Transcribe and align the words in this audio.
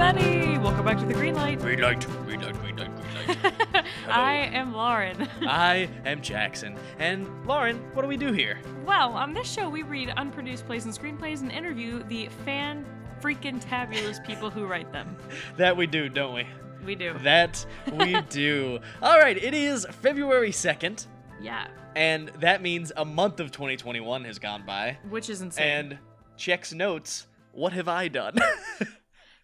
everybody! 0.00 0.56
Welcome 0.56 0.86
back 0.86 0.98
to 0.98 1.04
the 1.04 1.12
Green 1.12 1.34
Light. 1.34 1.58
Green 1.58 1.80
light, 1.80 2.06
green 2.24 2.40
light, 2.40 2.58
green 2.60 2.76
light, 2.76 2.90
green 2.96 3.42
light. 3.42 3.84
I 4.08 4.32
am 4.52 4.72
Lauren. 4.72 5.28
I 5.42 5.90
am 6.06 6.22
Jackson. 6.22 6.78
And 6.98 7.28
Lauren, 7.46 7.76
what 7.92 8.00
do 8.02 8.08
we 8.08 8.16
do 8.16 8.32
here? 8.32 8.58
well, 8.86 9.12
on 9.12 9.34
this 9.34 9.50
show, 9.50 9.68
we 9.68 9.82
read 9.82 10.10
unproduced 10.16 10.64
plays 10.64 10.86
and 10.86 10.94
screenplays 10.94 11.42
and 11.42 11.52
interview 11.52 12.02
the 12.04 12.28
fan 12.46 12.86
freaking 13.20 13.60
tabulous 13.60 14.18
people 14.20 14.48
who 14.48 14.64
write 14.66 14.90
them. 14.90 15.14
That 15.58 15.76
we 15.76 15.86
do, 15.86 16.08
don't 16.08 16.34
we? 16.34 16.46
We 16.84 16.94
do. 16.94 17.14
That 17.22 17.64
we 17.92 18.18
do. 18.30 18.78
All 19.02 19.18
right, 19.18 19.36
it 19.36 19.52
is 19.52 19.86
February 20.00 20.50
2nd, 20.50 21.06
Yeah, 21.42 21.68
and 21.94 22.28
that 22.40 22.62
means 22.62 22.90
a 22.96 23.04
month 23.04 23.38
of 23.38 23.50
2021 23.52 24.24
has 24.24 24.38
gone 24.38 24.64
by. 24.66 24.96
which 25.10 25.28
is 25.28 25.42
insane. 25.42 25.66
And 25.66 25.98
checks 26.38 26.72
notes, 26.72 27.26
what 27.52 27.74
have 27.74 27.88
I 27.88 28.08
done? 28.08 28.38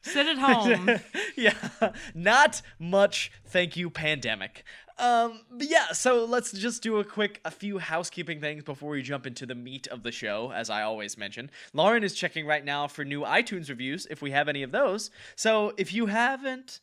Sit 0.06 0.26
at 0.26 0.38
home. 0.38 0.90
yeah, 1.36 1.54
not 2.14 2.62
much. 2.78 3.32
Thank 3.44 3.76
you, 3.76 3.90
pandemic. 3.90 4.64
Um, 4.98 5.40
but 5.50 5.68
yeah, 5.68 5.92
so 5.92 6.24
let's 6.24 6.52
just 6.52 6.82
do 6.82 6.98
a 6.98 7.04
quick, 7.04 7.40
a 7.44 7.50
few 7.50 7.78
housekeeping 7.78 8.40
things 8.40 8.64
before 8.64 8.90
we 8.90 9.02
jump 9.02 9.26
into 9.26 9.44
the 9.44 9.54
meat 9.54 9.86
of 9.88 10.02
the 10.02 10.12
show, 10.12 10.52
as 10.52 10.70
I 10.70 10.82
always 10.82 11.18
mention. 11.18 11.50
Lauren 11.74 12.02
is 12.02 12.14
checking 12.14 12.46
right 12.46 12.64
now 12.64 12.86
for 12.86 13.04
new 13.04 13.20
iTunes 13.20 13.68
reviews, 13.68 14.06
if 14.10 14.22
we 14.22 14.30
have 14.30 14.48
any 14.48 14.62
of 14.62 14.70
those. 14.70 15.10
So 15.34 15.74
if 15.76 15.92
you 15.92 16.06
haven't, 16.06 16.80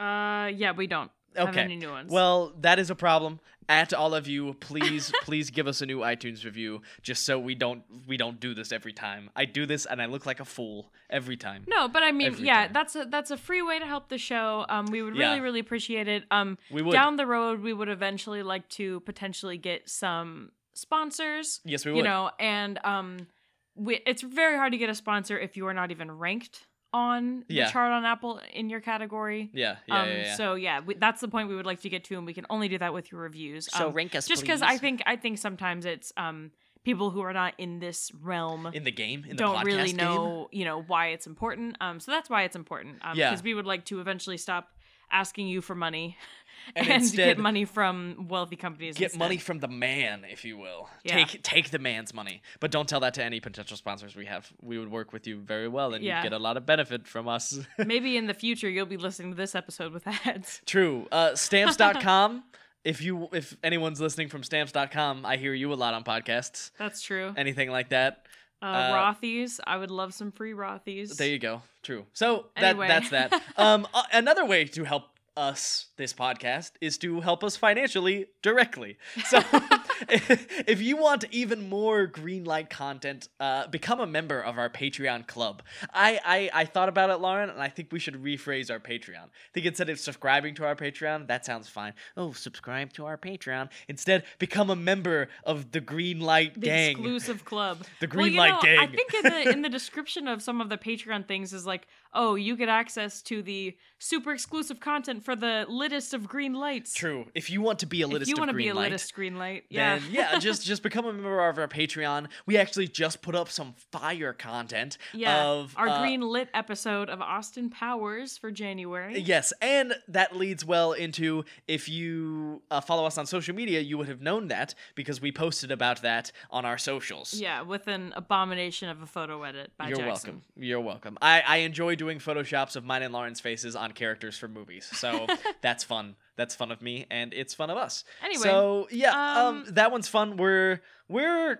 uh, 0.00 0.50
yeah, 0.54 0.72
we 0.72 0.86
don't 0.86 1.10
have 1.36 1.50
okay. 1.50 1.60
any 1.60 1.76
new 1.76 1.90
ones. 1.90 2.10
Well, 2.10 2.54
that 2.60 2.78
is 2.78 2.88
a 2.88 2.94
problem. 2.94 3.40
At 3.68 3.92
all 3.94 4.14
of 4.14 4.26
you, 4.26 4.54
please, 4.54 5.12
please 5.22 5.50
give 5.50 5.66
us 5.66 5.80
a 5.82 5.86
new 5.86 5.98
iTunes 6.00 6.44
review, 6.44 6.82
just 7.02 7.24
so 7.24 7.38
we 7.38 7.54
don't 7.54 7.82
we 8.06 8.16
don't 8.16 8.38
do 8.40 8.54
this 8.54 8.72
every 8.72 8.92
time. 8.92 9.30
I 9.36 9.44
do 9.44 9.66
this 9.66 9.86
and 9.86 10.02
I 10.02 10.06
look 10.06 10.26
like 10.26 10.40
a 10.40 10.44
fool 10.44 10.92
every 11.10 11.36
time. 11.36 11.64
no, 11.68 11.88
but 11.88 12.02
I 12.02 12.12
mean, 12.12 12.28
Every 12.28 12.46
yeah, 12.46 12.64
time. 12.64 12.72
that's 12.72 12.96
a 12.96 13.04
that's 13.08 13.30
a 13.30 13.36
free 13.36 13.62
way 13.62 13.78
to 13.78 13.86
help 13.86 14.08
the 14.08 14.18
show. 14.18 14.66
Um, 14.68 14.86
we 14.86 15.02
would 15.02 15.14
really 15.14 15.36
Yeah. 15.36 15.42
really 15.42 15.60
appreciate 15.60 16.08
it. 16.08 16.24
Um, 16.30 16.58
We 16.70 16.82
would. 16.82 16.92
down 16.92 17.16
the 17.16 17.26
road, 17.26 17.60
we 17.60 17.72
would 17.72 17.88
eventually 17.88 18.42
like 18.42 18.68
to 18.70 19.00
potentially 19.00 19.58
get 19.58 19.88
some 19.88 20.50
sponsors. 20.74 21.60
yes, 21.64 21.84
we 21.84 21.92
would. 21.92 21.98
you 21.98 22.04
know 22.04 22.30
and 22.38 22.78
um 22.84 23.26
we, 23.74 24.00
it's 24.06 24.20
very 24.22 24.56
hard 24.56 24.72
to 24.72 24.78
get 24.78 24.90
a 24.90 24.94
sponsor 24.94 25.38
if 25.38 25.56
you 25.56 25.66
are 25.66 25.72
not 25.74 25.90
even 25.90 26.10
ranked 26.10 26.66
on 26.92 27.44
the 27.48 27.54
Yeah. 27.54 27.70
chart 27.70 27.92
on 27.92 28.04
apple 28.04 28.40
in 28.52 28.68
your 28.68 28.80
category 28.80 29.50
yeah, 29.54 29.76
yeah, 29.86 30.02
um 30.02 30.08
yeah, 30.08 30.22
yeah. 30.24 30.34
so 30.34 30.54
yeah 30.54 30.80
we, 30.80 30.94
that's 30.94 31.20
the 31.20 31.28
point 31.28 31.48
we 31.48 31.56
would 31.56 31.66
like 31.66 31.80
to 31.80 31.88
get 31.88 32.04
to 32.04 32.16
and 32.16 32.26
we 32.26 32.34
can 32.34 32.44
only 32.50 32.68
do 32.68 32.78
that 32.78 32.92
with 32.92 33.10
your 33.10 33.20
reviews 33.22 33.68
um, 33.74 33.92
rank 33.92 34.14
us, 34.14 34.26
just 34.26 34.42
because 34.42 34.60
i 34.62 34.76
think 34.78 35.02
i 35.06 35.16
think 35.16 35.38
sometimes 35.38 35.84
it's 35.86 36.12
um 36.16 36.50
people 36.84 37.10
who 37.10 37.20
are 37.22 37.32
not 37.32 37.54
in 37.58 37.78
this 37.78 38.10
realm 38.20 38.66
in 38.74 38.82
the 38.84 38.90
game, 38.90 39.24
in 39.28 39.36
don't 39.36 39.56
podcast 39.56 39.64
really 39.64 39.88
game? 39.88 39.96
know 39.96 40.48
you 40.52 40.64
know 40.64 40.82
why 40.82 41.08
it's 41.08 41.26
important 41.26 41.76
um 41.80 41.98
so 42.00 42.10
that's 42.12 42.28
why 42.28 42.42
it's 42.42 42.56
important 42.56 42.98
um 43.02 43.16
Yeah. 43.16 43.30
because 43.30 43.42
we 43.42 43.54
would 43.54 43.66
like 43.66 43.84
to 43.86 44.00
eventually 44.00 44.36
stop 44.36 44.68
asking 45.10 45.46
you 45.46 45.60
for 45.60 45.74
money 45.74 46.16
And 46.76 46.86
and, 46.86 47.02
instead 47.02 47.16
get 47.16 47.38
money 47.38 47.64
from 47.64 48.26
wealthy 48.28 48.56
companies 48.56 48.96
get 48.96 49.06
instead. 49.06 49.18
money 49.18 49.36
from 49.38 49.58
the 49.60 49.68
man, 49.68 50.24
if 50.30 50.44
you 50.44 50.56
will. 50.58 50.88
Yeah. 51.04 51.16
Take 51.24 51.42
take 51.42 51.70
the 51.70 51.78
man's 51.78 52.14
money, 52.14 52.42
but 52.60 52.70
don't 52.70 52.88
tell 52.88 53.00
that 53.00 53.14
to 53.14 53.24
any 53.24 53.40
potential 53.40 53.76
sponsors 53.76 54.14
we 54.16 54.26
have. 54.26 54.50
We 54.62 54.78
would 54.78 54.90
work 54.90 55.12
with 55.12 55.26
you 55.26 55.38
very 55.40 55.68
well, 55.68 55.94
and 55.94 56.04
Yeah. 56.04 56.18
you'd 56.22 56.30
get 56.30 56.32
a 56.32 56.38
lot 56.42 56.56
of 56.56 56.64
benefit 56.66 57.06
from 57.06 57.28
us. 57.28 57.58
maybe 57.78 58.16
in 58.16 58.26
the 58.26 58.34
future 58.34 58.68
you'll 58.68 58.86
be 58.86 58.96
listening 58.96 59.32
to 59.32 59.36
this 59.36 59.54
episode 59.54 59.92
with 59.92 60.06
ads 60.26 60.60
True. 60.66 61.06
Uh, 61.12 61.34
stamps.com. 61.34 62.44
if 62.84 63.00
you 63.02 63.28
if 63.32 63.56
anyone's 63.62 64.00
listening 64.00 64.28
from 64.28 64.42
stamps.com, 64.42 65.24
I 65.26 65.36
hear 65.36 65.54
you 65.54 65.72
a 65.72 65.74
lot 65.74 65.94
on 65.94 66.04
podcasts. 66.04 66.70
That's 66.78 67.02
true. 67.02 67.32
Anything 67.36 67.70
like 67.70 67.90
that. 67.90 68.26
Uh, 68.60 68.66
uh, 68.66 68.94
Rothys. 69.14 69.58
I 69.66 69.76
would 69.76 69.90
love 69.90 70.14
some 70.14 70.30
free 70.30 70.52
Rothys. 70.52 71.16
There 71.16 71.28
you 71.28 71.40
go. 71.40 71.62
True. 71.82 72.06
So 72.12 72.46
that 72.56 72.64
Anyway. 72.64 72.86
that's 72.88 73.10
that. 73.10 73.32
Um, 73.56 73.88
uh, 73.92 74.02
another 74.12 74.44
way 74.44 74.64
to 74.66 74.84
help 74.84 75.11
us 75.36 75.86
this 75.96 76.12
podcast 76.12 76.72
is 76.80 76.98
to 76.98 77.20
help 77.20 77.42
us 77.44 77.56
financially 77.56 78.26
directly. 78.42 78.98
So 79.26 79.40
if 80.08 80.80
you 80.80 80.96
want 80.96 81.24
even 81.30 81.68
more 81.68 82.06
green 82.06 82.44
light 82.44 82.70
content, 82.70 83.28
uh, 83.40 83.66
become 83.68 84.00
a 84.00 84.06
member 84.06 84.40
of 84.40 84.58
our 84.58 84.68
Patreon 84.68 85.26
club. 85.26 85.62
I, 85.92 86.20
I 86.24 86.62
I 86.62 86.64
thought 86.64 86.88
about 86.88 87.10
it, 87.10 87.16
Lauren, 87.16 87.50
and 87.50 87.60
I 87.60 87.68
think 87.68 87.92
we 87.92 87.98
should 87.98 88.22
rephrase 88.22 88.70
our 88.70 88.80
Patreon. 88.80 89.24
I 89.24 89.50
think 89.54 89.66
instead 89.66 89.88
of 89.88 89.98
subscribing 89.98 90.54
to 90.56 90.64
our 90.64 90.76
Patreon, 90.76 91.28
that 91.28 91.44
sounds 91.44 91.68
fine. 91.68 91.94
Oh, 92.16 92.32
subscribe 92.32 92.92
to 92.94 93.06
our 93.06 93.16
Patreon. 93.16 93.70
Instead, 93.88 94.24
become 94.38 94.70
a 94.70 94.76
member 94.76 95.28
of 95.44 95.72
the 95.72 95.80
Green 95.80 96.20
Light 96.20 96.54
the 96.54 96.60
Gang. 96.60 96.90
exclusive 96.92 97.44
club. 97.44 97.78
The 98.00 98.06
Green 98.08 98.32
you 98.32 98.38
Light 98.38 98.50
know, 98.50 98.60
Gang. 98.62 98.78
I 98.78 98.86
think 98.86 99.14
in 99.14 99.22
the 99.22 99.50
in 99.50 99.62
the 99.62 99.68
description 99.68 100.26
of 100.26 100.42
some 100.42 100.60
of 100.60 100.68
the 100.68 100.76
Patreon 100.76 101.28
things 101.28 101.52
is 101.52 101.66
like, 101.66 101.86
oh, 102.14 102.34
you 102.34 102.56
get 102.56 102.68
access 102.68 103.22
to 103.22 103.42
the 103.42 103.76
super 103.98 104.32
exclusive 104.32 104.80
content 104.80 105.24
for 105.24 105.36
the 105.36 105.66
littest 105.68 106.14
of 106.14 106.26
green 106.28 106.54
lights. 106.54 106.94
True. 106.94 107.26
If 107.34 107.50
you 107.50 107.62
want 107.62 107.78
to 107.80 107.86
be 107.86 108.02
a 108.02 108.08
If 108.08 108.28
you 108.28 108.34
want 108.36 108.50
to 108.50 108.56
be 108.56 108.68
a 108.68 108.74
light, 108.74 108.90
littest 108.90 109.14
green 109.14 109.36
light, 109.38 109.64
yeah. 109.68 109.81
Then 109.82 110.02
yeah, 110.10 110.38
just 110.38 110.64
just 110.72 110.82
become 110.82 111.04
a 111.04 111.12
member 111.12 111.48
of 111.48 111.58
our 111.58 111.68
Patreon. 111.68 112.28
We 112.46 112.56
actually 112.56 112.88
just 112.88 113.22
put 113.22 113.34
up 113.34 113.48
some 113.48 113.74
fire 113.90 114.32
content 114.32 114.98
yeah. 115.12 115.44
of 115.44 115.74
Our 115.76 115.88
uh, 115.88 116.00
green 116.00 116.20
lit 116.20 116.48
episode 116.54 117.08
of 117.08 117.20
Austin 117.20 117.70
Powers 117.70 118.38
for 118.38 118.50
January. 118.50 119.18
Yes, 119.18 119.52
and 119.60 119.94
that 120.08 120.36
leads 120.36 120.64
well 120.64 120.92
into 120.92 121.44
if 121.68 121.88
you 121.88 122.62
uh, 122.70 122.80
follow 122.80 123.06
us 123.06 123.18
on 123.18 123.26
social 123.26 123.54
media, 123.54 123.80
you 123.80 123.98
would 123.98 124.08
have 124.08 124.20
known 124.20 124.48
that 124.48 124.74
because 124.94 125.20
we 125.20 125.32
posted 125.32 125.70
about 125.70 126.02
that 126.02 126.32
on 126.50 126.64
our 126.64 126.78
socials. 126.78 127.34
Yeah, 127.34 127.62
with 127.62 127.88
an 127.88 128.12
abomination 128.16 128.88
of 128.88 129.02
a 129.02 129.06
photo 129.06 129.42
edit 129.42 129.72
by 129.76 129.88
You're 129.88 129.98
Jackson. 129.98 130.06
welcome. 130.06 130.42
You're 130.56 130.80
welcome. 130.80 131.18
I, 131.20 131.42
I 131.46 131.56
enjoy 131.58 131.94
doing 131.94 132.18
photoshops 132.18 132.76
of 132.76 132.84
mine 132.84 133.02
and 133.02 133.12
Lauren's 133.12 133.40
faces 133.40 133.76
on 133.76 133.92
characters 133.92 134.36
from 134.38 134.52
movies. 134.52 134.88
So 134.92 135.26
that's 135.60 135.84
fun. 135.84 136.16
That's 136.36 136.54
fun 136.54 136.70
of 136.70 136.80
me 136.80 137.06
and 137.10 137.34
it's 137.34 137.54
fun 137.54 137.70
of 137.70 137.76
us. 137.76 138.04
Anyway, 138.24 138.42
So 138.42 138.88
yeah, 138.90 139.10
um, 139.10 139.56
um, 139.56 139.64
that 139.74 139.92
one's 139.92 140.08
fun. 140.08 140.36
We're 140.36 140.80
we're 141.08 141.58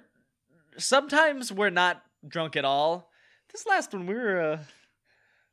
sometimes 0.78 1.53
we're 1.53 1.71
not 1.71 2.03
drunk 2.27 2.56
at 2.56 2.65
all. 2.65 3.11
This 3.53 3.66
last 3.66 3.93
one 3.93 4.06
we 4.06 4.15
were 4.15 4.41
uh, 4.41 4.59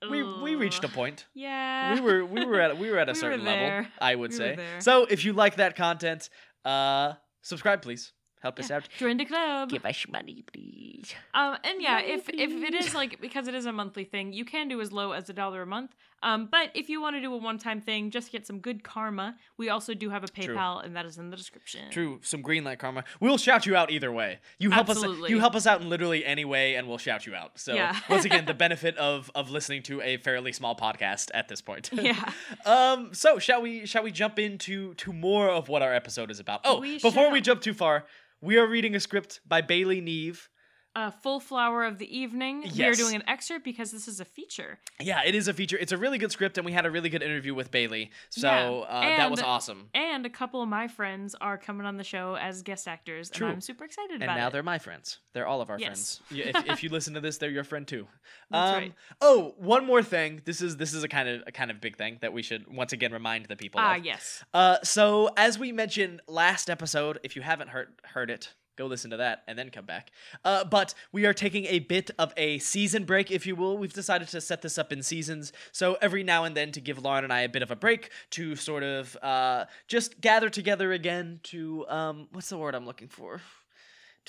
we 0.10 0.24
we 0.24 0.56
reached 0.56 0.84
a 0.84 0.88
point. 0.88 1.26
Yeah. 1.34 1.94
We 1.94 2.02
were 2.02 2.26
we 2.26 2.46
were 2.46 2.62
at 2.62 2.78
we 2.78 2.90
were 2.90 2.98
at 2.98 3.10
a 3.10 3.12
We 3.14 3.20
certain 3.20 3.44
level. 3.44 3.90
I 4.00 4.16
would 4.16 4.32
We 4.32 4.38
say. 4.38 4.58
So 4.80 5.06
if 5.06 5.26
you 5.26 5.34
like 5.34 5.58
that 5.58 5.76
content, 5.76 6.30
uh 6.64 7.14
subscribe 7.42 7.82
please. 7.82 8.14
Help 8.42 8.58
us 8.58 8.72
out. 8.72 8.88
Join 8.98 9.18
the 9.18 9.26
club. 9.26 9.70
Give 9.70 9.84
us 9.84 10.06
money, 10.10 10.46
please. 10.54 11.14
Um, 11.34 11.58
and 11.66 11.82
yeah, 11.82 12.00
if 12.00 12.30
if 12.30 12.52
it 12.52 12.74
is 12.74 12.94
like 12.96 13.20
because 13.20 13.50
it 13.50 13.54
is 13.54 13.66
a 13.66 13.74
monthly 13.74 14.06
thing, 14.06 14.32
you 14.32 14.46
can 14.46 14.70
do 14.70 14.80
as 14.80 14.94
low 14.94 15.12
as 15.12 15.30
a 15.30 15.34
dollar 15.34 15.64
a 15.64 15.66
month. 15.66 15.94
Um, 16.22 16.48
but 16.52 16.72
if 16.74 16.90
you 16.90 17.02
want 17.02 17.16
to 17.16 17.22
do 17.22 17.34
a 17.34 17.38
one 17.38 17.58
time 17.58 17.80
thing, 17.82 18.12
just 18.12 18.32
get 18.32 18.46
some 18.46 18.60
good 18.60 18.84
karma. 18.84 19.36
We 19.58 19.70
also 19.70 19.94
do 19.94 20.10
have 20.10 20.24
a 20.24 20.28
True. 20.28 20.56
PayPal, 20.56 20.84
and 20.84 20.96
that 20.96 21.06
is 21.06 21.18
in 21.18 21.30
the 21.30 21.38
description. 21.38 21.90
True, 21.92 22.20
some 22.24 22.42
green 22.42 22.64
light 22.64 22.80
karma. 22.80 23.04
We'll 23.20 23.38
shout 23.38 23.66
you 23.66 23.76
out 23.76 23.90
either 23.92 24.12
way. 24.12 24.40
You 24.58 24.72
help 24.72 24.90
us 24.90 24.98
Absolutely. 24.98 25.30
you 25.30 25.40
help 25.40 25.56
us 25.56 25.66
out 25.66 25.82
in 25.82 25.90
literally 25.90 26.26
any 26.26 26.46
way 26.46 26.76
and 26.76 26.88
we'll 26.88 26.98
shout 26.98 27.26
you 27.26 27.36
out. 27.36 27.60
So 27.60 27.74
Yeah. 27.74 27.98
once 28.10 28.26
again, 28.26 28.46
the 28.46 28.54
benefit 28.66 28.98
of 28.98 29.32
of 29.36 29.50
listening 29.50 29.84
to 29.84 30.02
a 30.02 30.18
fairly 30.18 30.52
small 30.52 30.76
podcast 30.76 31.30
at 31.34 31.48
this 31.48 31.62
point. 31.62 31.90
Yeah. 32.00 32.32
um 32.66 33.14
so 33.14 33.40
shall 33.40 33.62
we 33.62 33.86
shall 33.86 34.04
we 34.04 34.12
jump 34.12 34.40
into 34.40 34.94
to 34.96 35.14
more 35.14 35.50
of 35.50 35.70
what 35.70 35.82
our 35.82 35.94
episode 35.94 36.32
is 36.32 36.40
about? 36.40 36.62
Oh, 36.64 36.80
We 36.80 37.00
before 37.00 37.32
we 37.32 37.42
jump 37.42 37.62
too 37.62 37.74
far, 37.74 38.06
we 38.42 38.58
are 38.58 38.68
reading 38.68 38.96
a 38.96 39.00
script 39.00 39.42
by 39.48 39.62
Bailey 39.62 40.02
Neve. 40.02 40.50
Uh, 41.00 41.12
full 41.12 41.40
flower 41.40 41.86
of 41.86 41.98
the 41.98 42.18
evening. 42.18 42.70
We 42.76 42.84
are 42.84 42.94
doing 42.94 43.16
an 43.16 43.24
excerpt 43.26 43.64
because 43.64 43.90
this 43.92 44.06
is 44.06 44.20
a 44.20 44.26
feature. 44.26 44.80
Yeah, 45.00 45.22
it 45.26 45.34
is 45.34 45.48
a 45.48 45.54
feature. 45.54 45.78
It's 45.80 45.94
a 45.94 45.98
really 45.98 46.18
good 46.18 46.30
script, 46.34 46.58
and 46.58 46.66
we 46.66 46.74
had 46.74 46.86
a 46.86 46.92
really 46.92 47.08
good 47.08 47.24
interview 47.24 47.56
with 47.56 47.72
Bailey. 47.72 48.12
So 48.32 48.50
Yeah, 48.50 48.70
uh, 48.98 49.02
that 49.18 49.32
was 49.32 49.42
awesome. 49.42 49.88
And 49.94 50.26
a 50.26 50.30
couple 50.30 50.62
of 50.62 50.68
my 50.68 50.90
friends 50.90 51.36
are 51.40 51.58
coming 51.58 51.86
on 51.88 51.96
the 51.96 52.04
show 52.04 52.36
as 52.36 52.64
guest 52.64 52.86
actors, 52.86 53.30
True. 53.30 53.48
and 53.48 53.54
I'm 53.56 53.62
super 53.62 53.86
excited 53.86 54.16
And 54.16 54.24
about 54.24 54.34
it. 54.34 54.36
And 54.36 54.46
now 54.46 54.50
they're 54.50 54.62
my 54.64 54.78
friends. 54.78 55.20
They're 55.34 55.48
all 55.48 55.62
of 55.62 55.70
our 55.70 55.80
Yes. 55.80 56.20
friends. 56.28 56.56
If, 56.60 56.70
if 56.70 56.84
you 56.84 56.90
listen 56.90 57.14
to 57.14 57.22
this, 57.22 57.38
they're 57.38 57.50
your 57.50 57.64
friend 57.64 57.88
too. 57.88 58.06
That's 58.52 58.72
um, 58.72 58.76
right. 58.76 58.94
Oh, 59.22 59.54
one 59.58 59.86
more 59.86 60.04
thing. 60.04 60.42
This 60.44 60.62
is 60.62 60.76
this 60.76 60.94
is 60.94 61.04
a 61.06 61.08
kind 61.08 61.30
of 61.30 61.44
a 61.48 61.52
kind 61.54 61.72
of 61.72 61.80
big 61.80 61.96
thing 61.96 62.18
that 62.22 62.34
we 62.34 62.42
should 62.42 62.66
once 62.68 62.92
again 62.92 63.14
remind 63.14 63.46
the 63.46 63.56
people 63.56 63.80
Ah, 63.82 63.96
of. 63.96 64.04
yes. 64.06 64.44
Uh, 64.54 64.78
so 64.84 65.30
as 65.38 65.58
we 65.58 65.72
mentioned 65.72 66.22
last 66.28 66.70
episode, 66.70 67.20
if 67.24 67.38
you 67.38 67.42
haven't 67.42 67.70
heard 67.70 67.88
heard 68.04 68.30
it, 68.30 68.54
go 68.80 68.86
listen 68.86 69.12
to 69.12 69.18
that 69.18 69.44
and 69.48 69.60
then 69.60 69.70
come 69.70 69.86
back. 69.86 70.12
Uh, 70.46 70.64
but 70.64 70.94
we 71.12 71.26
are 71.26 71.34
taking 71.34 71.66
a 71.66 71.80
bit 71.80 72.10
of 72.18 72.34
a 72.38 72.58
season 72.60 73.04
break, 73.04 73.30
if 73.30 73.46
you 73.46 73.56
will. 73.56 73.78
We've 73.78 73.94
decided 73.94 74.30
to 74.30 74.42
set 74.42 74.62
this 74.62 74.78
up 74.78 74.94
in 74.94 75.04
seasons, 75.04 75.52
so 75.72 75.98
every 76.02 76.24
now 76.24 76.46
and 76.46 76.56
then 76.56 76.72
to 76.72 76.82
give 76.82 76.98
Lauren 76.98 77.26
and 77.26 77.34
I 77.34 77.42
a 77.42 77.50
bit 77.50 77.62
of 77.62 77.72
a 77.72 77.76
break 77.76 78.10
to 78.32 78.56
sort 78.56 78.84
of 78.84 79.18
uh, 79.22 79.66
just 79.88 80.22
gather 80.22 80.50
together 80.50 80.94
again 80.94 81.42
to 81.44 81.86
um, 81.90 82.28
what's 82.32 82.50
the 82.50 82.58
word 82.58 82.74
I'm 82.74 82.86
looking 82.86 83.10
for? 83.10 83.42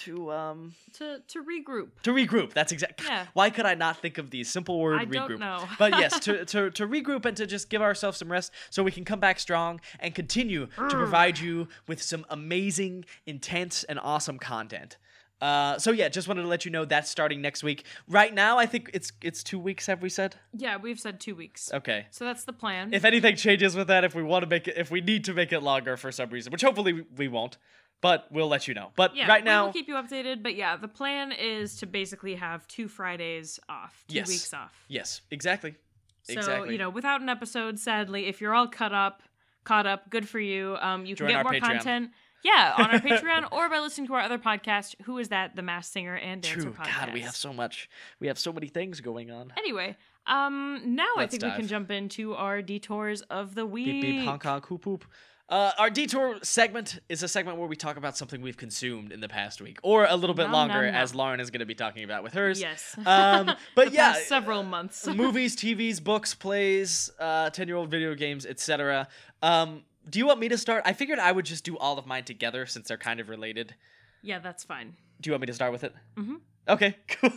To 0.04 0.32
um 0.32 0.72
To 0.94 1.20
to 1.28 1.42
regroup. 1.44 1.88
to 2.02 2.12
regroup. 2.12 2.52
That's 2.52 2.72
exactly. 2.72 3.06
Yeah. 3.06 3.26
Why 3.34 3.50
could 3.50 3.66
I 3.66 3.74
not 3.74 3.98
think 4.00 4.18
of 4.18 4.30
the 4.30 4.44
simple 4.44 4.78
word 4.80 5.00
I 5.00 5.04
regroup? 5.04 5.28
don't 5.28 5.40
know. 5.40 5.64
but 5.78 5.98
yes, 5.98 6.18
to, 6.26 6.44
to 6.46 6.70
to 6.70 6.86
regroup 6.86 7.24
and 7.26 7.36
to 7.36 7.46
just 7.46 7.68
give 7.70 7.82
ourselves 7.82 8.18
some 8.18 8.30
rest 8.30 8.52
so 8.70 8.82
we 8.82 8.92
can 8.92 9.04
come 9.04 9.20
back 9.20 9.38
strong 9.40 9.80
and 9.98 10.14
continue 10.14 10.66
to 10.76 10.88
provide 10.88 11.38
you 11.38 11.68
with 11.86 12.00
some 12.02 12.24
amazing, 12.30 13.04
intense, 13.26 13.84
and 13.84 13.98
awesome 13.98 14.38
content. 14.38 14.96
Uh, 15.40 15.78
so 15.78 15.90
yeah, 15.90 16.06
just 16.08 16.28
wanted 16.28 16.42
to 16.42 16.48
let 16.48 16.66
you 16.66 16.70
know 16.70 16.84
that's 16.84 17.10
starting 17.10 17.40
next 17.40 17.62
week. 17.62 17.84
Right 18.06 18.34
now, 18.34 18.58
I 18.58 18.66
think 18.66 18.90
it's 18.92 19.10
it's 19.22 19.42
two 19.42 19.58
weeks. 19.58 19.86
Have 19.86 20.02
we 20.02 20.10
said? 20.10 20.36
Yeah, 20.52 20.76
we've 20.76 21.00
said 21.00 21.18
two 21.18 21.34
weeks. 21.34 21.70
Okay. 21.72 22.06
So 22.10 22.26
that's 22.26 22.44
the 22.44 22.52
plan. 22.52 22.92
If 22.92 23.04
anything 23.06 23.36
changes 23.36 23.74
with 23.74 23.86
that, 23.88 24.04
if 24.04 24.14
we 24.14 24.22
want 24.22 24.42
to 24.44 24.48
make 24.48 24.68
it, 24.68 24.76
if 24.76 24.90
we 24.90 25.00
need 25.00 25.24
to 25.24 25.32
make 25.32 25.50
it 25.52 25.60
longer 25.60 25.96
for 25.96 26.12
some 26.12 26.28
reason, 26.28 26.52
which 26.52 26.60
hopefully 26.62 26.92
we- 26.92 27.04
we 27.16 27.28
won't, 27.28 27.56
but 28.00 28.26
we'll 28.30 28.48
let 28.48 28.66
you 28.68 28.74
know. 28.74 28.90
But 28.96 29.14
yeah, 29.16 29.26
right 29.28 29.44
now, 29.44 29.64
we'll 29.64 29.72
keep 29.72 29.88
you 29.88 29.94
updated. 29.94 30.42
But 30.42 30.54
yeah, 30.56 30.76
the 30.76 30.88
plan 30.88 31.32
is 31.32 31.76
to 31.76 31.86
basically 31.86 32.34
have 32.36 32.66
two 32.68 32.88
Fridays 32.88 33.58
off, 33.68 34.04
two 34.08 34.14
Yes. 34.16 34.28
weeks 34.28 34.54
off. 34.54 34.84
yes, 34.88 35.20
exactly, 35.30 35.74
So 36.22 36.32
exactly. 36.34 36.72
you 36.72 36.78
know, 36.78 36.90
without 36.90 37.20
an 37.20 37.28
episode, 37.28 37.78
sadly, 37.78 38.26
if 38.26 38.40
you're 38.40 38.54
all 38.54 38.68
caught 38.68 38.92
up, 38.92 39.22
caught 39.64 39.86
up, 39.86 40.08
good 40.10 40.28
for 40.28 40.40
you. 40.40 40.76
Um, 40.80 41.04
you 41.06 41.14
can 41.16 41.26
get 41.28 41.42
more 41.42 41.52
Patreon. 41.52 41.60
content. 41.60 42.10
Yeah, 42.42 42.72
on 42.78 42.86
our 42.90 42.98
Patreon 43.00 43.52
or 43.52 43.68
by 43.68 43.80
listening 43.80 44.06
to 44.06 44.14
our 44.14 44.20
other 44.22 44.38
podcast. 44.38 44.94
Who 45.02 45.18
is 45.18 45.28
that? 45.28 45.56
The 45.56 45.60
Masked 45.62 45.92
Singer 45.92 46.16
and 46.16 46.40
Dancer 46.40 46.62
True. 46.62 46.72
podcast. 46.72 47.06
God, 47.06 47.12
we 47.12 47.20
have 47.20 47.36
so 47.36 47.52
much. 47.52 47.90
We 48.18 48.28
have 48.28 48.38
so 48.38 48.50
many 48.50 48.68
things 48.68 49.02
going 49.02 49.30
on. 49.30 49.52
Anyway, 49.58 49.94
um, 50.26 50.80
now 50.86 51.04
I 51.16 51.20
Let's 51.20 51.36
think 51.36 51.42
we 51.52 51.58
can 51.58 51.68
jump 51.68 51.90
into 51.90 52.34
our 52.34 52.62
detours 52.62 53.20
of 53.22 53.54
the 53.54 53.66
week. 53.66 53.84
Beep 53.86 54.00
beep 54.02 54.24
honk 54.24 54.42
honk 54.42 54.64
hoop 54.64 54.84
hoop. 54.84 55.04
Uh, 55.50 55.72
our 55.78 55.90
detour 55.90 56.38
segment 56.42 57.00
is 57.08 57.24
a 57.24 57.28
segment 57.28 57.58
where 57.58 57.66
we 57.66 57.74
talk 57.74 57.96
about 57.96 58.16
something 58.16 58.40
we've 58.40 58.56
consumed 58.56 59.10
in 59.10 59.18
the 59.20 59.28
past 59.28 59.60
week, 59.60 59.78
or 59.82 60.06
a 60.08 60.14
little 60.14 60.32
bit 60.34 60.44
Nom, 60.44 60.52
longer, 60.52 60.74
nom, 60.84 60.92
nom. 60.92 60.94
as 60.94 61.12
Lauren 61.12 61.40
is 61.40 61.50
going 61.50 61.58
to 61.60 61.66
be 61.66 61.74
talking 61.74 62.04
about 62.04 62.22
with 62.22 62.34
hers. 62.34 62.60
Yes. 62.60 62.94
Um, 63.06 63.50
but 63.74 63.88
The 63.88 63.94
yeah, 63.94 64.12
several 64.12 64.62
months. 64.62 65.06
movies, 65.24 65.56
TVs, 65.56 66.02
books, 66.02 66.34
plays, 66.34 67.10
uh, 67.18 67.50
ten-year-old 67.50 67.90
video 67.90 68.14
games, 68.14 68.46
etc. 68.46 69.08
Um, 69.42 69.82
do 70.08 70.20
you 70.20 70.26
want 70.26 70.38
me 70.38 70.48
to 70.48 70.56
start? 70.56 70.82
I 70.86 70.92
figured 70.92 71.18
I 71.18 71.32
would 71.32 71.46
just 71.46 71.64
do 71.64 71.76
all 71.78 71.98
of 71.98 72.06
mine 72.06 72.22
together 72.24 72.64
since 72.66 72.86
they're 72.88 72.96
kind 72.96 73.18
of 73.18 73.28
related. 73.28 73.74
yeah, 74.22 74.38
that's 74.38 74.62
fine. 74.62 74.94
Do 75.20 75.28
you 75.28 75.32
want 75.32 75.40
me 75.42 75.46
to 75.48 75.54
start 75.54 75.72
with 75.72 75.82
it? 75.84 75.94
Mhm. 76.16 76.36
Okay, 76.68 76.96
cool. 77.08 77.32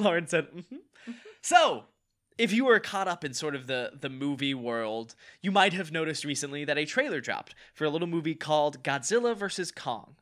Lauren 0.00 0.26
said, 0.26 0.46
hmm 0.48 0.76
So, 1.42 1.84
if 2.38 2.52
you 2.52 2.64
were 2.64 2.80
caught 2.80 3.08
up 3.08 3.24
in 3.24 3.34
sort 3.34 3.54
of 3.54 3.66
the, 3.66 3.92
the 4.00 4.08
movie 4.08 4.54
world, 4.54 5.14
you 5.40 5.52
might 5.52 5.72
have 5.72 5.92
noticed 5.92 6.24
recently 6.24 6.64
that 6.64 6.78
a 6.78 6.84
trailer 6.84 7.20
dropped 7.20 7.54
for 7.74 7.84
a 7.84 7.90
little 7.90 8.08
movie 8.08 8.34
called 8.34 8.82
Godzilla 8.82 9.36
vs. 9.36 9.70
Kong. 9.70 10.16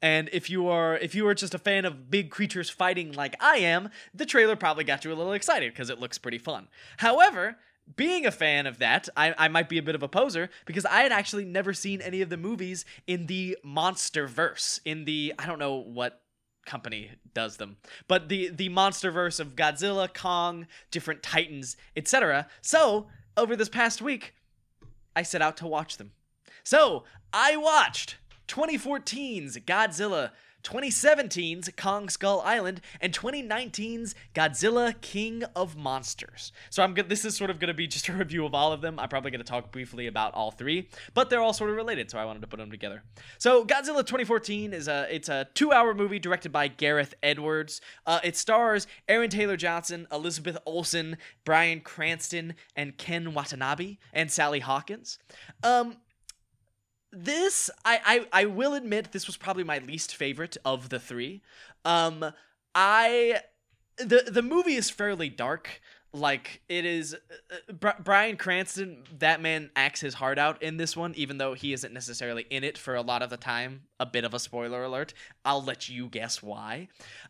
And 0.00 0.28
if 0.32 0.50
you 0.50 0.68
are 0.68 0.96
if 0.96 1.14
you 1.14 1.26
are 1.28 1.34
just 1.34 1.54
a 1.54 1.58
fan 1.58 1.84
of 1.84 2.10
big 2.10 2.30
creatures 2.30 2.70
fighting 2.70 3.12
like 3.12 3.36
I 3.40 3.58
am, 3.58 3.90
the 4.14 4.26
trailer 4.26 4.56
probably 4.56 4.84
got 4.84 5.04
you 5.04 5.12
a 5.12 5.14
little 5.14 5.32
excited 5.32 5.72
because 5.72 5.90
it 5.90 6.00
looks 6.00 6.18
pretty 6.18 6.38
fun. 6.38 6.68
However, 6.98 7.56
being 7.94 8.26
a 8.26 8.32
fan 8.32 8.66
of 8.66 8.78
that, 8.78 9.08
I, 9.16 9.34
I 9.38 9.48
might 9.48 9.68
be 9.68 9.78
a 9.78 9.82
bit 9.82 9.94
of 9.94 10.02
a 10.02 10.08
poser 10.08 10.50
because 10.64 10.84
I 10.84 11.02
had 11.02 11.12
actually 11.12 11.44
never 11.44 11.72
seen 11.72 12.00
any 12.00 12.20
of 12.20 12.30
the 12.30 12.36
movies 12.36 12.84
in 13.06 13.26
the 13.26 13.56
monster 13.62 14.26
verse. 14.26 14.80
In 14.84 15.04
the 15.04 15.34
I 15.38 15.46
don't 15.46 15.58
know 15.58 15.76
what 15.76 16.20
company 16.66 17.12
does 17.32 17.56
them, 17.56 17.76
but 18.08 18.28
the 18.28 18.48
the 18.48 18.68
monster 18.68 19.10
verse 19.10 19.40
of 19.40 19.56
Godzilla, 19.56 20.12
Kong, 20.12 20.66
different 20.90 21.22
titans, 21.22 21.76
etc. 21.96 22.48
So 22.60 23.06
over 23.36 23.56
this 23.56 23.68
past 23.68 24.02
week, 24.02 24.34
I 25.14 25.22
set 25.22 25.42
out 25.42 25.56
to 25.58 25.66
watch 25.66 25.96
them. 25.96 26.12
So 26.64 27.04
I 27.32 27.56
watched 27.56 28.16
2014's 28.48 29.56
Godzilla, 29.58 30.32
2017's 30.66 31.70
Kong 31.76 32.08
Skull 32.08 32.42
Island, 32.44 32.80
and 33.00 33.12
2019's 33.12 34.14
Godzilla 34.34 35.00
King 35.00 35.44
of 35.54 35.76
Monsters. 35.76 36.50
So 36.70 36.82
I'm 36.82 36.92
good. 36.92 37.08
This 37.08 37.24
is 37.24 37.36
sort 37.36 37.50
of 37.50 37.60
going 37.60 37.68
to 37.68 37.74
be 37.74 37.86
just 37.96 38.08
a 38.08 38.12
review 38.12 38.44
of 38.44 38.54
all 38.54 38.72
of 38.72 38.80
them. 38.80 38.98
I'm 38.98 39.08
probably 39.08 39.30
going 39.30 39.40
to 39.40 39.46
talk 39.46 39.70
briefly 39.70 40.08
about 40.08 40.34
all 40.34 40.50
three, 40.50 40.88
but 41.14 41.30
they're 41.30 41.40
all 41.40 41.52
sort 41.52 41.70
of 41.70 41.76
related, 41.76 42.10
so 42.10 42.18
I 42.18 42.24
wanted 42.24 42.40
to 42.40 42.48
put 42.48 42.58
them 42.58 42.70
together. 42.70 43.04
So 43.38 43.64
Godzilla 43.64 44.00
2014 44.00 44.72
is 44.72 44.88
a 44.88 45.06
it's 45.08 45.28
a 45.28 45.46
two-hour 45.54 45.94
movie 45.94 46.18
directed 46.18 46.50
by 46.50 46.66
Gareth 46.68 47.14
Edwards. 47.22 47.80
Uh, 48.04 48.18
it 48.24 48.36
stars 48.36 48.88
Aaron 49.08 49.30
Taylor 49.30 49.56
Johnson, 49.56 50.08
Elizabeth 50.10 50.58
Olsen, 50.66 51.16
Bryan 51.44 51.80
Cranston, 51.80 52.54
and 52.74 52.98
Ken 52.98 53.34
Watanabe, 53.34 53.98
and 54.12 54.32
Sally 54.32 54.60
Hawkins. 54.60 55.18
Um, 55.62 55.96
this 57.16 57.70
I, 57.84 58.26
I 58.32 58.42
I 58.42 58.44
will 58.44 58.74
admit 58.74 59.12
this 59.12 59.26
was 59.26 59.36
probably 59.36 59.64
my 59.64 59.78
least 59.78 60.14
favorite 60.14 60.56
of 60.64 60.90
the 60.90 61.00
three. 61.00 61.42
Um 61.84 62.32
I 62.74 63.40
the 63.96 64.24
the 64.28 64.42
movie 64.42 64.74
is 64.74 64.90
fairly 64.90 65.28
dark. 65.28 65.80
Like 66.12 66.62
it 66.68 66.84
is 66.84 67.14
uh, 67.14 67.72
Bri- 67.72 67.92
Bryan 68.02 68.36
Cranston 68.36 69.04
that 69.18 69.40
man 69.40 69.70
acts 69.76 70.00
his 70.00 70.14
heart 70.14 70.38
out 70.38 70.62
in 70.62 70.76
this 70.76 70.96
one 70.96 71.14
even 71.16 71.38
though 71.38 71.54
he 71.54 71.72
isn't 71.72 71.92
necessarily 71.92 72.46
in 72.50 72.64
it 72.64 72.76
for 72.78 72.94
a 72.94 73.02
lot 73.02 73.22
of 73.22 73.30
the 73.30 73.36
time. 73.36 73.82
A 73.98 74.06
bit 74.06 74.24
of 74.24 74.34
a 74.34 74.38
spoiler 74.38 74.84
alert. 74.84 75.14
I'll 75.44 75.62
let 75.62 75.88
you 75.88 76.08
guess 76.08 76.42
why. 76.42 76.88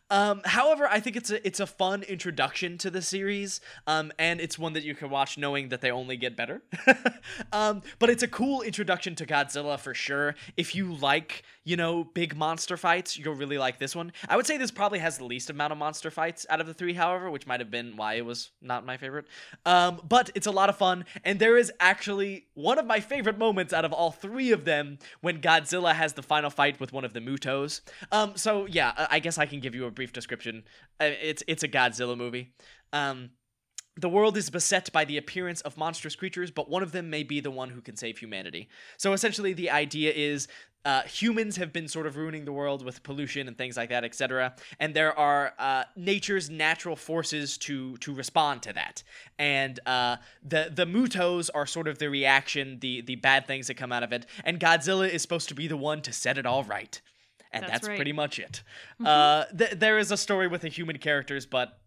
Um 0.09 0.41
however, 0.45 0.87
I 0.87 0.99
think 0.99 1.15
it's 1.15 1.31
a 1.31 1.45
it's 1.45 1.59
a 1.59 1.67
fun 1.67 2.03
introduction 2.03 2.77
to 2.79 2.89
the 2.89 3.01
series. 3.01 3.61
Um 3.85 4.11
and 4.19 4.39
it's 4.41 4.59
one 4.59 4.73
that 4.73 4.83
you 4.83 4.95
can 4.95 5.09
watch 5.09 5.37
knowing 5.37 5.69
that 5.69 5.81
they 5.81 5.91
only 5.91 6.17
get 6.17 6.35
better. 6.35 6.61
um 7.51 7.81
but 7.99 8.09
it's 8.09 8.23
a 8.23 8.27
cool 8.27 8.61
introduction 8.61 9.15
to 9.15 9.25
Godzilla 9.25 9.79
for 9.79 9.93
sure. 9.93 10.35
If 10.55 10.75
you 10.75 10.93
like, 10.93 11.43
you 11.63 11.75
know, 11.77 12.03
big 12.03 12.35
monster 12.35 12.77
fights, 12.77 13.17
you'll 13.17 13.35
really 13.35 13.57
like 13.57 13.79
this 13.79 13.95
one. 13.95 14.11
I 14.27 14.35
would 14.35 14.45
say 14.45 14.57
this 14.57 14.71
probably 14.71 14.99
has 14.99 15.17
the 15.17 15.25
least 15.25 15.49
amount 15.49 15.71
of 15.71 15.77
monster 15.77 16.09
fights 16.09 16.45
out 16.49 16.61
of 16.61 16.67
the 16.67 16.73
three, 16.73 16.93
however, 16.93 17.29
which 17.29 17.47
might 17.47 17.59
have 17.59 17.71
been 17.71 17.95
why 17.95 18.15
it 18.15 18.25
was 18.25 18.51
not 18.61 18.85
my 18.85 18.97
favorite. 18.97 19.25
Um, 19.65 20.01
but 20.07 20.31
it's 20.35 20.47
a 20.47 20.51
lot 20.51 20.69
of 20.69 20.77
fun, 20.77 21.05
and 21.23 21.39
there 21.39 21.57
is 21.57 21.71
actually 21.79 22.47
one 22.53 22.79
of 22.79 22.85
my 22.85 22.99
favorite 22.99 23.37
moments 23.37 23.73
out 23.73 23.85
of 23.85 23.93
all 23.93 24.11
three 24.11 24.51
of 24.51 24.65
them 24.65 24.99
when 25.21 25.41
Godzilla 25.41 25.93
has 25.93 26.13
the 26.13 26.23
final 26.23 26.49
fight 26.57 26.79
with 26.81 26.91
one 26.91 27.05
of 27.05 27.13
the 27.13 27.21
Mutos. 27.21 27.81
Um, 28.11 28.29
so 28.35 28.65
yeah, 28.65 29.07
I 29.09 29.19
guess 29.19 29.37
I 29.37 29.45
can 29.45 29.59
give 29.59 29.75
you 29.75 29.85
a 29.85 29.91
brief 29.91 30.11
description. 30.11 30.55
Uh, 30.99 31.11
It's 31.31 31.43
it's 31.51 31.63
a 31.63 31.71
Godzilla 31.75 32.17
movie. 32.17 32.45
Um, 32.91 33.17
the 33.99 34.09
world 34.09 34.37
is 34.37 34.49
beset 34.49 34.91
by 34.91 35.05
the 35.05 35.17
appearance 35.17 35.61
of 35.61 35.77
monstrous 35.77 36.15
creatures, 36.15 36.51
but 36.51 36.69
one 36.69 36.83
of 36.83 36.91
them 36.91 37.09
may 37.09 37.23
be 37.23 37.39
the 37.41 37.55
one 37.61 37.69
who 37.69 37.81
can 37.81 37.95
save 37.95 38.17
humanity. 38.19 38.69
So 38.97 39.13
essentially, 39.13 39.53
the 39.53 39.71
idea 39.71 40.11
is 40.13 40.47
uh, 40.87 41.01
humans 41.03 41.57
have 41.57 41.73
been 41.73 41.85
sort 41.85 42.07
of 42.07 42.15
ruining 42.15 42.45
the 42.45 42.53
world 42.53 42.81
with 42.85 43.03
pollution 43.03 43.49
and 43.49 43.57
things 43.57 43.75
like 43.75 43.89
that, 43.89 44.05
etc. 44.05 44.55
And 44.79 44.93
there 44.93 45.13
are 45.19 45.53
uh, 45.59 45.83
nature's 45.97 46.49
natural 46.49 46.95
forces 46.95 47.57
to 47.59 47.97
to 47.97 48.13
respond 48.13 48.61
to 48.63 48.71
that. 48.71 49.03
And 49.37 49.81
uh, 49.85 50.15
the 50.41 50.71
the 50.73 50.85
mutos 50.85 51.49
are 51.53 51.65
sort 51.65 51.89
of 51.89 51.99
the 51.99 52.09
reaction, 52.09 52.79
the 52.79 53.01
the 53.01 53.17
bad 53.17 53.47
things 53.47 53.67
that 53.67 53.73
come 53.73 53.91
out 53.91 54.03
of 54.03 54.13
it. 54.13 54.27
And 54.45 54.61
Godzilla 54.61 55.09
is 55.09 55.21
supposed 55.21 55.49
to 55.49 55.55
be 55.55 55.67
the 55.67 55.75
one 55.75 56.01
to 56.03 56.13
set 56.13 56.37
it 56.37 56.45
all 56.45 56.63
right. 56.63 57.01
And 57.51 57.63
That's 57.63 57.73
that's, 57.73 57.87
right. 57.89 57.97
pretty 57.97 58.13
much 58.13 58.39
it. 58.39 58.63
Uh, 59.03 59.43
th- 59.57 59.71
there 59.71 59.97
is 59.97 60.09
a 60.11 60.17
story 60.17 60.47
with 60.47 60.61
the 60.61 60.69
human 60.69 60.99
characters, 60.99 61.45
but 61.45 61.79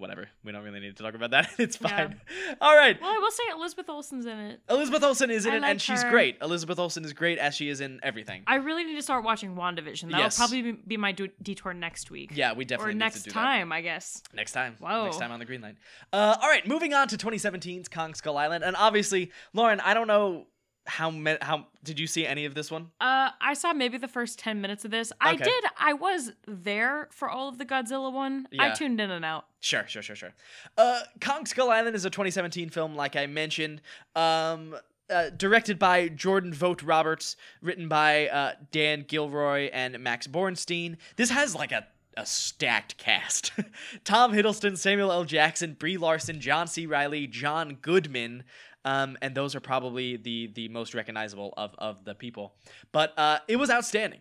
whatever. 0.00 0.28
We 0.42 0.50
don't 0.52 0.64
really 0.64 0.80
need 0.80 0.96
to 0.96 1.02
talk 1.02 1.14
about 1.14 1.30
that. 1.30 1.50
It's 1.58 1.78
Yeah. 1.80 1.88
fine. 1.88 2.20
All 2.60 2.74
right. 2.74 3.00
Well, 3.00 3.10
I 3.14 3.18
will 3.18 3.30
say 3.30 3.42
Elizabeth 3.54 3.88
Olsen's 3.88 4.26
in 4.26 4.38
it. 4.38 4.60
Elizabeth 4.68 5.02
Olsen 5.04 5.30
is 5.30 5.46
in 5.46 5.52
I 5.52 5.56
it, 5.56 5.60
like 5.62 5.70
and 5.72 5.80
she's 5.82 6.02
her. 6.02 6.10
great. 6.10 6.38
Elizabeth 6.42 6.78
Olsen 6.78 7.04
is 7.04 7.12
great 7.12 7.38
as 7.38 7.54
she 7.54 7.68
is 7.68 7.80
in 7.80 8.00
everything. 8.02 8.42
I 8.46 8.56
really 8.56 8.84
need 8.84 8.96
to 8.96 9.02
start 9.02 9.22
watching 9.24 9.54
WandaVision. 9.54 10.04
That'll 10.10 10.18
Yes. 10.20 10.36
probably 10.36 10.72
be- 10.72 10.96
my 10.96 11.12
du- 11.12 11.28
detour 11.42 11.74
next 11.74 12.10
week. 12.10 12.30
yeah, 12.34 12.52
we 12.54 12.64
definitely 12.64 12.92
or 12.92 12.94
need 12.94 12.98
next 13.00 13.16
to 13.22 13.22
do. 13.24 13.28
Next 13.30 13.34
time, 13.34 13.72
I 13.72 13.80
guess. 13.82 14.22
next 14.34 14.52
time. 14.52 14.76
Whoa. 14.80 15.04
Next 15.04 15.18
time 15.18 15.30
on 15.32 15.38
the 15.38 15.44
Green 15.44 15.60
Line. 15.60 15.76
Uh, 16.12 16.36
all 16.40 16.48
right, 16.48 16.66
moving 16.66 16.94
on 16.94 17.06
to 17.08 17.16
2017's 17.16 17.88
Kong 17.88 18.14
Skull 18.14 18.36
Island, 18.38 18.64
and 18.64 18.74
obviously, 18.76 19.30
Lauren, 19.52 19.80
I 19.80 19.94
don't 19.94 20.06
know 20.08 20.46
how 20.90 21.10
many. 21.10 21.38
How 21.40 21.66
did 21.84 21.98
you 22.00 22.06
see 22.06 22.26
any 22.26 22.44
of 22.44 22.54
this 22.54 22.70
one? 22.70 22.90
Uh, 23.00 23.30
I 23.40 23.54
saw 23.54 23.72
maybe 23.72 23.96
the 23.98 24.08
first 24.08 24.38
ten 24.38 24.60
minutes 24.60 24.84
of 24.84 24.90
this. 24.90 25.12
I 25.20 25.34
Okay. 25.34 25.44
did. 25.44 25.64
I 25.78 25.92
was 25.92 26.32
there 26.46 27.08
for 27.12 27.28
all 27.30 27.48
of 27.48 27.58
the 27.58 27.64
Godzilla 27.64 28.12
one. 28.12 28.46
Yeah. 28.50 28.64
I 28.64 28.70
tuned 28.70 29.00
in 29.00 29.10
and 29.10 29.24
out. 29.24 29.46
Sure, 29.60 29.84
sure, 29.86 30.02
sure, 30.02 30.16
sure. 30.16 30.34
Uh, 30.76 31.00
Kong 31.20 31.46
Skull 31.46 31.70
Island 31.70 31.94
is 31.96 32.04
a 32.04 32.10
2017 32.10 32.70
film, 32.70 32.94
like 32.96 33.14
I 33.16 33.26
mentioned. 33.26 33.80
Um, 34.16 34.76
uh, 35.08 35.30
directed 35.30 35.78
by 35.78 36.08
Jordan 36.08 36.52
Vogt 36.54 36.82
Roberts, 36.82 37.36
written 37.62 37.88
by 37.88 38.28
uh, 38.28 38.52
Dan 38.70 39.04
Gilroy 39.08 39.68
and 39.72 39.98
Max 40.00 40.26
Borenstein. 40.26 40.96
This 41.16 41.30
has 41.30 41.54
like 41.54 41.72
a 41.72 41.86
a 42.16 42.26
stacked 42.26 42.96
cast: 42.96 43.52
Tom 44.04 44.32
Hiddleston, 44.32 44.76
Samuel 44.76 45.12
L. 45.12 45.24
Jackson, 45.24 45.74
Brie 45.74 45.96
Larson, 45.96 46.40
John 46.40 46.66
C. 46.66 46.84
Reilly, 46.86 47.26
John 47.28 47.78
Goodman. 47.80 48.42
Um, 48.84 49.18
and 49.20 49.34
those 49.34 49.54
are 49.54 49.60
probably 49.60 50.16
the 50.16 50.50
the 50.54 50.68
most 50.68 50.94
recognizable 50.94 51.52
of 51.56 51.74
of 51.78 52.04
the 52.04 52.14
people. 52.14 52.54
But 52.92 53.18
uh, 53.18 53.40
it 53.48 53.56
was 53.56 53.70
outstanding. 53.70 54.20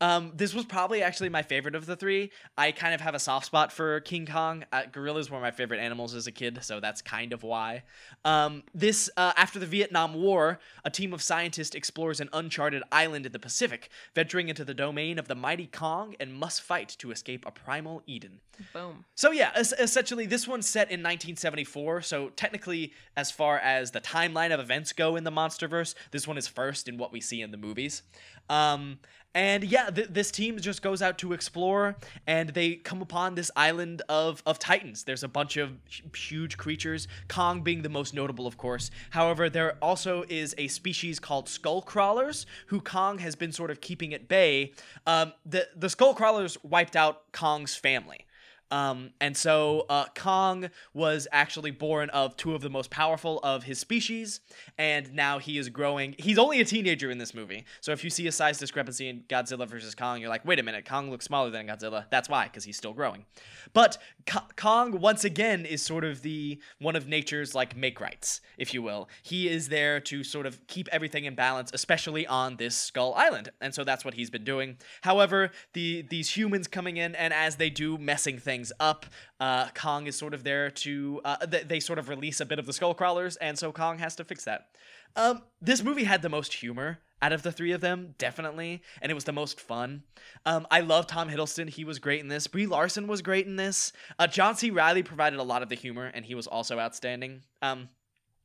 Um, 0.00 0.32
this 0.34 0.54
was 0.54 0.64
probably 0.64 1.02
actually 1.02 1.28
my 1.28 1.42
favorite 1.42 1.74
of 1.74 1.86
the 1.86 1.96
three. 1.96 2.30
I 2.56 2.72
kind 2.72 2.94
of 2.94 3.00
have 3.00 3.14
a 3.14 3.18
soft 3.18 3.46
spot 3.46 3.70
for 3.70 4.00
King 4.00 4.26
Kong. 4.26 4.64
Uh, 4.72 4.82
gorillas 4.90 5.30
were 5.30 5.40
my 5.40 5.50
favorite 5.50 5.78
animals 5.78 6.14
as 6.14 6.26
a 6.26 6.32
kid, 6.32 6.60
so 6.62 6.80
that's 6.80 7.02
kind 7.02 7.32
of 7.32 7.42
why. 7.42 7.82
Um, 8.24 8.62
this, 8.74 9.10
uh, 9.16 9.32
after 9.36 9.58
the 9.58 9.66
Vietnam 9.66 10.14
War, 10.14 10.58
a 10.84 10.90
team 10.90 11.12
of 11.12 11.22
scientists 11.22 11.74
explores 11.74 12.20
an 12.20 12.30
uncharted 12.32 12.82
island 12.90 13.26
in 13.26 13.32
the 13.32 13.38
Pacific, 13.38 13.90
venturing 14.14 14.48
into 14.48 14.64
the 14.64 14.74
domain 14.74 15.18
of 15.18 15.28
the 15.28 15.34
mighty 15.34 15.66
Kong 15.66 16.14
and 16.18 16.32
must 16.32 16.62
fight 16.62 16.96
to 16.98 17.10
escape 17.10 17.44
a 17.46 17.50
primal 17.50 18.02
Eden. 18.06 18.40
Boom. 18.72 19.04
So 19.14 19.30
yeah, 19.30 19.52
es- 19.54 19.72
essentially 19.78 20.26
this 20.26 20.46
one's 20.46 20.68
set 20.68 20.88
in 20.88 21.00
1974. 21.00 22.02
So 22.02 22.30
technically, 22.30 22.92
as 23.16 23.30
far 23.30 23.58
as 23.58 23.90
the 23.90 24.00
timeline 24.00 24.52
of 24.52 24.60
events 24.60 24.92
go 24.92 25.16
in 25.16 25.24
the 25.24 25.30
MonsterVerse, 25.30 25.94
this 26.10 26.26
one 26.26 26.38
is 26.38 26.46
first 26.46 26.88
in 26.88 26.96
what 26.98 27.12
we 27.12 27.20
see 27.20 27.42
in 27.42 27.50
the 27.50 27.56
movies. 27.56 28.02
Um, 28.48 28.98
and 29.34 29.62
yeah, 29.62 29.90
th- 29.90 30.08
this 30.10 30.30
team 30.30 30.58
just 30.58 30.82
goes 30.82 31.02
out 31.02 31.18
to 31.18 31.32
explore, 31.32 31.96
and 32.26 32.50
they 32.50 32.74
come 32.74 33.00
upon 33.00 33.34
this 33.34 33.50
island 33.54 34.02
of 34.08 34.42
of 34.44 34.58
titans. 34.58 35.04
There's 35.04 35.22
a 35.22 35.28
bunch 35.28 35.56
of 35.56 35.70
hu- 35.70 36.16
huge 36.16 36.56
creatures, 36.56 37.06
Kong 37.28 37.62
being 37.62 37.82
the 37.82 37.88
most 37.88 38.12
notable, 38.12 38.46
of 38.46 38.56
course. 38.56 38.90
However, 39.10 39.48
there 39.48 39.76
also 39.80 40.24
is 40.28 40.54
a 40.58 40.68
species 40.68 41.20
called 41.20 41.48
skull 41.48 41.82
crawlers, 41.82 42.46
who 42.66 42.80
Kong 42.80 43.18
has 43.18 43.36
been 43.36 43.52
sort 43.52 43.70
of 43.70 43.80
keeping 43.80 44.12
at 44.14 44.28
bay. 44.28 44.72
Um, 45.06 45.32
the 45.46 45.68
the 45.76 45.88
skull 45.88 46.14
crawlers 46.14 46.58
wiped 46.64 46.96
out 46.96 47.30
Kong's 47.32 47.76
family. 47.76 48.26
Um, 48.70 49.10
and 49.20 49.36
so 49.36 49.86
uh, 49.88 50.06
Kong 50.16 50.70
was 50.94 51.26
actually 51.32 51.72
born 51.72 52.08
of 52.10 52.36
two 52.36 52.54
of 52.54 52.62
the 52.62 52.70
most 52.70 52.90
powerful 52.90 53.40
of 53.42 53.64
his 53.64 53.78
species, 53.78 54.40
and 54.78 55.12
now 55.12 55.38
he 55.38 55.58
is 55.58 55.68
growing. 55.68 56.14
He's 56.18 56.38
only 56.38 56.60
a 56.60 56.64
teenager 56.64 57.10
in 57.10 57.18
this 57.18 57.34
movie, 57.34 57.64
so 57.80 57.92
if 57.92 58.04
you 58.04 58.10
see 58.10 58.26
a 58.26 58.32
size 58.32 58.58
discrepancy 58.58 59.08
in 59.08 59.22
Godzilla 59.28 59.66
versus 59.66 59.94
Kong, 59.94 60.20
you're 60.20 60.28
like, 60.28 60.44
wait 60.44 60.60
a 60.60 60.62
minute, 60.62 60.88
Kong 60.88 61.10
looks 61.10 61.24
smaller 61.24 61.50
than 61.50 61.66
Godzilla. 61.66 62.04
That's 62.10 62.28
why, 62.28 62.44
because 62.44 62.64
he's 62.64 62.76
still 62.76 62.92
growing. 62.92 63.24
But 63.72 63.98
Ko- 64.26 64.46
Kong 64.56 65.00
once 65.00 65.24
again 65.24 65.66
is 65.66 65.82
sort 65.82 66.04
of 66.04 66.22
the 66.22 66.60
one 66.78 66.94
of 66.94 67.08
nature's 67.08 67.54
like 67.54 67.76
make 67.76 68.00
rights, 68.00 68.40
if 68.56 68.72
you 68.72 68.82
will. 68.82 69.08
He 69.22 69.48
is 69.48 69.68
there 69.68 70.00
to 70.00 70.22
sort 70.22 70.46
of 70.46 70.66
keep 70.68 70.88
everything 70.92 71.24
in 71.24 71.34
balance, 71.34 71.70
especially 71.72 72.26
on 72.26 72.56
this 72.56 72.76
Skull 72.76 73.14
Island, 73.14 73.50
and 73.60 73.74
so 73.74 73.82
that's 73.84 74.04
what 74.04 74.14
he's 74.14 74.30
been 74.30 74.44
doing. 74.44 74.76
However, 75.02 75.50
the 75.72 76.02
these 76.02 76.36
humans 76.36 76.68
coming 76.68 76.96
in 76.98 77.14
and 77.14 77.32
as 77.32 77.56
they 77.56 77.70
do, 77.70 77.98
messing 77.98 78.38
things 78.38 78.59
up. 78.80 79.06
Uh, 79.38 79.68
Kong 79.74 80.06
is 80.06 80.16
sort 80.16 80.34
of 80.34 80.44
there 80.44 80.70
to 80.70 81.20
uh, 81.24 81.36
th- 81.46 81.68
they 81.68 81.80
sort 81.80 81.98
of 81.98 82.08
release 82.08 82.40
a 82.40 82.46
bit 82.46 82.58
of 82.58 82.66
the 82.66 82.72
skull 82.72 82.94
crawlers, 82.94 83.36
and 83.36 83.58
so 83.58 83.72
Kong 83.72 83.98
has 83.98 84.16
to 84.16 84.24
fix 84.24 84.44
that. 84.44 84.68
Um, 85.16 85.42
this 85.60 85.82
movie 85.82 86.04
had 86.04 86.22
the 86.22 86.28
most 86.28 86.54
humor 86.54 87.00
out 87.22 87.32
of 87.32 87.42
the 87.42 87.52
three 87.52 87.72
of 87.72 87.80
them, 87.80 88.14
definitely, 88.18 88.82
and 89.02 89.10
it 89.10 89.14
was 89.14 89.24
the 89.24 89.32
most 89.32 89.60
fun. 89.60 90.04
Um, 90.46 90.66
I 90.70 90.80
love 90.80 91.06
Tom 91.06 91.28
Hiddleston; 91.28 91.68
he 91.68 91.84
was 91.84 91.98
great 91.98 92.20
in 92.20 92.28
this. 92.28 92.46
Brie 92.46 92.66
Larson 92.66 93.06
was 93.06 93.22
great 93.22 93.46
in 93.46 93.56
this. 93.56 93.92
Uh, 94.18 94.26
John 94.26 94.56
C. 94.56 94.70
Reilly 94.70 95.02
provided 95.02 95.38
a 95.38 95.44
lot 95.44 95.62
of 95.62 95.68
the 95.68 95.74
humor, 95.74 96.10
and 96.12 96.24
he 96.24 96.34
was 96.34 96.46
also 96.46 96.78
outstanding. 96.78 97.42
Um, 97.62 97.88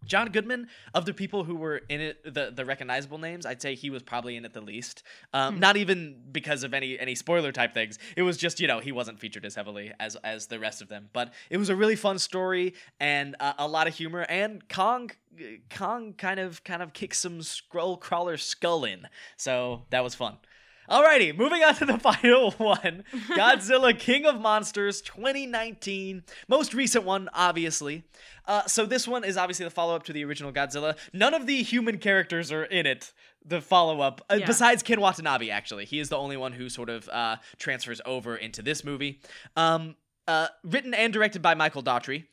John 0.06 0.30
Goodman, 0.30 0.68
of 0.94 1.06
the 1.06 1.14
people 1.14 1.44
who 1.44 1.56
were 1.56 1.82
in 1.90 2.02
it, 2.02 2.34
the 2.34 2.52
the 2.52 2.66
recognizable 2.66 3.18
names, 3.18 3.46
I'd 3.46 3.62
say 3.62 3.76
he 3.76 3.90
was 3.90 4.04
probably 4.04 4.36
in 4.36 4.46
it 4.46 4.54
the 4.54 4.62
least. 4.62 5.04
Um, 5.34 5.60
Not 5.60 5.78
even 5.78 6.22
because 6.32 6.64
of 6.64 6.74
any 6.74 7.00
any 7.00 7.16
spoiler 7.16 7.52
type 7.52 7.74
things. 7.74 8.00
It 8.16 8.22
was 8.24 8.38
just 8.38 8.60
you 8.60 8.68
know 8.68 8.80
he 8.80 8.92
wasn't 8.92 9.20
featured 9.20 9.46
as 9.46 9.56
heavily 9.56 9.92
as 10.00 10.16
as 10.18 10.48
the 10.48 10.60
rest 10.60 10.82
of 10.82 10.88
them. 10.90 11.10
But 11.14 11.34
it 11.50 11.58
was 11.58 11.70
a 11.70 11.76
really 11.76 11.96
fun 11.96 12.20
story 12.20 12.74
and 13.00 13.36
uh, 13.40 13.54
a 13.58 13.68
lot 13.68 13.88
of 13.88 13.96
humor. 13.96 14.26
And 14.30 14.68
Kong 14.70 15.12
Kong 15.70 16.14
kind 16.14 16.40
of 16.40 16.64
kind 16.64 16.82
of 16.82 16.94
kicks 16.94 17.20
some 17.20 17.42
skull 17.42 17.98
crawler 17.98 18.38
skull 18.38 18.86
in, 18.86 19.08
so 19.38 19.84
that 19.90 20.04
was 20.04 20.16
fun. 20.16 20.38
Alrighty, 20.90 21.36
moving 21.36 21.64
on 21.64 21.74
to 21.76 21.86
the 21.86 21.98
final 22.00 22.52
one 22.52 23.04
Godzilla 23.30 23.98
King 23.98 24.26
of 24.26 24.40
Monsters 24.40 25.02
2019. 25.02 26.24
Most 26.48 26.74
recent 26.74 27.04
one, 27.06 27.30
obviously. 27.34 28.04
Uh, 28.48 28.64
so, 28.68 28.86
this 28.86 29.08
one 29.08 29.24
is 29.24 29.38
obviously 29.38 29.64
the 29.66 29.72
follow 29.72 29.96
up 29.96 30.04
to 30.04 30.14
the 30.14 30.24
original 30.24 30.52
Godzilla. 30.52 30.96
None 31.14 31.34
of 31.34 31.48
the 31.48 31.64
human 31.64 31.98
characters 31.98 32.52
are 32.52 32.64
in 32.66 32.86
it, 32.86 33.12
the 33.44 33.62
follow 33.62 34.02
up, 34.02 34.24
uh, 34.30 34.36
Yeah. 34.36 34.46
besides 34.46 34.84
Ken 34.84 35.02
Watanabe, 35.02 35.50
actually. 35.50 35.86
He 35.86 36.00
is 36.00 36.10
the 36.10 36.18
only 36.18 36.38
one 36.38 36.54
who 36.54 36.70
sort 36.70 36.90
of 36.90 37.10
uh, 37.10 37.38
transfers 37.58 38.02
over 38.06 38.36
into 38.36 38.62
this 38.62 38.84
movie. 38.84 39.22
Um, 39.56 39.96
uh, 40.28 40.48
written 40.64 40.94
and 40.94 41.12
directed 41.12 41.42
by 41.42 41.56
Michael 41.56 41.82
Dougherty. 41.82 42.26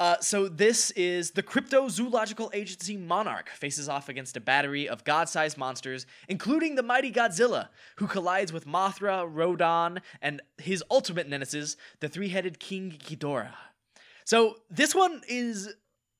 Uh, 0.00 0.18
so 0.20 0.48
this 0.48 0.90
is 0.92 1.32
the 1.32 1.42
cryptozoological 1.42 2.48
agency 2.54 2.96
Monarch 2.96 3.50
faces 3.50 3.86
off 3.86 4.08
against 4.08 4.34
a 4.34 4.40
battery 4.40 4.88
of 4.88 5.04
god-sized 5.04 5.58
monsters, 5.58 6.06
including 6.26 6.74
the 6.74 6.82
mighty 6.82 7.12
Godzilla, 7.12 7.68
who 7.96 8.06
collides 8.06 8.50
with 8.50 8.66
Mothra, 8.66 9.28
Rodan, 9.30 10.00
and 10.22 10.40
his 10.56 10.82
ultimate 10.90 11.28
nemesis, 11.28 11.76
the 12.00 12.08
three-headed 12.08 12.58
King 12.58 12.98
Ghidorah. 12.98 13.52
So 14.24 14.56
this 14.70 14.94
one 14.94 15.20
is, 15.28 15.74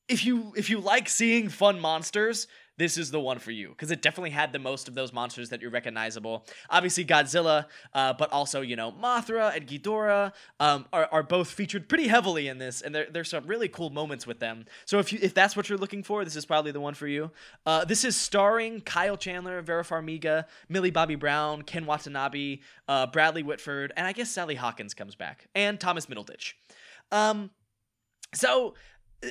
if 0.09 0.27
you 0.27 0.53
if 0.57 0.69
you 0.69 0.81
like 0.81 1.09
seeing 1.09 1.49
fun 1.49 1.81
monsters, 1.81 2.49
this 2.81 2.97
is 2.97 3.11
the 3.11 3.21
one 3.21 3.39
for 3.39 3.51
you 3.51 3.69
because 3.69 3.91
it 3.91 4.01
definitely 4.01 4.31
had 4.31 4.55
the 4.55 4.59
most 4.59 4.89
of 4.89 4.95
those 4.95 5.13
monsters 5.13 5.51
that 5.51 5.61
you're 5.61 5.71
recognizable. 5.71 6.47
Obviously 6.71 7.05
Godzilla, 7.05 7.67
uh, 7.93 8.15
but 8.15 8.33
also 8.33 8.63
you 8.63 8.75
know 8.75 8.91
Mothra 8.91 9.55
and 9.55 9.67
Ghidorah 9.67 10.33
um, 10.59 10.87
are, 10.91 11.07
are 11.13 11.23
both 11.23 11.51
featured 11.51 11.91
pretty 11.91 12.09
heavily 12.09 12.49
in 12.49 12.57
this, 12.57 12.81
and 12.81 12.95
there, 12.95 13.07
there's 13.13 13.29
some 13.29 13.47
really 13.47 13.69
cool 13.69 13.91
moments 13.91 14.27
with 14.27 14.39
them. 14.39 14.65
So 14.87 14.99
if 14.99 15.13
you 15.13 15.19
if 15.21 15.35
that's 15.35 15.55
what 15.55 15.69
you're 15.69 15.77
looking 15.77 16.03
for, 16.03 16.25
this 16.25 16.37
is 16.37 16.47
probably 16.47 16.73
the 16.73 16.81
one 16.81 16.95
for 16.95 17.07
you. 17.07 17.31
Uh, 17.67 17.85
this 17.85 18.03
is 18.03 18.17
starring 18.17 18.81
Kyle 18.81 19.19
Chandler, 19.19 19.61
Vera 19.61 19.85
Farmiga, 19.85 20.47
Millie 20.71 20.91
Bobby 20.91 21.17
Brown, 21.17 21.61
Ken 21.61 21.85
Watanabe, 21.85 22.61
uh, 22.89 23.07
Bradley 23.09 23.43
Whitford, 23.43 23.93
and 23.95 24.07
I 24.07 24.13
guess 24.13 24.31
Sally 24.31 24.55
Hawkins 24.55 24.95
comes 24.95 25.15
back, 25.15 25.49
and 25.55 25.79
Thomas 25.79 26.07
Middleditch. 26.07 26.55
Um, 27.13 27.51
so 28.35 28.73
uh, 29.23 29.29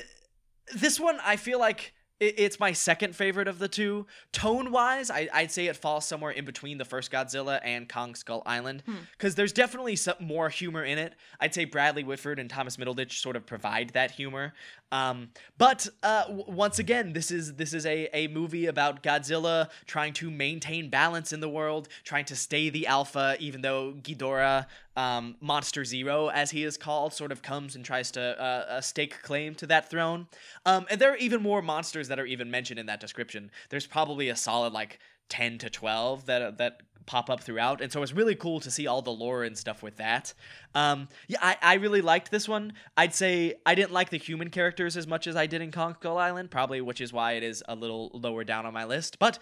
this 0.76 1.00
one 1.00 1.18
I 1.26 1.36
feel 1.36 1.58
like 1.58 1.94
it's 2.20 2.60
my 2.60 2.74
second 2.74 3.16
favorite 3.16 3.48
of 3.48 3.60
the 3.60 3.68
two. 3.68 4.06
Tone 4.34 4.72
wise, 4.72 5.10
I, 5.10 5.30
I'd 5.34 5.52
say 5.52 5.68
it 5.68 5.78
falls 5.78 6.06
somewhere 6.06 6.32
in 6.32 6.44
between 6.44 6.78
the 6.78 6.86
first 6.86 7.12
Godzilla 7.12 7.62
and 7.64 7.88
Kong 7.88 8.14
Skull 8.14 8.44
Island 8.46 8.84
hmm. 8.86 8.96
because 9.14 9.36
there's 9.36 9.54
definitely 9.54 9.96
some 9.96 10.16
more 10.20 10.50
humor 10.50 10.84
in 10.84 10.98
it. 10.98 11.14
I'd 11.40 11.54
say 11.54 11.66
Bradley 11.66 12.04
Whitford 12.04 12.40
and 12.40 12.50
Thomas 12.50 12.78
Middleditch 12.78 13.22
sort 13.22 13.36
of 13.36 13.46
provide 13.46 13.92
that 13.92 14.12
humor. 14.12 14.54
Um, 14.92 15.30
but 15.58 15.88
uh, 16.02 16.24
w- 16.24 16.46
once 16.48 16.80
again, 16.80 17.14
this 17.14 17.30
is 17.32 17.54
this 17.56 17.74
is 17.74 17.86
a, 17.86 18.10
a 18.14 18.28
movie 18.28 18.66
about 18.66 19.04
Godzilla 19.04 19.70
trying 19.86 20.14
to 20.14 20.32
maintain 20.32 20.90
balance 20.90 21.32
in 21.32 21.40
the 21.40 21.50
world, 21.50 21.88
trying 22.04 22.26
to 22.26 22.36
stay 22.36 22.70
the 22.70 22.88
alpha, 22.88 23.36
even 23.40 23.62
though 23.62 23.94
Ghidorah, 24.02 24.66
um, 24.96 25.36
Monster 25.42 25.86
Zero, 25.86 26.30
as 26.30 26.52
he 26.52 26.64
is 26.64 26.78
called, 26.78 27.14
sort 27.14 27.32
of 27.32 27.42
comes 27.42 27.76
and 27.76 27.86
tries 27.86 28.12
to 28.12 28.22
uh, 28.22 28.44
uh, 28.44 28.82
stake 28.82 29.22
claim 29.22 29.54
to 29.56 29.68
that 29.68 29.90
throne. 29.90 30.28
Um, 30.66 30.86
and 30.90 31.00
there 31.00 31.12
are 31.14 31.18
even 31.18 31.42
more 31.42 31.62
monsters 31.62 32.08
that 32.08 32.20
are 32.20 32.26
even 32.26 32.50
mentioned 32.50 32.80
in 32.80 32.88
that 32.88 33.00
description. 33.00 33.52
There's 33.70 33.86
probably 33.86 34.30
a 34.30 34.36
solid 34.36 34.74
like 34.74 35.00
ten 35.30 35.60
to 35.60 35.70
twelve 35.70 36.26
that 36.26 36.58
that 36.58 36.82
pop 37.06 37.30
up 37.30 37.42
throughout, 37.42 37.82
and 37.82 37.92
so 37.92 38.02
it's 38.04 38.14
really 38.14 38.36
cool 38.36 38.60
to 38.60 38.72
see 38.72 38.88
all 38.88 39.02
the 39.02 39.12
lore 39.12 39.44
and 39.44 39.58
stuff 39.58 39.82
with 39.82 39.98
that. 39.98 40.34
Um, 40.76 41.08
yeah, 41.28 41.40
I, 41.42 41.58
I 41.62 41.74
really 41.76 42.02
liked 42.02 42.32
this 42.32 42.48
one. 42.48 42.74
I'd 42.98 43.14
say 43.14 43.56
I 43.66 43.76
didn't 43.76 43.92
like 43.92 44.10
the 44.10 44.18
human 44.18 44.50
characters 44.50 44.96
as 44.98 45.08
much 45.08 45.28
as 45.28 45.36
I 45.36 45.48
did 45.48 45.62
in 45.62 45.72
Kong 45.72 45.96
Skull 46.00 46.18
Island, 46.18 46.52
probably, 46.52 46.82
which 46.82 47.02
is 47.02 47.12
why 47.12 47.34
it 47.34 47.44
is 47.44 47.64
a 47.68 47.76
little 47.76 48.12
lower 48.14 48.44
down 48.44 48.66
on 48.66 48.74
my 48.74 48.86
list. 48.86 49.20
But 49.20 49.40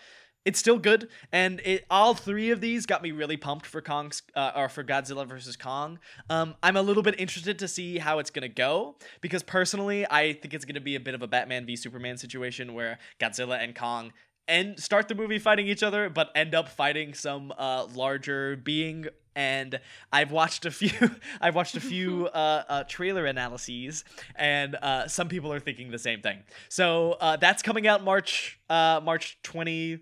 it's 0.48 0.60
still 0.60 0.80
good, 0.80 1.10
and 1.34 1.60
it 1.66 1.86
all 1.90 2.14
three 2.14 2.52
of 2.52 2.62
these 2.62 2.86
got 2.86 3.04
me 3.04 3.12
really 3.12 3.36
pumped 3.36 3.66
for 3.66 3.82
Kong's 3.82 4.22
uh, 4.34 4.52
or 4.56 4.70
for 4.70 4.82
Godzilla 4.82 5.28
versus 5.28 5.58
Kong. 5.58 6.00
Um, 6.30 6.56
I'm 6.64 6.78
a 6.78 6.82
little 6.82 7.04
bit 7.04 7.20
interested 7.20 7.60
to 7.60 7.68
see 7.68 7.98
how 7.98 8.20
it's 8.20 8.30
gonna 8.30 8.48
go 8.48 8.96
because 9.20 9.44
personally, 9.44 10.06
I 10.10 10.32
think 10.32 10.54
it's 10.54 10.64
gonna 10.64 10.80
be 10.80 10.96
a 10.96 11.02
bit 11.02 11.16
of 11.16 11.22
a 11.22 11.28
Batman 11.28 11.66
v 11.66 11.76
Superman 11.76 12.18
situation 12.18 12.74
where 12.74 12.98
Godzilla 13.20 13.62
and 13.62 13.76
Kong 13.76 14.14
and 14.48 14.80
start 14.80 15.08
the 15.08 15.16
movie 15.16 15.40
fighting 15.40 15.68
each 15.68 15.84
other, 15.84 16.10
but 16.10 16.30
end 16.36 16.56
up 16.56 16.70
fighting 16.70 17.14
some 17.14 17.54
uh, 17.58 17.86
larger 17.94 18.56
being. 18.58 19.08
And 19.36 19.80
I've 20.12 20.32
watched 20.32 20.66
a 20.66 20.72
few. 20.72 21.12
I've 21.42 21.54
watched 21.54 21.76
a 21.76 21.80
few 21.82 22.28
uh, 22.34 22.64
uh, 22.68 22.84
trailer 22.86 23.26
analyses, 23.26 24.04
and 24.36 24.76
uh, 24.76 25.08
some 25.08 25.28
people 25.30 25.54
are 25.54 25.60
thinking 25.60 25.92
the 25.92 26.00
same 26.00 26.22
thing. 26.22 26.40
So 26.70 27.18
uh, 27.22 27.36
that's 27.38 27.62
coming 27.62 27.86
out 27.88 28.04
March 28.04 28.60
uh, 28.70 29.00
March 29.04 29.38
twenty. 29.44 30.00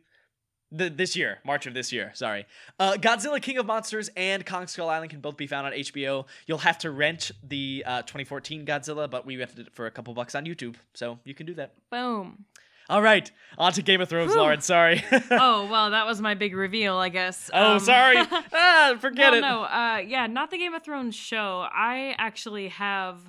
th- 0.78 0.94
this 0.96 1.16
year, 1.16 1.40
March 1.46 1.66
of 1.68 1.74
this 1.74 1.92
year. 1.92 2.12
Sorry. 2.14 2.46
Uh, 2.80 2.94
Godzilla 2.94 3.42
King 3.42 3.58
of 3.58 3.66
Monsters 3.66 4.10
and 4.16 4.46
Kong 4.46 4.68
Skull 4.68 4.90
Island 4.90 5.10
can 5.12 5.20
both 5.20 5.38
be 5.38 5.48
found 5.48 5.68
on 5.68 5.74
HBO. 5.74 6.25
You'll 6.48 6.58
have 6.60 6.78
to 6.80 6.92
rent 6.92 7.32
the 7.44 7.84
uh, 7.86 8.02
2014 8.04 8.66
Godzilla, 8.66 9.10
but 9.10 9.25
we 9.25 9.38
rented 9.38 9.60
it 9.68 9.74
for 9.74 9.86
a 9.86 9.92
couple 9.92 10.14
bucks 10.14 10.34
on 10.36 10.46
YouTube, 10.46 10.75
so 10.94 11.20
you 11.25 11.34
can 11.34 11.46
do 11.46 11.54
that. 11.56 11.74
Boom. 11.92 12.46
All 12.89 13.01
right, 13.01 13.32
on 13.58 13.72
to 13.74 13.82
Game 13.82 14.00
of 14.01 14.10
Thrones, 14.10 14.32
Whew. 14.32 14.39
Lauren. 14.42 14.62
Sorry. 14.62 15.04
oh 15.32 15.68
well, 15.72 15.92
that 15.92 16.06
was 16.06 16.22
my 16.22 16.36
big 16.36 16.56
reveal, 16.56 16.96
I 16.98 17.10
guess. 17.10 17.50
oh, 17.54 17.74
Um, 17.74 17.80
sorry. 17.80 18.18
ah, 18.54 18.96
forget 19.00 19.32
no, 19.32 19.38
it. 19.38 19.42
no, 19.42 19.63
uh, 19.63 19.98
yeah, 20.06 20.27
not 20.27 20.51
the 20.51 20.58
Game 20.58 20.74
of 20.74 20.84
Thrones 20.84 21.15
show. 21.15 21.65
I 21.72 22.15
actually 22.18 22.68
have 22.70 23.20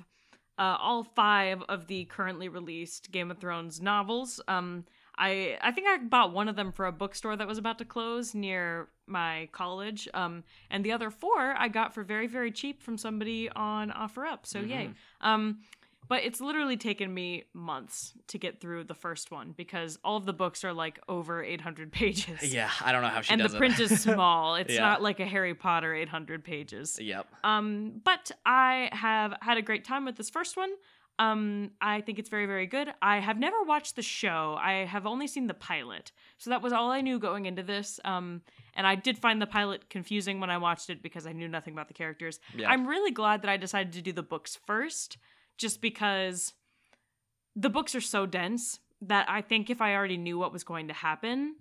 uh, 0.59 0.77
all 0.79 1.03
five 1.03 1.63
of 1.69 1.87
the 1.87 2.05
currently 2.05 2.49
released 2.49 3.11
Game 3.11 3.31
of 3.31 3.39
Thrones 3.39 3.81
novels. 3.81 4.39
Um, 4.47 4.85
I 5.17 5.57
I 5.61 5.71
think 5.71 5.87
I 5.87 5.97
bought 5.97 6.31
one 6.33 6.47
of 6.47 6.55
them 6.55 6.71
for 6.71 6.85
a 6.85 6.91
bookstore 6.91 7.35
that 7.35 7.47
was 7.47 7.57
about 7.57 7.79
to 7.79 7.85
close 7.85 8.35
near 8.35 8.89
my 9.07 9.49
college. 9.51 10.07
Um, 10.13 10.43
and 10.69 10.83
the 10.83 10.91
other 10.91 11.09
four 11.09 11.55
I 11.57 11.67
got 11.69 11.95
for 11.95 12.03
very 12.03 12.27
very 12.27 12.51
cheap 12.51 12.83
from 12.83 12.99
somebody 12.99 13.49
on 13.55 13.89
OfferUp. 13.89 14.39
So 14.45 14.59
yay. 14.59 14.91
Um, 15.21 15.61
but 16.07 16.23
it's 16.23 16.39
literally 16.41 16.77
taken 16.77 17.13
me 17.13 17.43
months 17.53 18.13
to 18.27 18.37
get 18.37 18.59
through 18.61 18.83
the 18.85 18.93
first 18.93 19.31
one 19.31 19.53
because 19.55 19.97
all 20.03 20.17
of 20.17 20.25
the 20.25 20.33
books 20.33 20.63
are 20.63 20.73
like 20.73 20.99
over 21.09 21.43
800 21.43 21.91
pages 21.91 22.53
Yeah, 22.53 22.69
I 22.83 22.91
don't 22.91 23.01
know 23.01 23.07
how 23.09 23.21
she 23.21 23.31
and 23.33 23.41
the 23.41 23.45
it. 23.45 23.57
print 23.57 23.79
is 23.79 24.01
small. 24.01 24.55
It's 24.55 24.73
Yeah. 24.73 24.81
not 24.81 25.01
like 25.01 25.19
a 25.19 25.25
Harry 25.25 25.53
Potter 25.55 25.93
800 25.93 26.43
pages. 26.43 26.99
Yep. 27.01 27.27
Um, 27.43 28.01
but 28.03 28.31
I 28.45 28.89
have 28.93 29.33
had 29.41 29.57
a 29.57 29.61
great 29.61 29.83
time 29.83 30.05
with 30.05 30.15
this 30.15 30.29
first 30.29 30.57
one. 30.57 30.69
Um, 31.19 31.71
I 31.81 32.01
think 32.01 32.19
it's 32.19 32.29
very, 32.29 32.45
very 32.45 32.67
good. 32.67 32.93
I 33.01 33.17
have 33.19 33.39
never 33.39 33.63
watched 33.63 33.95
the 33.95 34.03
show. 34.03 34.55
I 34.61 34.85
have 34.85 35.07
only 35.07 35.25
seen 35.25 35.47
the 35.47 35.55
pilot, 35.55 36.11
so 36.37 36.51
that 36.51 36.61
was 36.61 36.71
all 36.73 36.91
I 36.91 37.01
knew 37.01 37.17
going 37.17 37.47
into 37.47 37.63
this. 37.63 37.99
Um, 38.05 38.43
and 38.75 38.85
I 38.85 38.93
did 38.93 39.17
find 39.17 39.41
the 39.41 39.47
pilot 39.47 39.89
confusing 39.89 40.39
when 40.39 40.51
I 40.51 40.59
watched 40.59 40.91
it 40.91 41.01
because 41.01 41.25
I 41.25 41.31
knew 41.33 41.47
nothing 41.47 41.73
about 41.73 41.87
the 41.87 41.95
characters. 41.95 42.39
Yeah. 42.55 42.69
I'm 42.69 42.85
really 42.85 43.09
glad 43.09 43.41
that 43.41 43.49
I 43.49 43.57
decided 43.57 43.93
to 43.93 44.03
do 44.03 44.11
the 44.13 44.21
books 44.21 44.59
first, 44.67 45.17
just 45.57 45.81
because 45.81 46.53
the 47.55 47.69
books 47.69 47.95
are 47.95 48.01
so 48.01 48.25
dense 48.25 48.79
that 49.01 49.29
I 49.29 49.41
think 49.41 49.69
if 49.69 49.81
I 49.81 49.95
already 49.95 50.17
knew 50.17 50.37
what 50.37 50.53
was 50.53 50.63
going 50.63 50.87
to 50.89 50.93
happen, 50.93 51.55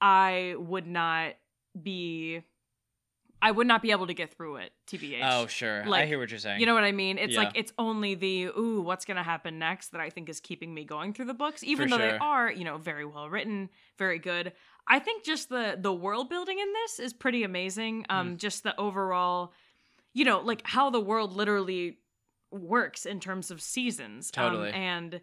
I 0.00 0.54
would 0.58 0.86
not 0.86 1.34
be 1.80 2.42
I 3.42 3.50
would 3.50 3.66
not 3.66 3.82
be 3.82 3.90
able 3.90 4.06
to 4.06 4.14
get 4.14 4.34
through 4.34 4.56
it, 4.56 4.72
TBH. 4.88 5.20
Oh, 5.22 5.46
sure. 5.46 5.84
I 5.84 5.88
Like, 5.88 6.08
hear 6.08 6.18
what 6.18 6.30
you're 6.30 6.38
saying. 6.38 6.58
You 6.58 6.64
know 6.64 6.72
what 6.72 6.84
I 6.84 6.92
mean? 6.92 7.18
It's 7.18 7.34
Yeah. 7.34 7.40
like 7.40 7.52
it's 7.54 7.70
only 7.78 8.14
the 8.14 8.44
ooh, 8.46 8.80
what's 8.80 9.04
gonna 9.04 9.22
happen 9.22 9.58
next 9.58 9.90
that 9.90 10.00
I 10.00 10.08
think 10.08 10.28
is 10.30 10.40
keeping 10.40 10.72
me 10.72 10.84
going 10.84 11.12
through 11.12 11.26
the 11.26 11.34
books, 11.34 11.62
even 11.62 11.88
For 11.88 11.96
though 11.98 11.98
they 12.12 12.16
are, 12.18 12.50
you 12.50 12.64
know, 12.64 12.78
very 12.78 13.04
well 13.04 13.28
written, 13.28 13.68
very 13.98 14.18
good. 14.18 14.52
I 14.88 14.98
think 15.00 15.22
just 15.22 15.48
the 15.50 15.76
the 15.78 15.92
world 15.92 16.30
building 16.30 16.58
in 16.58 16.72
this 16.72 16.98
is 16.98 17.12
pretty 17.12 17.42
amazing. 17.42 18.06
Um, 18.08 18.34
Mm. 18.34 18.38
just 18.38 18.62
the 18.62 18.78
overall, 18.80 19.52
you 20.14 20.24
know, 20.24 20.40
like 20.40 20.62
how 20.66 20.88
the 20.90 21.00
world 21.00 21.34
literally 21.34 21.98
works 22.50 23.06
in 23.06 23.20
terms 23.20 23.50
of 23.50 23.60
seasons. 23.60 24.30
um, 24.36 24.44
and 24.74 25.20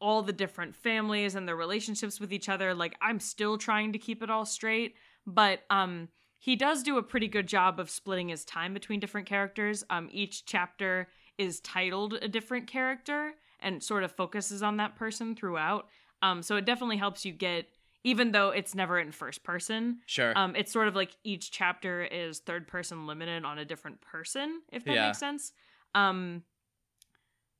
all 0.00 0.22
the 0.22 0.32
different 0.32 0.76
families 0.76 1.34
and 1.34 1.48
their 1.48 1.56
relationships 1.56 2.20
with 2.20 2.32
each 2.32 2.48
other. 2.48 2.72
Like 2.72 2.94
I'm 3.02 3.18
still 3.18 3.58
trying 3.58 3.92
to 3.94 3.98
keep 3.98 4.22
it 4.22 4.30
all 4.30 4.44
straight, 4.46 4.94
but 5.26 5.60
um 5.70 6.08
he 6.40 6.54
does 6.54 6.84
do 6.84 6.98
a 6.98 7.02
pretty 7.02 7.26
good 7.26 7.48
job 7.48 7.80
of 7.80 7.90
splitting 7.90 8.28
his 8.28 8.44
time 8.44 8.72
between 8.72 9.00
different 9.00 9.26
characters. 9.26 9.82
Um 9.90 10.08
each 10.12 10.44
chapter 10.46 11.08
is 11.36 11.58
titled 11.60 12.14
a 12.14 12.28
different 12.28 12.68
character 12.68 13.34
and 13.60 13.82
sort 13.82 14.04
of 14.04 14.12
focuses 14.12 14.62
on 14.62 14.76
that 14.76 14.94
person 14.94 15.34
throughout. 15.34 15.88
Um 16.22 16.42
so 16.42 16.54
it 16.54 16.64
definitely 16.64 16.98
helps 16.98 17.24
you 17.24 17.32
get 17.32 17.66
even 18.04 18.30
though 18.30 18.50
it's 18.50 18.76
never 18.76 19.00
in 19.00 19.10
first 19.10 19.42
person, 19.42 19.98
sure. 20.06 20.32
um, 20.38 20.54
it's 20.54 20.70
sort 20.70 20.86
of 20.86 20.94
like 20.94 21.16
each 21.24 21.50
chapter 21.50 22.04
is 22.04 22.38
third 22.38 22.68
person 22.68 23.08
limited 23.08 23.44
on 23.44 23.58
a 23.58 23.64
different 23.64 24.00
person, 24.00 24.60
if 24.72 24.84
that 24.84 24.94
Yeah. 24.94 25.06
makes 25.08 25.18
sense. 25.18 25.52
Um, 25.96 26.44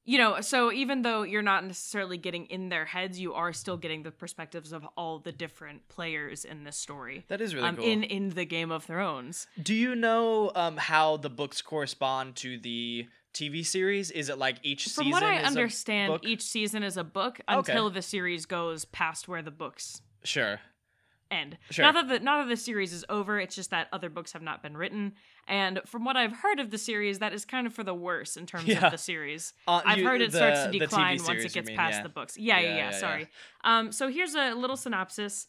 you 0.08 0.16
know, 0.16 0.40
so 0.40 0.72
even 0.72 1.02
though 1.02 1.22
you're 1.22 1.42
not 1.42 1.66
necessarily 1.66 2.16
getting 2.16 2.46
in 2.46 2.70
their 2.70 2.86
heads, 2.86 3.20
you 3.20 3.34
are 3.34 3.52
still 3.52 3.76
getting 3.76 4.04
the 4.04 4.10
perspectives 4.10 4.72
of 4.72 4.86
all 4.96 5.18
the 5.18 5.32
different 5.32 5.86
players 5.90 6.46
in 6.46 6.64
this 6.64 6.78
story. 6.78 7.26
that 7.28 7.42
is 7.42 7.54
really 7.54 7.68
um, 7.68 7.76
cool. 7.76 7.84
in 7.84 8.02
in 8.04 8.30
the 8.30 8.46
Game 8.46 8.70
of 8.70 8.84
Thrones. 8.84 9.46
Do 9.62 9.74
you 9.74 9.94
know 9.94 10.50
um, 10.54 10.78
how 10.78 11.18
the 11.18 11.28
books 11.28 11.60
correspond 11.60 12.36
to 12.36 12.58
the 12.58 13.06
TV 13.34 13.66
series? 13.66 14.10
Is 14.10 14.30
it 14.30 14.38
like 14.38 14.56
each 14.62 14.84
From 14.84 15.04
season? 15.04 15.10
what 15.12 15.22
I 15.22 15.42
understand, 15.42 16.20
each 16.22 16.42
season 16.42 16.82
is 16.82 16.96
a 16.96 17.04
book 17.04 17.40
Okay. 17.46 17.58
until 17.72 17.90
the 17.90 18.00
series 18.00 18.46
goes 18.46 18.86
past 18.86 19.28
where 19.28 19.42
the 19.42 19.50
books 19.50 20.00
Sure. 20.24 20.60
End. 21.30 21.58
Sure. 21.70 21.84
Not 21.84 21.94
that 21.94 22.08
the 22.08 22.20
not 22.24 22.42
that 22.42 22.48
the 22.48 22.56
series 22.56 22.92
is 22.92 23.04
over, 23.08 23.38
it's 23.38 23.54
just 23.54 23.70
that 23.70 23.88
other 23.92 24.08
books 24.08 24.32
have 24.32 24.42
not 24.42 24.62
been 24.62 24.76
written. 24.76 25.12
And 25.46 25.80
from 25.86 26.04
what 26.04 26.16
I've 26.16 26.32
heard 26.32 26.60
of 26.60 26.70
the 26.70 26.78
series, 26.78 27.18
that 27.20 27.32
is 27.32 27.44
kind 27.44 27.66
of 27.66 27.74
for 27.74 27.82
the 27.84 27.94
worse 27.94 28.36
in 28.36 28.46
terms 28.46 28.66
Yeah. 28.66 28.86
of 28.86 28.92
the 28.92 28.98
series. 28.98 29.52
Uh, 29.66 29.80
I've 29.84 29.98
you- 29.98 30.06
heard 30.06 30.20
it 30.22 30.30
the- 30.32 30.38
starts 30.38 30.64
to 30.72 30.78
decline 30.78 31.18
once 31.26 31.44
it 31.44 31.52
gets 31.52 31.68
mean, 31.68 31.76
past 31.76 31.96
yeah. 31.98 32.02
the 32.02 32.08
books. 32.08 32.36
Yeah, 32.38 32.58
yeah, 32.58 32.66
Yeah, 32.68 32.68
yeah, 32.76 32.90
yeah, 32.90 32.98
sorry. 32.98 33.28
Um 33.64 33.92
so 33.92 34.08
here's 34.08 34.34
a 34.34 34.54
little 34.54 34.76
synopsis. 34.76 35.46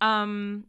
Um 0.00 0.64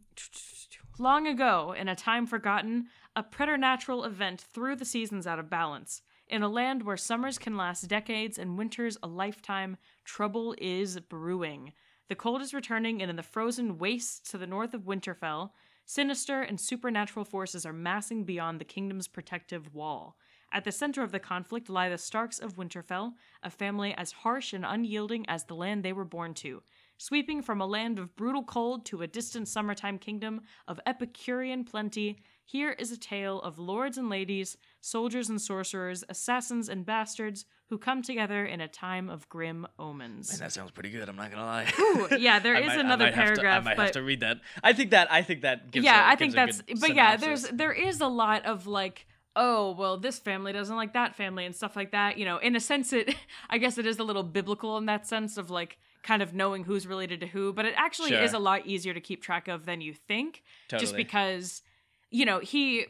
long 0.98 1.26
ago, 1.26 1.74
in 1.76 1.88
a 1.88 1.96
time 1.96 2.26
forgotten, 2.26 2.86
a 3.16 3.22
preternatural 3.22 4.04
event 4.04 4.40
threw 4.40 4.76
the 4.76 4.84
seasons 4.84 5.26
out 5.26 5.38
of 5.38 5.50
balance. 5.50 6.02
In 6.28 6.42
a 6.42 6.48
land 6.48 6.82
where 6.84 6.96
summers 6.96 7.38
can 7.38 7.56
last 7.56 7.82
decades 7.88 8.38
and 8.38 8.56
winters 8.56 8.96
a 9.02 9.06
lifetime, 9.06 9.76
trouble 10.04 10.54
is 10.58 10.98
brewing. 11.00 11.72
The 12.08 12.14
cold 12.14 12.42
is 12.42 12.52
returning, 12.52 13.00
and 13.00 13.10
in 13.10 13.16
the 13.16 13.22
frozen 13.22 13.78
wastes 13.78 14.30
to 14.30 14.38
the 14.38 14.46
north 14.46 14.74
of 14.74 14.82
Winterfell, 14.82 15.50
sinister 15.86 16.42
and 16.42 16.60
supernatural 16.60 17.24
forces 17.24 17.64
are 17.64 17.72
massing 17.72 18.24
beyond 18.24 18.60
the 18.60 18.64
kingdom's 18.64 19.08
protective 19.08 19.74
wall. 19.74 20.18
At 20.52 20.64
the 20.64 20.70
center 20.70 21.02
of 21.02 21.12
the 21.12 21.18
conflict 21.18 21.68
lie 21.68 21.88
the 21.88 21.98
Starks 21.98 22.38
of 22.38 22.56
Winterfell, 22.56 23.14
a 23.42 23.50
family 23.50 23.94
as 23.94 24.12
harsh 24.12 24.52
and 24.52 24.64
unyielding 24.64 25.24
as 25.28 25.44
the 25.44 25.56
land 25.56 25.82
they 25.82 25.92
were 25.92 26.04
born 26.04 26.34
to. 26.34 26.62
Sweeping 26.98 27.42
from 27.42 27.60
a 27.60 27.66
land 27.66 27.98
of 27.98 28.14
brutal 28.14 28.44
cold 28.44 28.84
to 28.86 29.02
a 29.02 29.06
distant 29.06 29.48
summertime 29.48 29.98
kingdom 29.98 30.42
of 30.68 30.78
Epicurean 30.86 31.64
plenty, 31.64 32.22
here 32.44 32.72
is 32.72 32.92
a 32.92 32.98
tale 32.98 33.40
of 33.40 33.58
lords 33.58 33.98
and 33.98 34.08
ladies, 34.08 34.56
soldiers 34.80 35.30
and 35.30 35.40
sorcerers, 35.40 36.04
assassins 36.08 36.68
and 36.68 36.86
bastards 36.86 37.46
who 37.74 37.78
come 37.78 38.02
together 38.02 38.46
in 38.46 38.60
a 38.60 38.68
time 38.68 39.10
of 39.10 39.28
grim 39.28 39.66
omens. 39.80 40.30
Man, 40.30 40.38
that 40.38 40.52
sounds 40.52 40.70
pretty 40.70 40.90
good. 40.90 41.08
I'm 41.08 41.16
not 41.16 41.32
gonna 41.32 41.44
lie. 41.44 41.72
Ooh, 41.80 42.08
yeah, 42.18 42.38
there 42.46 42.54
is 42.54 42.62
I 42.64 42.66
might- 42.68 42.76
I 42.76 42.80
another 42.82 43.04
might 43.06 43.14
have 43.14 43.24
to- 43.34 43.40
paragraph, 43.40 43.62
I 43.62 43.64
might 43.64 43.76
but 43.76 43.82
have 43.86 43.92
to 43.94 44.02
read 44.02 44.20
that. 44.20 44.40
I 44.62 44.72
think 44.72 44.92
that 44.92 45.10
I 45.10 45.22
think 45.22 45.42
that 45.42 45.72
gives. 45.72 45.84
yeah, 45.84 46.04
I 46.04 46.12
I 46.12 46.16
think 46.16 46.34
that's. 46.34 46.62
But 46.80 46.94
yeah, 46.94 47.16
there's 47.16 47.42
there 47.48 47.72
is 47.72 48.00
a 48.00 48.06
lot 48.06 48.44
of 48.46 48.68
like, 48.68 49.06
oh 49.34 49.72
well, 49.72 49.98
this 49.98 50.20
family 50.20 50.52
doesn't 50.52 50.76
like 50.76 50.92
that 50.92 51.16
family 51.16 51.44
and 51.46 51.54
stuff 51.54 51.74
like 51.74 51.90
that. 51.90 52.16
You 52.16 52.24
know, 52.26 52.38
in 52.38 52.54
a 52.54 52.60
sense, 52.60 52.92
it 52.92 53.12
I 53.50 53.58
guess 53.58 53.76
it 53.76 53.86
is 53.86 53.98
a 53.98 54.04
little 54.04 54.22
biblical 54.22 54.78
in 54.78 54.86
that 54.86 55.08
sense 55.08 55.36
of 55.36 55.50
like 55.50 55.78
kind 56.04 56.22
of 56.22 56.32
knowing 56.32 56.62
who's 56.62 56.86
related 56.86 57.18
to 57.20 57.26
who, 57.26 57.52
but 57.52 57.64
it 57.64 57.74
actually 57.76 58.10
Sure. 58.10 58.22
is 58.22 58.32
a 58.34 58.38
lot 58.38 58.66
easier 58.66 58.94
to 58.94 59.00
keep 59.00 59.20
track 59.22 59.48
of 59.48 59.64
than 59.66 59.80
you 59.80 59.94
think, 59.94 60.44
just 60.68 60.94
because 60.94 61.62
you 62.10 62.24
know 62.24 62.38
he 62.38 62.86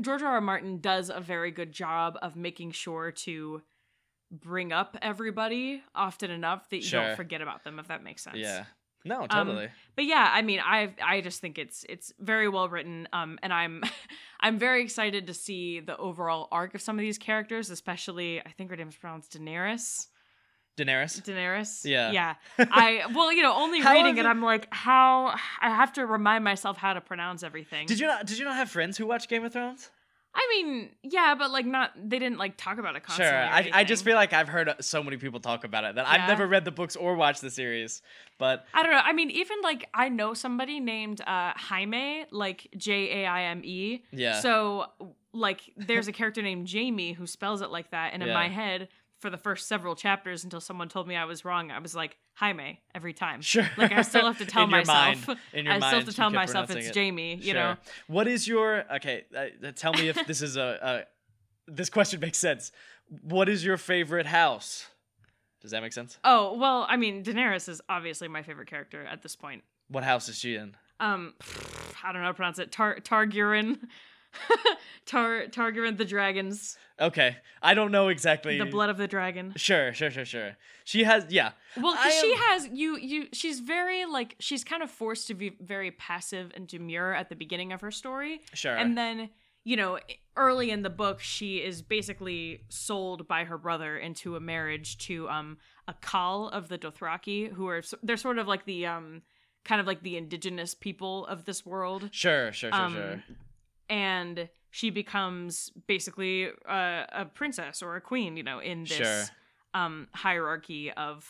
George 0.00 0.22
R. 0.22 0.34
R. 0.34 0.40
Martin 0.40 0.78
does 0.78 1.10
a 1.10 1.18
very 1.20 1.50
good 1.50 1.72
job 1.72 2.16
of 2.22 2.36
making 2.36 2.70
sure 2.70 3.10
to 3.10 3.62
bring 4.30 4.72
up 4.72 4.96
everybody 5.02 5.82
often 5.94 6.30
enough 6.30 6.68
that 6.70 6.76
you 6.76 6.82
Sure. 6.82 7.02
don't 7.08 7.16
forget 7.16 7.40
about 7.40 7.64
them 7.64 7.78
if 7.78 7.88
that 7.88 8.02
makes 8.02 8.22
sense. 8.22 8.36
Yeah. 8.36 8.64
No, 9.04 9.22
Um, 9.22 9.28
totally. 9.28 9.68
but 9.96 10.04
yeah 10.06 10.28
i 10.34 10.42
mean 10.42 10.60
i 10.60 10.92
i 11.02 11.20
just 11.22 11.40
think 11.40 11.56
it's 11.56 11.84
it's 11.88 12.12
very 12.18 12.48
well 12.48 12.68
written 12.68 13.08
um 13.12 13.38
and 13.44 13.52
i'm 13.54 13.82
i'm 14.40 14.58
very 14.58 14.82
excited 14.82 15.28
to 15.28 15.34
see 15.34 15.80
the 15.80 15.96
overall 15.96 16.48
arc 16.52 16.74
of 16.74 16.82
some 16.82 16.96
of 16.98 17.00
these 17.02 17.16
characters 17.16 17.70
especially 17.70 18.40
i 18.44 18.50
think 18.50 18.68
her 18.70 18.76
name 18.76 18.88
is 18.88 18.96
pronounced 18.96 19.32
daenerys 19.32 20.08
Daenerys. 20.76 21.22
daenerys 21.22 21.84
Yeah. 21.84 22.10
yeah 22.10 22.34
i 22.58 23.04
well 23.14 23.32
you 23.32 23.42
know 23.42 23.54
only 23.54 23.80
reading 23.82 24.16
it 24.18 24.26
it- 24.26 24.26
i'm 24.26 24.42
like 24.42 24.66
how 24.72 25.28
i 25.60 25.70
have 25.70 25.92
to 25.94 26.04
remind 26.04 26.44
myself 26.44 26.76
how 26.76 26.92
to 26.92 27.00
pronounce 27.00 27.42
everything 27.42 27.86
Did 27.86 28.00
you 28.00 28.06
not? 28.08 28.26
Did 28.26 28.38
you 28.38 28.44
not 28.44 28.56
have 28.56 28.68
friends 28.70 28.98
who 28.98 29.06
watch 29.06 29.28
Game 29.28 29.44
of 29.44 29.52
Thrones? 29.52 29.90
I 30.40 30.46
mean 30.54 30.88
yeah 31.02 31.34
but 31.36 31.50
like 31.50 31.66
not 31.66 31.90
they 31.96 32.18
didn't 32.18 32.38
like 32.38 32.56
talk 32.56 32.78
about 32.78 32.94
it 32.96 33.02
Sure. 33.06 33.16
constantly 33.26 33.70
or 33.70 33.74
I, 33.74 33.80
I 33.80 33.84
just 33.84 34.04
feel 34.04 34.14
like 34.14 34.32
I've 34.32 34.48
heard 34.48 34.72
so 34.80 35.02
many 35.02 35.16
people 35.16 35.40
talk 35.40 35.64
about 35.64 35.84
it 35.84 35.96
that 35.96 36.06
I've 36.06 36.28
never 36.28 36.46
read 36.46 36.64
the 36.64 36.70
books 36.70 36.94
or 36.96 37.14
watched 37.16 37.40
the 37.42 37.50
series. 37.50 38.02
But 38.38 38.64
I 38.72 38.82
don't 38.82 38.92
know. 38.92 39.00
I 39.02 39.12
mean, 39.12 39.30
even 39.30 39.56
like 39.62 39.88
I 39.92 40.08
know 40.08 40.32
somebody 40.34 40.78
named 40.80 41.20
uh 41.22 41.52
Jaime, 41.56 42.24
like 42.30 42.68
J 42.76 43.24
A 43.24 43.26
I 43.26 43.42
M 43.44 43.62
E. 43.64 44.04
Yeah. 44.12 44.40
So 44.40 44.86
like 45.32 45.60
there's 45.76 46.06
a 46.08 46.12
character 46.12 46.40
named 46.42 46.66
Jamie 46.66 47.12
who 47.12 47.26
spells 47.26 47.60
it 47.62 47.70
like 47.70 47.90
that, 47.90 48.12
and 48.14 48.22
in 48.22 48.28
Yeah. 48.28 48.34
my 48.34 48.48
head, 48.48 48.88
for 49.20 49.30
the 49.30 49.36
first 49.36 49.66
several 49.68 49.94
chapters 49.96 50.44
until 50.44 50.60
someone 50.60 50.88
told 50.88 51.08
me 51.08 51.16
I 51.16 51.24
was 51.24 51.44
wrong, 51.44 51.70
I 51.70 51.78
was 51.80 51.94
like 51.94 52.16
Jaime 52.34 52.80
every 52.94 53.12
time. 53.12 53.40
sure. 53.40 53.68
Like 53.76 53.92
I 53.92 54.02
still 54.02 54.26
have 54.26 54.38
to 54.38 54.46
tell 54.54 54.64
In 54.64 54.70
your 54.70 54.78
myself. 54.80 55.26
mind- 55.28 55.38
in 55.52 55.64
your 55.66 55.74
I 55.74 55.78
still 55.78 55.88
have 55.88 55.92
mind, 55.96 56.04
to 56.06 56.10
you 56.10 56.16
tell 56.16 56.30
myself 56.30 56.70
it's 56.70 56.86
it. 56.88 56.92
Jamie. 56.94 57.34
You 57.36 57.42
Sure. 57.42 57.54
know. 57.54 57.76
What 58.06 58.28
is 58.28 58.46
your 58.46 58.84
okay? 58.96 59.24
Uh, 59.34 59.66
uh, 59.66 59.72
tell 59.74 59.92
me 59.92 60.08
if 60.08 60.26
this 60.26 60.40
is 60.42 60.56
a, 60.56 60.78
a 61.68 61.72
this 61.72 61.90
question 61.90 62.20
makes 62.20 62.38
sense. 62.38 62.70
What 63.22 63.48
is 63.48 63.64
your 63.64 63.76
favorite 63.76 64.26
house? 64.26 64.86
Does 65.60 65.72
that 65.72 65.82
make 65.82 65.92
sense? 65.92 66.18
Oh 66.22 66.56
well, 66.56 66.86
I 66.88 66.96
mean, 66.96 67.24
Daenerys 67.24 67.68
is 67.68 67.80
obviously 67.88 68.28
my 68.28 68.42
favorite 68.42 68.68
character 68.68 69.04
at 69.04 69.22
this 69.22 69.34
point. 69.34 69.64
What 69.88 70.04
house 70.04 70.28
is 70.28 70.38
she 70.38 70.54
in? 70.54 70.76
Um, 71.00 71.34
I 72.04 72.12
don't 72.12 72.20
know 72.22 72.26
how 72.26 72.28
to 72.28 72.34
pronounce 72.34 72.58
it. 72.60 72.70
Tar 72.70 73.00
Targaryen. 73.00 73.80
Tar 75.06 75.46
Targaryen 75.46 75.96
the 75.96 76.04
dragons. 76.04 76.76
Okay, 77.00 77.36
I 77.62 77.74
don't 77.74 77.92
know 77.92 78.08
exactly. 78.08 78.58
The 78.58 78.64
blood 78.66 78.90
of 78.90 78.96
the 78.98 79.06
dragon. 79.08 79.52
Sure, 79.56 79.92
sure, 79.94 80.10
sure, 80.10 80.24
sure. 80.24 80.56
She 80.84 81.04
has 81.04 81.26
yeah. 81.30 81.52
Well, 81.76 81.94
'cause 81.94 82.04
I 82.06 82.10
she 82.10 82.32
am- 82.32 82.38
has 82.38 82.68
you 82.72 82.96
you 82.98 83.28
she's 83.32 83.60
very 83.60 84.04
like 84.04 84.34
she's 84.40 84.64
kind 84.64 84.82
of 84.82 84.90
forced 84.90 85.26
to 85.28 85.34
be 85.34 85.56
very 85.60 85.90
passive 85.92 86.50
and 86.54 86.66
demure 86.66 87.14
at 87.14 87.28
the 87.28 87.36
beginning 87.36 87.72
of 87.72 87.80
her 87.80 87.90
story. 87.90 88.40
Sure. 88.54 88.74
And 88.76 88.98
then, 88.98 89.30
you 89.64 89.76
know, 89.76 89.98
early 90.36 90.70
in 90.70 90.82
the 90.82 90.90
book 90.90 91.20
she 91.20 91.58
is 91.58 91.82
basically 91.82 92.64
sold 92.68 93.28
by 93.28 93.44
her 93.44 93.58
brother 93.58 93.96
into 93.98 94.36
a 94.36 94.40
marriage 94.40 94.98
to 95.06 95.28
um 95.28 95.58
a 95.86 95.94
Khal 95.94 96.50
of 96.52 96.68
the 96.68 96.78
Dothraki 96.78 97.52
who 97.52 97.68
are 97.68 97.82
they're 98.02 98.16
sort 98.16 98.38
of 98.38 98.46
like 98.48 98.64
the 98.66 98.86
um 98.86 99.22
kind 99.64 99.80
of 99.80 99.86
like 99.86 100.02
the 100.02 100.16
indigenous 100.16 100.74
people 100.74 101.26
of 101.26 101.44
this 101.44 101.64
world. 101.66 102.08
Sure, 102.12 102.52
sure, 102.52 102.70
sure, 102.72 102.80
Um, 102.80 102.94
sure. 102.94 103.22
And 103.88 104.48
she 104.70 104.90
becomes 104.90 105.70
basically 105.86 106.50
a, 106.68 107.06
a 107.12 107.24
princess 107.24 107.82
or 107.82 107.96
a 107.96 108.00
queen, 108.00 108.36
you 108.36 108.42
know, 108.42 108.58
in 108.58 108.80
this 108.84 108.92
Sure. 108.92 109.24
um 109.74 110.08
hierarchy 110.14 110.90
of 110.92 111.26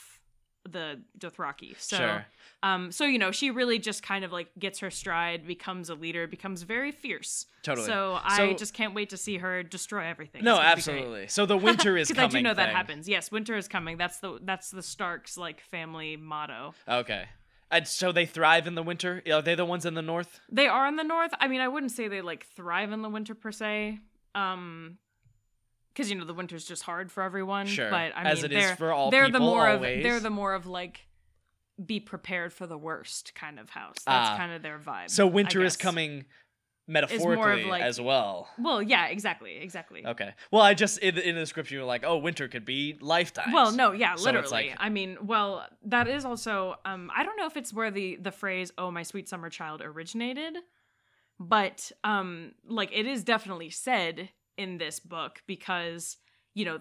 the 0.68 1.00
Dothraki. 1.18 1.78
So 1.80 1.96
sure. 1.96 2.26
um 2.62 2.92
so 2.92 3.04
you 3.06 3.18
know, 3.18 3.30
she 3.30 3.50
really 3.50 3.78
just 3.78 4.02
kind 4.02 4.24
of 4.24 4.32
like 4.32 4.48
gets 4.58 4.80
her 4.80 4.90
stride, 4.90 5.46
becomes 5.46 5.88
a 5.88 5.94
leader, 5.94 6.26
becomes 6.26 6.62
very 6.62 6.90
fierce. 6.92 7.46
Totally. 7.62 7.86
So 7.86 8.18
I 8.22 8.52
just 8.54 8.74
can't 8.74 8.92
wait 8.94 9.10
to 9.10 9.16
see 9.16 9.38
her 9.38 9.62
destroy 9.62 10.04
everything. 10.04 10.44
No, 10.44 10.54
It's 10.56 10.60
gonna 10.62 10.76
be 10.76 10.82
great. 10.82 10.94
absolutely. 10.96 11.28
So 11.28 11.46
the 11.46 11.56
winter 11.56 11.96
is 12.02 12.08
coming. 12.10 12.24
I 12.24 12.28
do 12.28 12.42
know 12.42 12.54
that 12.54 12.70
happens. 12.70 13.08
Yes, 13.08 13.30
winter 13.30 13.56
is 13.56 13.68
coming. 13.68 13.96
That's 13.96 14.18
the 14.18 14.40
that's 14.42 14.70
the 14.70 14.82
Starks 14.82 15.38
like 15.38 15.60
family 15.60 16.16
motto. 16.16 16.74
Okay. 16.88 17.26
And 17.70 17.86
so 17.86 18.12
they 18.12 18.24
thrive 18.26 18.66
in 18.66 18.74
the 18.74 18.82
winter. 18.82 19.22
Are 19.30 19.42
they 19.42 19.54
the 19.54 19.64
ones 19.64 19.84
in 19.84 19.94
the 19.94 20.02
north? 20.02 20.40
They 20.50 20.66
are 20.68 20.86
in 20.86 20.96
the 20.96 21.04
north. 21.04 21.32
I 21.38 21.48
mean, 21.48 21.60
I 21.60 21.68
wouldn't 21.68 21.92
say 21.92 22.08
they 22.08 22.22
like 22.22 22.46
thrive 22.46 22.92
in 22.92 23.02
the 23.02 23.10
winter 23.10 23.34
per 23.34 23.52
se. 23.52 23.98
Um 24.34 24.98
because 25.92 26.10
you 26.10 26.16
know 26.16 26.24
the 26.24 26.34
winter's 26.34 26.64
just 26.64 26.84
hard 26.84 27.10
for 27.10 27.22
everyone. 27.24 27.66
Sure. 27.66 27.90
But 27.90 28.12
I 28.16 28.22
As 28.24 28.42
mean, 28.42 28.52
it 28.52 28.56
is 28.56 28.64
they're 28.66 28.76
for 28.76 28.92
all 28.92 29.10
they're 29.10 29.30
the 29.30 29.40
more 29.40 29.66
always. 29.68 29.96
of 29.98 30.02
they're 30.04 30.20
the 30.20 30.30
more 30.30 30.54
of 30.54 30.66
like 30.66 31.00
be 31.84 31.98
prepared 32.00 32.52
for 32.52 32.66
the 32.66 32.78
worst 32.78 33.34
kind 33.34 33.58
of 33.58 33.70
house. 33.70 33.96
That's 34.06 34.30
Ah. 34.30 34.36
kind 34.36 34.52
of 34.52 34.62
their 34.62 34.78
vibe. 34.78 35.10
So 35.10 35.26
winter 35.26 35.62
is 35.64 35.76
coming 35.76 36.24
metaphorically 36.88 37.64
like- 37.64 37.82
as 37.82 38.00
well. 38.00 38.48
Well, 38.58 38.82
yeah, 38.82 39.06
exactly, 39.06 39.56
exactly. 39.58 40.04
Okay. 40.04 40.34
Well, 40.50 40.62
I 40.62 40.74
just 40.74 40.98
in, 40.98 41.18
in 41.18 41.34
the 41.34 41.40
description 41.42 41.76
you're 41.76 41.84
like, 41.84 42.02
oh, 42.04 42.16
winter 42.18 42.48
could 42.48 42.64
be 42.64 42.96
lifetimes. 43.00 43.52
Well, 43.52 43.70
no, 43.72 43.92
yeah, 43.92 44.16
So 44.16 44.24
literally. 44.24 44.50
like- 44.50 44.74
I 44.78 44.88
mean, 44.88 45.18
well, 45.22 45.66
that 45.84 46.08
is 46.08 46.24
also 46.24 46.76
um 46.84 47.10
I 47.14 47.22
don't 47.22 47.36
know 47.36 47.46
if 47.46 47.56
it's 47.56 47.72
where 47.72 47.90
the 47.90 48.16
the 48.16 48.32
phrase 48.32 48.72
"oh 48.78 48.90
my 48.90 49.02
sweet 49.04 49.28
summer 49.28 49.50
child" 49.50 49.82
originated, 49.84 50.56
but 51.38 51.92
um 52.04 52.52
like 52.66 52.90
it 52.92 53.06
is 53.06 53.22
definitely 53.22 53.70
said 53.70 54.30
in 54.56 54.78
this 54.78 54.98
book 54.98 55.42
because, 55.46 56.16
you 56.54 56.64
know, 56.64 56.80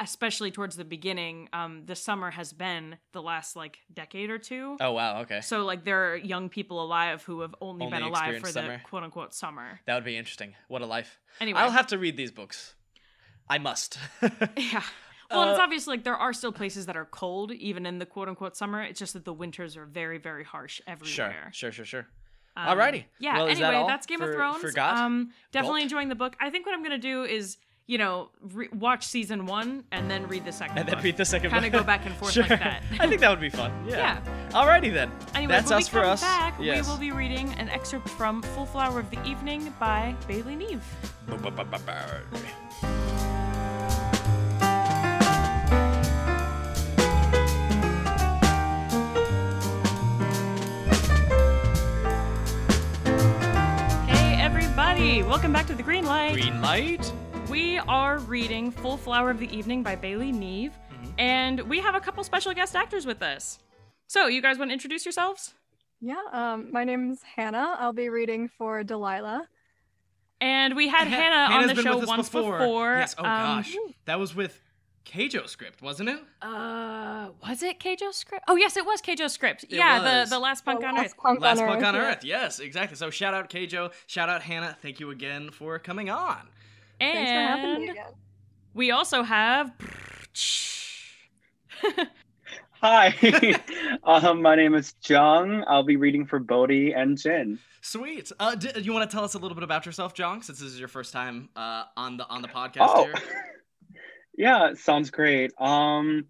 especially 0.00 0.50
towards 0.50 0.76
the 0.76 0.84
beginning, 0.84 1.48
um 1.52 1.82
the 1.86 1.94
summer 1.96 2.30
has 2.30 2.52
been 2.52 2.96
the 3.12 3.22
last 3.22 3.56
like 3.56 3.78
decade 3.92 4.30
or 4.30 4.38
two. 4.38 4.76
Oh 4.80 4.92
wow. 4.92 5.20
Okay. 5.22 5.40
So 5.40 5.64
like 5.64 5.84
there 5.84 6.12
are 6.12 6.16
young 6.16 6.48
people 6.48 6.82
alive 6.82 7.22
who 7.24 7.40
have 7.40 7.54
only, 7.60 7.86
Only 7.86 7.98
been 7.98 8.06
alive 8.06 8.32
for 8.40 8.48
experienced 8.48 8.84
the 8.84 8.88
quote 8.88 9.02
unquote 9.02 9.34
summer. 9.34 9.80
That 9.86 9.94
would 9.94 10.04
be 10.04 10.16
interesting. 10.16 10.54
What 10.68 10.82
a 10.82 10.86
life. 10.86 11.18
Anyway. 11.40 11.58
I'll 11.60 11.70
have 11.70 11.88
to 11.88 11.98
read 11.98 12.16
these 12.16 12.30
books. 12.30 12.74
I 13.48 13.58
must. 13.58 13.98
Yeah. 14.56 14.82
Well, 15.30 15.42
and 15.42 15.50
it's 15.50 15.58
Uh, 15.58 15.62
obviously 15.64 15.96
like 15.96 16.04
there 16.04 16.14
are 16.16 16.32
still 16.32 16.52
places 16.52 16.86
that 16.86 16.96
are 16.96 17.04
cold, 17.04 17.50
even 17.50 17.84
in 17.84 17.98
the 17.98 18.06
quote 18.06 18.28
unquote 18.28 18.56
summer. 18.56 18.82
It's 18.82 18.98
just 19.00 19.12
that 19.14 19.24
the 19.24 19.32
winters 19.32 19.76
are 19.76 19.84
very, 19.84 20.18
very 20.18 20.44
harsh 20.44 20.76
sure. 20.76 20.84
everywhere. 20.92 21.50
Sure. 21.52 21.72
Sure. 21.72 21.84
Sure. 21.84 22.06
Um, 22.56 22.78
Alrighty. 22.78 23.04
Yeah. 23.18 23.36
Well, 23.38 23.46
that 23.46 23.52
anyway, 23.56 23.74
all 23.74 23.88
that's 23.88 24.06
Game 24.06 24.18
for- 24.20 24.30
of 24.30 24.36
Thrones. 24.36 24.60
for 24.60 24.70
God? 24.72 24.96
Um, 24.98 25.30
definitely 25.52 25.80
Gulp? 25.80 25.84
enjoying 25.90 26.08
the 26.10 26.14
book. 26.14 26.36
I 26.40 26.50
think 26.50 26.64
what 26.64 26.74
I'm 26.74 26.82
gonna 26.82 26.96
do 26.96 27.24
is, 27.24 27.58
you 27.86 27.98
know, 27.98 28.30
re- 28.52 28.68
watch 28.72 29.06
season 29.06 29.46
one 29.46 29.84
and 29.92 30.10
then 30.10 30.26
read 30.26 30.44
the 30.44 30.52
second. 30.52 30.78
And 30.78 30.88
then 30.88 30.96
book. 30.96 31.04
read 31.04 31.16
the 31.16 31.24
second. 31.24 31.50
Kind 31.50 31.64
of 31.66 31.72
go 31.72 31.84
back 31.84 32.04
and 32.04 32.14
forth 32.16 32.32
sure. 32.34 32.42
like 32.42 32.58
that. 32.58 32.82
I 32.98 33.06
think 33.06 33.20
that 33.20 33.30
would 33.30 33.40
be 33.40 33.50
fun. 33.50 33.72
Yeah. 33.86 34.20
Yeah. 34.24 34.50
Alrighty 34.50 34.92
then. 34.92 35.12
Anyway, 35.34 35.52
that's 35.52 35.70
us 35.70 35.88
we 35.88 35.98
for 35.98 36.02
come 36.02 36.12
us. 36.12 36.20
back, 36.20 36.56
yes. 36.60 36.84
we 36.84 36.90
will 36.90 36.98
be 36.98 37.12
reading 37.12 37.52
an 37.54 37.68
excerpt 37.68 38.08
from 38.08 38.42
"Full 38.42 38.66
Flower 38.66 38.98
of 38.98 39.10
the 39.10 39.22
Evening" 39.24 39.72
by 39.78 40.14
Bailey 40.26 40.56
Neve. 40.56 40.82
Hey, 54.08 54.36
everybody! 54.40 55.22
Welcome 55.22 55.52
back 55.52 55.66
to 55.66 55.74
the 55.74 55.82
Green 55.82 56.04
Light. 56.06 56.32
Green 56.34 56.60
light. 56.60 57.12
We 57.56 57.78
are 57.78 58.18
reading 58.18 58.70
Full 58.70 58.98
Flower 58.98 59.30
of 59.30 59.38
the 59.38 59.50
Evening 59.56 59.82
by 59.82 59.96
Bailey 59.96 60.30
Neve, 60.30 60.72
Mm-hmm. 60.92 61.10
and 61.18 61.60
we 61.62 61.80
have 61.80 61.94
a 61.94 62.00
couple 62.00 62.22
special 62.22 62.52
guest 62.52 62.76
actors 62.76 63.06
with 63.06 63.22
us. 63.22 63.60
So, 64.08 64.26
you 64.26 64.42
guys 64.42 64.58
want 64.58 64.68
to 64.68 64.72
introduce 64.74 65.06
yourselves? 65.06 65.54
Yeah, 66.02 66.20
um, 66.32 66.68
my 66.70 66.84
name's 66.84 67.22
Hanna. 67.22 67.76
I'll 67.78 67.94
be 67.94 68.10
reading 68.10 68.48
for 68.58 68.84
Delilah. 68.84 69.48
And 70.42 70.76
we 70.76 70.88
had 70.88 71.08
Ha- 71.08 71.14
Hanna 71.16 71.54
on 71.54 71.74
the 71.74 71.82
show 71.82 71.96
once 72.04 72.28
before. 72.28 72.58
before. 72.58 72.96
Yes. 72.98 73.14
Oh 73.16 73.24
Um, 73.24 73.56
gosh. 73.62 73.74
That 74.04 74.18
was 74.20 74.34
with 74.34 74.60
Keijo 75.06 75.48
script, 75.48 75.80
wasn't 75.80 76.10
it? 76.10 76.20
Uh, 76.42 77.28
was 77.42 77.62
it 77.62 77.80
Keijo 77.80 78.12
script? 78.12 78.44
Oh, 78.48 78.56
yes, 78.56 78.76
it 78.76 78.84
was 78.84 79.00
Keijo 79.00 79.30
script. 79.30 79.64
It 79.64 79.72
yeah, 79.76 80.20
was. 80.20 80.28
the 80.28 80.36
the 80.36 80.40
last 80.40 80.62
punk 80.64 80.80
The 80.80 80.88
on 80.88 80.94
last 80.96 81.06
earth. 81.06 81.16
punk 81.16 81.40
Last 81.40 81.58
on 81.60 81.66
Punk 81.68 81.80
Earth, 81.80 81.86
on. 81.88 81.96
Earth. 81.96 82.22
Yes, 82.24 82.58
exactly. 82.58 82.96
So 82.98 83.08
shout 83.08 83.32
out 83.32 83.48
Keijo. 83.48 83.92
Shout 84.06 84.28
out 84.28 84.42
Hanna. 84.42 84.76
Thank 84.82 85.00
you 85.00 85.10
again 85.10 85.50
for 85.50 85.78
coming 85.78 86.10
on. 86.10 86.48
Thanks 87.00 87.30
for 87.30 87.36
having 87.36 87.64
me 87.80 87.88
And 87.88 87.90
again. 87.98 88.12
we 88.74 88.90
also 88.90 89.22
have. 89.22 89.72
Hi, 92.82 93.14
um, 94.04 94.42
my 94.42 94.54
name 94.54 94.74
is 94.74 94.92
Jong. 95.02 95.64
I'll 95.66 95.82
be 95.82 95.96
reading 95.96 96.26
for 96.26 96.38
Bodhi 96.38 96.92
and 96.92 97.18
Jin. 97.18 97.58
Sweet. 97.80 98.32
Uh, 98.38 98.54
d- 98.54 98.80
you 98.80 98.92
want 98.92 99.08
to 99.08 99.14
tell 99.14 99.24
us 99.24 99.34
a 99.34 99.38
little 99.38 99.54
bit 99.54 99.64
about 99.64 99.86
yourself, 99.86 100.12
Jong, 100.14 100.42
since 100.42 100.58
this 100.58 100.72
is 100.72 100.78
your 100.78 100.88
first 100.88 101.12
time 101.12 101.48
uh, 101.56 101.84
on 101.96 102.16
the 102.16 102.26
on 102.28 102.42
the 102.42 102.48
podcast 102.48 102.76
Oh, 102.90 103.04
here? 103.04 103.14
yeah, 104.36 104.74
sounds 104.74 105.10
great. 105.10 105.52
Um, 105.60 106.26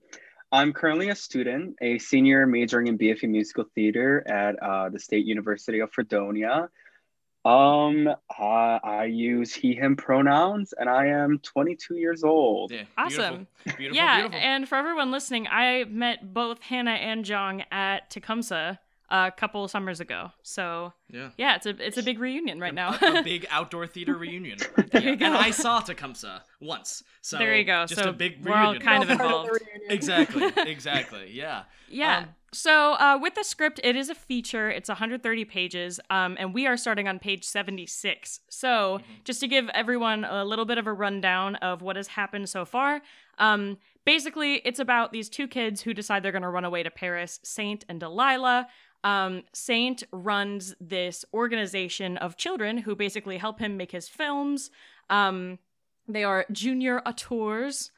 I'm 0.53 0.73
currently 0.73 1.09
a 1.09 1.15
student, 1.17 1.77
a 1.81 1.99
senior 1.99 2.47
majoring 2.47 2.87
in 2.87 2.99
BFA 2.99 3.29
musical 3.29 3.65
theater 3.75 4.23
at 4.29 4.57
uh, 4.63 4.89
the 4.91 4.99
State 5.01 5.27
University 5.27 5.81
of 5.81 5.91
Fredonia. 5.93 6.69
Um, 7.47 8.09
uh, 8.09 8.43
I 8.43 9.05
use 9.05 9.55
he/him 9.55 9.97
pronouns, 9.97 10.75
and 10.79 10.89
I 10.89 11.07
am 11.07 11.39
22 11.39 11.97
years 11.97 12.25
old. 12.25 12.73
Yeah. 12.73 12.83
Awesome. 12.99 13.47
Beautiful. 13.65 13.77
Beautiful. 13.79 13.97
yeah, 13.97 14.17
beautiful. 14.23 14.41
and 14.41 14.69
for 14.69 14.75
everyone 14.75 15.11
listening, 15.11 15.47
I 15.49 15.85
met 15.85 16.35
both 16.35 16.63
Hanna 16.63 16.93
and 16.93 17.25
Jong 17.25 17.63
at 17.71 18.11
Tecumseh 18.11 18.79
a 19.09 19.31
couple 19.37 19.67
summers 19.69 20.01
ago. 20.01 20.31
So 20.43 20.93
yeah. 21.11 21.31
yeah, 21.37 21.57
it's 21.57 21.67
a 21.67 21.71
it's 21.85 21.97
a 21.97 22.03
big 22.03 22.19
reunion 22.19 22.59
right 22.61 22.75
now. 22.75 22.97
a, 23.01 23.21
a 23.21 23.23
big 23.23 23.47
outdoor 23.51 23.87
theater 23.87 24.15
reunion. 24.17 24.59
There 24.93 25.03
Yeah, 25.03 25.11
you 25.11 25.17
go. 25.17 25.27
And 25.27 25.35
I 25.37 25.51
saw 25.51 25.81
Tecumseh 25.81 26.43
once. 26.61 27.03
So 27.21 27.39
there 27.39 27.57
you 27.57 27.65
go. 27.65 27.87
Just 27.87 28.03
so 28.03 28.11
a 28.11 28.13
big 28.13 28.45
we're 28.45 28.55
all 28.55 28.79
kind 28.79 29.03
of 29.03 29.11
involved. 29.11 29.51
exactly. 29.89 30.45
Exactly. 30.67 31.31
Yeah. 31.33 31.65
Yeah. 31.89 32.19
Um, 32.19 32.25
so 32.53 32.93
uh, 32.95 33.19
with 33.21 33.35
the 33.35 33.45
script, 33.45 33.81
it 33.85 33.97
is 33.97 34.09
a 34.09 34.15
feature. 34.15 34.71
It's 34.71 34.89
130 34.89 35.45
pages, 35.45 36.01
um, 36.09 36.37
and 36.39 36.55
we 36.55 36.67
are 36.67 36.77
starting 36.77 37.07
on 37.07 37.19
page 37.19 37.45
76. 37.45 38.41
So 38.49 39.01
just 39.25 39.41
to 39.41 39.49
give 39.49 39.69
everyone 39.75 40.25
a 40.25 40.45
little 40.45 40.65
bit 40.65 40.79
of 40.79 40.87
a 40.87 40.93
rundown 40.93 41.57
of 41.57 41.83
what 41.83 41.97
has 41.97 42.07
happened 42.09 42.49
so 42.49 42.65
far, 42.65 43.03
um, 43.39 43.77
basically 44.07 44.55
it's 44.65 44.79
about 44.79 45.13
these 45.13 45.29
two 45.29 45.47
kids 45.49 45.83
who 45.83 45.93
decide 45.93 46.23
they're 46.23 46.33
going 46.33 46.43
to 46.43 46.49
run 46.49 46.65
away 46.65 46.83
to 46.83 46.91
Paris, 46.91 47.41
Saint 47.43 47.85
and 47.89 48.01
Delilah. 48.01 48.69
Um, 49.05 49.45
Saint 49.53 50.03
runs 50.13 50.75
this 50.81 51.25
organization 51.33 52.17
of 52.17 52.37
children 52.37 52.79
who 52.79 52.97
basically 52.97 53.39
help 53.39 53.59
him 53.59 53.77
make 53.77 53.93
his 53.93 54.09
films. 54.09 54.71
Um, 55.11 55.59
they 56.09 56.25
are 56.25 56.47
junior 56.51 57.01
auteurs, 57.07 57.91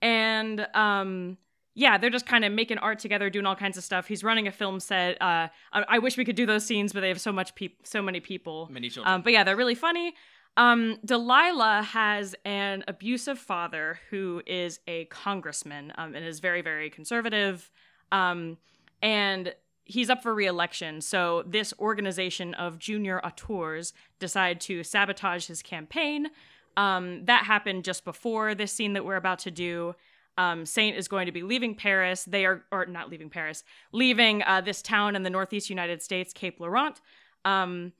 and 0.00 0.66
um, 0.74 1.38
yeah, 1.74 1.96
they're 1.98 2.10
just 2.10 2.26
kind 2.26 2.44
of 2.44 2.52
making 2.52 2.78
art 2.78 2.98
together, 2.98 3.30
doing 3.30 3.46
all 3.46 3.56
kinds 3.56 3.78
of 3.78 3.84
stuff. 3.84 4.06
He's 4.06 4.22
running 4.22 4.46
a 4.46 4.52
film 4.52 4.78
set. 4.80 5.20
Uh, 5.20 5.48
I, 5.72 5.84
I 5.88 5.98
wish 5.98 6.16
we 6.16 6.24
could 6.24 6.36
do 6.36 6.46
those 6.46 6.64
scenes, 6.64 6.92
but 6.92 7.00
they 7.00 7.08
have 7.08 7.20
so 7.20 7.32
much 7.32 7.54
peop- 7.54 7.86
so 7.86 8.02
many 8.02 8.20
people. 8.20 8.68
Many 8.70 8.90
children. 8.90 9.14
Um, 9.14 9.22
but 9.22 9.32
yeah, 9.32 9.44
they're 9.44 9.56
really 9.56 9.74
funny. 9.74 10.14
Um, 10.56 10.98
Delilah 11.04 11.82
has 11.82 12.34
an 12.44 12.84
abusive 12.86 13.38
father 13.38 13.98
who 14.10 14.42
is 14.46 14.80
a 14.86 15.06
congressman 15.06 15.92
um, 15.96 16.14
and 16.14 16.24
is 16.24 16.40
very, 16.40 16.60
very 16.60 16.90
conservative. 16.90 17.70
Um, 18.10 18.58
and 19.00 19.54
he's 19.84 20.10
up 20.10 20.22
for 20.22 20.34
reelection. 20.34 21.00
So 21.00 21.42
this 21.46 21.74
organization 21.78 22.54
of 22.54 22.78
junior 22.78 23.20
auteurs 23.24 23.92
decide 24.18 24.60
to 24.62 24.82
sabotage 24.84 25.46
his 25.46 25.62
campaign. 25.62 26.28
Um, 26.76 27.24
that 27.26 27.44
happened 27.44 27.84
just 27.84 28.04
before 28.04 28.54
this 28.54 28.72
scene 28.72 28.94
that 28.94 29.04
we're 29.04 29.16
about 29.16 29.40
to 29.40 29.50
do. 29.50 29.94
Um, 30.38 30.64
Saint 30.64 30.96
is 30.96 31.08
going 31.08 31.26
to 31.26 31.32
be 31.32 31.42
leaving 31.42 31.74
Paris. 31.74 32.24
They 32.24 32.46
are, 32.46 32.64
or 32.72 32.86
not 32.86 33.10
leaving 33.10 33.28
Paris, 33.28 33.64
leaving 33.92 34.42
uh, 34.42 34.62
this 34.62 34.80
town 34.80 35.14
in 35.14 35.22
the 35.22 35.30
northeast 35.30 35.68
United 35.68 36.02
States, 36.02 36.32
Cape 36.32 36.58
Laurent. 36.58 37.00
Um, 37.44 37.92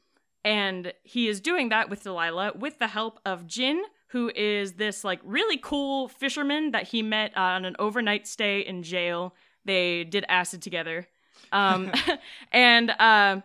and 0.44 0.92
he 1.02 1.28
is 1.28 1.40
doing 1.40 1.68
that 1.68 1.90
with 1.90 2.02
Delilah 2.02 2.52
with 2.58 2.78
the 2.78 2.88
help 2.88 3.20
of 3.24 3.46
Jin, 3.46 3.82
who 4.08 4.30
is 4.34 4.72
this 4.74 5.04
like 5.04 5.20
really 5.24 5.58
cool 5.58 6.08
fisherman 6.08 6.72
that 6.72 6.88
he 6.88 7.02
met 7.02 7.36
on 7.36 7.64
an 7.64 7.76
overnight 7.78 8.26
stay 8.26 8.60
in 8.60 8.82
jail. 8.82 9.34
They 9.64 10.04
did 10.04 10.24
acid 10.28 10.62
together. 10.62 11.06
Um, 11.50 11.90
and 12.52 12.90
uh, 12.90 13.40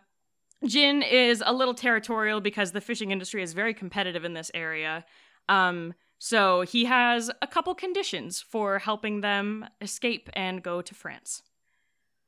Jin 0.65 1.01
is 1.01 1.43
a 1.45 1.53
little 1.53 1.73
territorial 1.73 2.41
because 2.41 2.71
the 2.71 2.81
fishing 2.81 3.11
industry 3.11 3.41
is 3.41 3.53
very 3.53 3.73
competitive 3.73 4.25
in 4.25 4.33
this 4.33 4.51
area. 4.53 5.05
Um, 5.49 5.93
so 6.19 6.61
he 6.61 6.85
has 6.85 7.29
a 7.41 7.47
couple 7.47 7.73
conditions 7.75 8.41
for 8.41 8.79
helping 8.79 9.21
them 9.21 9.67
escape 9.81 10.29
and 10.33 10.63
go 10.63 10.81
to 10.81 10.95
France. 10.95 11.43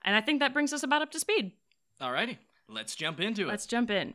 And 0.06 0.16
I 0.16 0.22
think 0.22 0.40
that 0.40 0.54
brings 0.54 0.74
us 0.74 0.84
about 0.84 1.02
up 1.02 1.12
to 1.12 1.20
speed. 1.20 1.54
Alrighty. 2.02 2.38
Let's 2.68 2.96
jump 2.96 3.20
into 3.20 3.44
it. 3.44 3.48
Let's 3.48 3.66
jump 3.66 3.90
in. 3.90 4.14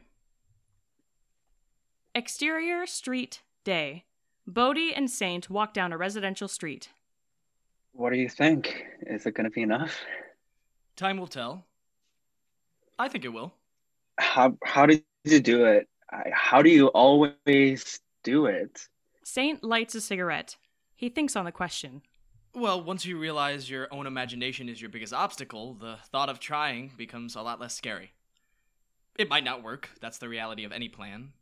Exterior 2.15 2.87
street 2.87 3.43
day. 3.65 4.05
Bodhi 4.47 4.95
and 4.95 5.11
Saint 5.11 5.51
walk 5.51 5.75
down 5.75 5.93
a 5.93 5.99
residential 5.99 6.49
street. 6.49 6.91
What 7.93 8.13
do 8.13 8.19
you 8.19 8.29
think? 8.29 8.85
Is 9.03 9.27
it 9.27 9.35
going 9.35 9.45
to 9.45 9.51
be 9.51 9.63
enough? 9.63 9.97
Time 10.97 11.19
will 11.19 11.27
tell. 11.27 11.67
I 12.99 13.09
think 13.09 13.25
it 13.25 13.33
will. 13.33 13.55
How 14.19 14.57
how 14.65 14.87
did 14.87 15.03
you 15.25 15.41
do 15.41 15.65
it? 15.65 15.89
How 16.33 16.63
do 16.63 16.71
you 16.71 16.89
always 16.89 18.01
do 18.23 18.47
it? 18.47 18.89
Saint 19.25 19.65
lights 19.65 19.95
a 19.95 20.01
cigarette. 20.01 20.57
He 20.95 21.09
thinks 21.09 21.35
on 21.35 21.45
the 21.45 21.53
question. 21.53 22.03
Well, 22.55 22.81
once 22.81 23.05
you 23.05 23.19
realize 23.19 23.69
your 23.69 23.89
own 23.93 24.07
imagination 24.07 24.69
is 24.69 24.81
your 24.81 24.91
biggest 24.91 25.13
obstacle, 25.13 25.75
the 25.75 25.97
thought 26.13 26.29
of 26.29 26.39
trying 26.39 26.93
becomes 26.97 27.35
a 27.35 27.43
lot 27.43 27.61
less 27.61 27.75
scary. 27.75 28.13
It 29.19 29.29
might 29.29 29.43
not 29.43 29.65
work, 29.65 29.91
that's 30.01 30.19
the 30.19 30.29
reality 30.29 30.65
of 30.65 30.71
any 30.71 30.89
plan. 30.89 31.33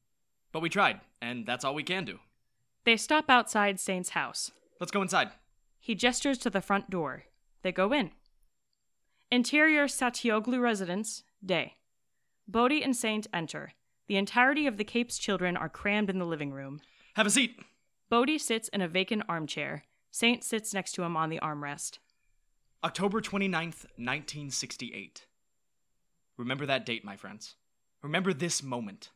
But 0.52 0.62
we 0.62 0.70
tried, 0.70 1.00
and 1.20 1.46
that's 1.46 1.64
all 1.64 1.74
we 1.74 1.82
can 1.82 2.06
do. 2.06 2.18
They 2.84 2.96
stop 2.96 3.28
outside 3.28 3.78
Saint's 3.78 4.10
house. 4.10 4.52
Let's 4.80 4.90
go 4.90 5.02
inside. 5.02 5.32
He 5.78 5.94
gestures 5.94 6.38
to 6.38 6.50
the 6.50 6.62
front 6.62 6.88
door. 6.88 7.24
They 7.62 7.72
go 7.72 7.92
in. 7.92 8.12
Interior 9.32 9.86
Satioglu 9.86 10.60
residence, 10.60 11.24
day. 11.42 11.76
Bodhi 12.46 12.84
and 12.84 12.94
Saint 12.94 13.26
enter. 13.32 13.72
The 14.06 14.18
entirety 14.18 14.66
of 14.66 14.76
the 14.76 14.84
Cape's 14.84 15.16
children 15.16 15.56
are 15.56 15.70
crammed 15.70 16.10
in 16.10 16.18
the 16.18 16.26
living 16.26 16.52
room. 16.52 16.82
Have 17.14 17.26
a 17.26 17.30
seat. 17.30 17.58
Bodhi 18.10 18.36
sits 18.36 18.68
in 18.68 18.82
a 18.82 18.88
vacant 18.88 19.22
armchair. 19.30 19.84
Saint 20.10 20.44
sits 20.44 20.74
next 20.74 20.92
to 20.92 21.02
him 21.02 21.16
on 21.16 21.30
the 21.30 21.40
armrest. 21.40 21.96
October 22.84 23.22
29th, 23.22 23.86
1968. 23.96 25.24
Remember 26.36 26.66
that 26.66 26.84
date, 26.84 27.02
my 27.02 27.16
friends. 27.16 27.54
Remember 28.02 28.34
this 28.34 28.62
moment. 28.62 29.12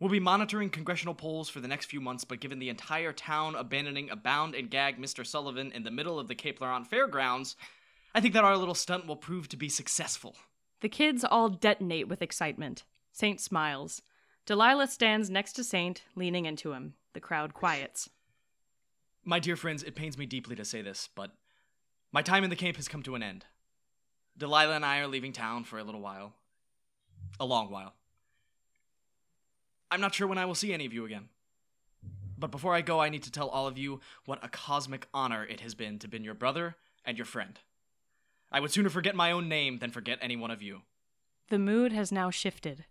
We'll 0.00 0.08
be 0.08 0.20
monitoring 0.20 0.70
congressional 0.70 1.14
polls 1.14 1.50
for 1.50 1.60
the 1.60 1.68
next 1.68 1.90
few 1.90 2.00
months, 2.00 2.24
but 2.24 2.40
given 2.40 2.60
the 2.60 2.70
entire 2.70 3.12
town 3.12 3.56
abandoning 3.56 4.08
a 4.08 4.16
bound 4.16 4.54
and 4.54 4.70
gag 4.70 4.98
Mr. 4.98 5.26
Sullivan 5.26 5.70
in 5.72 5.82
the 5.82 5.90
middle 5.90 6.18
of 6.18 6.28
the 6.28 6.34
Cape 6.34 6.62
Laurent 6.62 6.86
Fairgrounds, 6.88 7.56
I 8.14 8.20
think 8.20 8.34
that 8.34 8.44
our 8.44 8.56
little 8.56 8.74
stunt 8.74 9.06
will 9.06 9.16
prove 9.16 9.48
to 9.48 9.56
be 9.56 9.68
successful. 9.68 10.36
The 10.80 10.88
kids 10.88 11.24
all 11.24 11.48
detonate 11.48 12.08
with 12.08 12.22
excitement. 12.22 12.84
Saint 13.12 13.40
smiles. 13.40 14.02
Delilah 14.46 14.86
stands 14.86 15.30
next 15.30 15.54
to 15.54 15.64
Saint, 15.64 16.02
leaning 16.14 16.46
into 16.46 16.72
him. 16.72 16.94
The 17.12 17.20
crowd 17.20 17.54
quiets. 17.54 18.10
My 19.24 19.40
dear 19.40 19.56
friends, 19.56 19.82
it 19.82 19.94
pains 19.94 20.18
me 20.18 20.26
deeply 20.26 20.54
to 20.56 20.64
say 20.64 20.82
this, 20.82 21.08
but 21.14 21.32
my 22.12 22.22
time 22.22 22.44
in 22.44 22.50
the 22.50 22.56
camp 22.56 22.76
has 22.76 22.88
come 22.88 23.02
to 23.04 23.14
an 23.14 23.22
end. 23.22 23.46
Delilah 24.36 24.76
and 24.76 24.84
I 24.84 24.98
are 24.98 25.08
leaving 25.08 25.32
town 25.32 25.64
for 25.64 25.78
a 25.78 25.84
little 25.84 26.00
while. 26.00 26.34
A 27.40 27.44
long 27.44 27.70
while. 27.70 27.94
I'm 29.90 30.00
not 30.00 30.14
sure 30.14 30.26
when 30.26 30.38
I 30.38 30.44
will 30.44 30.54
see 30.54 30.72
any 30.72 30.86
of 30.86 30.92
you 30.92 31.04
again. 31.04 31.28
But 32.38 32.50
before 32.50 32.74
I 32.74 32.80
go, 32.80 33.00
I 33.00 33.08
need 33.08 33.22
to 33.24 33.32
tell 33.32 33.48
all 33.48 33.66
of 33.66 33.78
you 33.78 34.00
what 34.24 34.44
a 34.44 34.48
cosmic 34.48 35.06
honor 35.14 35.44
it 35.44 35.60
has 35.60 35.74
been 35.74 35.98
to 36.00 36.08
be 36.08 36.18
your 36.18 36.34
brother 36.34 36.76
and 37.04 37.16
your 37.16 37.24
friend. 37.24 37.58
I 38.54 38.60
would 38.60 38.70
sooner 38.70 38.88
forget 38.88 39.16
my 39.16 39.32
own 39.32 39.48
name 39.48 39.78
than 39.78 39.90
forget 39.90 40.20
any 40.22 40.36
one 40.36 40.52
of 40.52 40.62
you. 40.62 40.82
The 41.48 41.58
mood 41.58 41.90
has 41.90 42.12
now 42.12 42.30
shifted. 42.30 42.84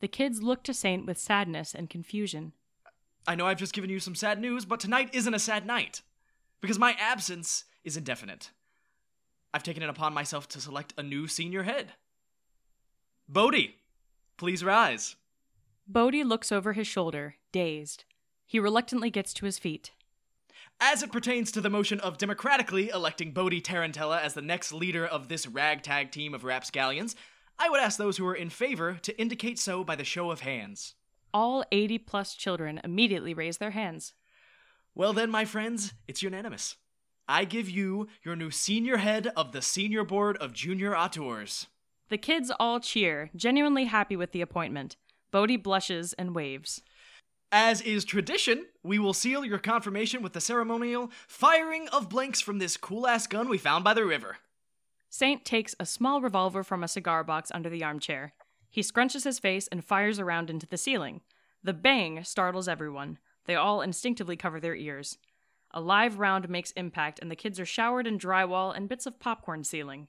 The 0.00 0.08
kids 0.08 0.42
look 0.42 0.62
to 0.64 0.74
Saint 0.74 1.06
with 1.06 1.16
sadness 1.16 1.74
and 1.74 1.88
confusion. 1.88 2.52
I 3.26 3.34
know 3.34 3.46
I've 3.46 3.56
just 3.56 3.72
given 3.72 3.88
you 3.88 3.98
some 3.98 4.14
sad 4.14 4.38
news, 4.38 4.66
but 4.66 4.78
tonight 4.78 5.08
isn't 5.14 5.32
a 5.32 5.38
sad 5.38 5.64
night. 5.66 6.02
Because 6.60 6.78
my 6.78 6.94
absence 7.00 7.64
is 7.82 7.96
indefinite. 7.96 8.50
I've 9.54 9.62
taken 9.62 9.82
it 9.82 9.88
upon 9.88 10.12
myself 10.12 10.48
to 10.48 10.60
select 10.60 10.92
a 10.98 11.02
new 11.02 11.28
senior 11.28 11.62
head. 11.62 11.94
Bodhi, 13.26 13.76
please 14.36 14.62
rise. 14.62 15.16
Bodhi 15.88 16.24
looks 16.24 16.52
over 16.52 16.74
his 16.74 16.86
shoulder, 16.86 17.36
dazed. 17.52 18.04
He 18.44 18.60
reluctantly 18.60 19.08
gets 19.08 19.32
to 19.32 19.46
his 19.46 19.58
feet. 19.58 19.92
As 20.80 21.02
it 21.02 21.10
pertains 21.10 21.50
to 21.52 21.62
the 21.62 21.70
motion 21.70 22.00
of 22.00 22.18
democratically 22.18 22.90
electing 22.90 23.32
Bodhi 23.32 23.62
Tarantella 23.62 24.20
as 24.20 24.34
the 24.34 24.42
next 24.42 24.72
leader 24.72 25.06
of 25.06 25.28
this 25.28 25.46
ragtag 25.46 26.10
team 26.10 26.34
of 26.34 26.44
rapscallions, 26.44 27.16
I 27.58 27.70
would 27.70 27.80
ask 27.80 27.96
those 27.96 28.18
who 28.18 28.26
are 28.26 28.34
in 28.34 28.50
favor 28.50 28.98
to 29.00 29.18
indicate 29.18 29.58
so 29.58 29.82
by 29.82 29.96
the 29.96 30.04
show 30.04 30.30
of 30.30 30.40
hands. 30.40 30.94
All 31.32 31.64
80 31.72 31.98
plus 31.98 32.34
children 32.34 32.78
immediately 32.84 33.32
raise 33.32 33.56
their 33.56 33.70
hands. 33.70 34.12
Well, 34.94 35.14
then, 35.14 35.30
my 35.30 35.46
friends, 35.46 35.94
it's 36.06 36.22
unanimous. 36.22 36.76
I 37.26 37.46
give 37.46 37.70
you 37.70 38.08
your 38.22 38.36
new 38.36 38.50
senior 38.50 38.98
head 38.98 39.32
of 39.34 39.52
the 39.52 39.62
Senior 39.62 40.04
Board 40.04 40.36
of 40.36 40.52
Junior 40.52 40.94
Auteurs. 40.94 41.68
The 42.10 42.18
kids 42.18 42.52
all 42.60 42.80
cheer, 42.80 43.30
genuinely 43.34 43.86
happy 43.86 44.14
with 44.14 44.32
the 44.32 44.42
appointment. 44.42 44.96
Bodhi 45.30 45.56
blushes 45.56 46.12
and 46.12 46.34
waves. 46.34 46.82
As 47.52 47.80
is 47.80 48.04
tradition, 48.04 48.66
we 48.82 48.98
will 48.98 49.14
seal 49.14 49.44
your 49.44 49.58
confirmation 49.58 50.20
with 50.20 50.32
the 50.32 50.40
ceremonial 50.40 51.10
firing 51.28 51.88
of 51.88 52.08
blanks 52.08 52.40
from 52.40 52.58
this 52.58 52.76
cool 52.76 53.06
ass 53.06 53.26
gun 53.26 53.48
we 53.48 53.56
found 53.56 53.84
by 53.84 53.94
the 53.94 54.04
river. 54.04 54.38
Saint 55.08 55.44
takes 55.44 55.74
a 55.78 55.86
small 55.86 56.20
revolver 56.20 56.64
from 56.64 56.82
a 56.82 56.88
cigar 56.88 57.22
box 57.22 57.50
under 57.54 57.70
the 57.70 57.84
armchair. 57.84 58.32
He 58.68 58.82
scrunches 58.82 59.24
his 59.24 59.38
face 59.38 59.68
and 59.68 59.84
fires 59.84 60.18
around 60.18 60.50
into 60.50 60.66
the 60.66 60.76
ceiling. 60.76 61.20
The 61.62 61.72
bang 61.72 62.24
startles 62.24 62.68
everyone. 62.68 63.18
They 63.46 63.54
all 63.54 63.80
instinctively 63.80 64.36
cover 64.36 64.58
their 64.60 64.74
ears. 64.74 65.16
A 65.70 65.80
live 65.80 66.18
round 66.18 66.48
makes 66.48 66.72
impact, 66.72 67.20
and 67.20 67.30
the 67.30 67.36
kids 67.36 67.60
are 67.60 67.66
showered 67.66 68.06
in 68.06 68.18
drywall 68.18 68.76
and 68.76 68.88
bits 68.88 69.06
of 69.06 69.20
popcorn 69.20 69.62
ceiling. 69.62 70.08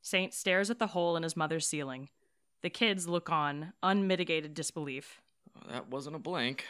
Saint 0.00 0.32
stares 0.32 0.70
at 0.70 0.78
the 0.78 0.88
hole 0.88 1.16
in 1.16 1.22
his 1.22 1.36
mother's 1.36 1.66
ceiling. 1.66 2.08
The 2.62 2.70
kids 2.70 3.06
look 3.06 3.30
on, 3.30 3.74
unmitigated 3.82 4.54
disbelief. 4.54 5.20
That 5.68 5.88
wasn't 5.88 6.16
a 6.16 6.20
blank. 6.20 6.64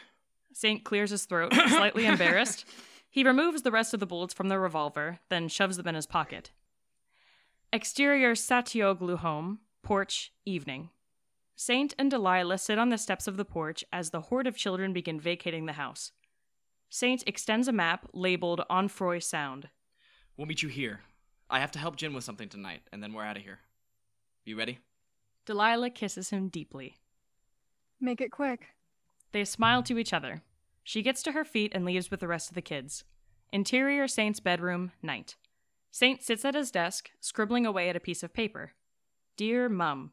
Saint 0.52 0.84
clears 0.84 1.10
his 1.10 1.24
throat, 1.24 1.52
slightly 1.54 2.06
embarrassed. 2.06 2.64
He 3.08 3.24
removes 3.24 3.62
the 3.62 3.70
rest 3.70 3.94
of 3.94 4.00
the 4.00 4.06
bullets 4.06 4.34
from 4.34 4.48
the 4.48 4.58
revolver, 4.58 5.18
then 5.28 5.48
shoves 5.48 5.76
them 5.76 5.88
in 5.88 5.94
his 5.94 6.06
pocket. 6.06 6.50
Exterior 7.72 8.32
Satioglu 8.32 9.18
home, 9.18 9.60
porch, 9.82 10.32
evening. 10.44 10.90
Saint 11.56 11.94
and 11.98 12.10
Delilah 12.10 12.58
sit 12.58 12.78
on 12.78 12.88
the 12.88 12.98
steps 12.98 13.26
of 13.26 13.36
the 13.36 13.44
porch 13.44 13.84
as 13.92 14.10
the 14.10 14.22
horde 14.22 14.46
of 14.46 14.56
children 14.56 14.92
begin 14.92 15.20
vacating 15.20 15.66
the 15.66 15.74
house. 15.74 16.12
Saint 16.88 17.22
extends 17.26 17.68
a 17.68 17.72
map 17.72 18.08
labeled 18.12 18.62
Onfroy 18.70 19.22
Sound. 19.22 19.68
We'll 20.36 20.46
meet 20.46 20.62
you 20.62 20.68
here. 20.68 21.00
I 21.48 21.60
have 21.60 21.70
to 21.72 21.78
help 21.78 21.96
Jin 21.96 22.14
with 22.14 22.24
something 22.24 22.48
tonight, 22.48 22.82
and 22.92 23.02
then 23.02 23.12
we're 23.12 23.24
out 23.24 23.36
of 23.36 23.42
here. 23.42 23.58
You 24.44 24.56
ready? 24.56 24.78
Delilah 25.46 25.90
kisses 25.90 26.30
him 26.30 26.48
deeply. 26.48 26.96
Make 28.00 28.20
it 28.20 28.30
quick. 28.30 28.68
They 29.32 29.44
smile 29.44 29.82
to 29.84 29.98
each 29.98 30.12
other. 30.12 30.42
She 30.82 31.02
gets 31.02 31.22
to 31.22 31.32
her 31.32 31.44
feet 31.44 31.72
and 31.74 31.84
leaves 31.84 32.10
with 32.10 32.20
the 32.20 32.28
rest 32.28 32.48
of 32.48 32.54
the 32.54 32.62
kids. 32.62 33.04
Interior 33.52 34.08
Saint's 34.08 34.40
bedroom, 34.40 34.92
night. 35.02 35.36
Saint 35.90 36.22
sits 36.22 36.44
at 36.44 36.54
his 36.54 36.70
desk, 36.70 37.10
scribbling 37.20 37.66
away 37.66 37.88
at 37.88 37.96
a 37.96 38.00
piece 38.00 38.22
of 38.22 38.32
paper. 38.32 38.72
Dear 39.36 39.68
Mum. 39.68 40.12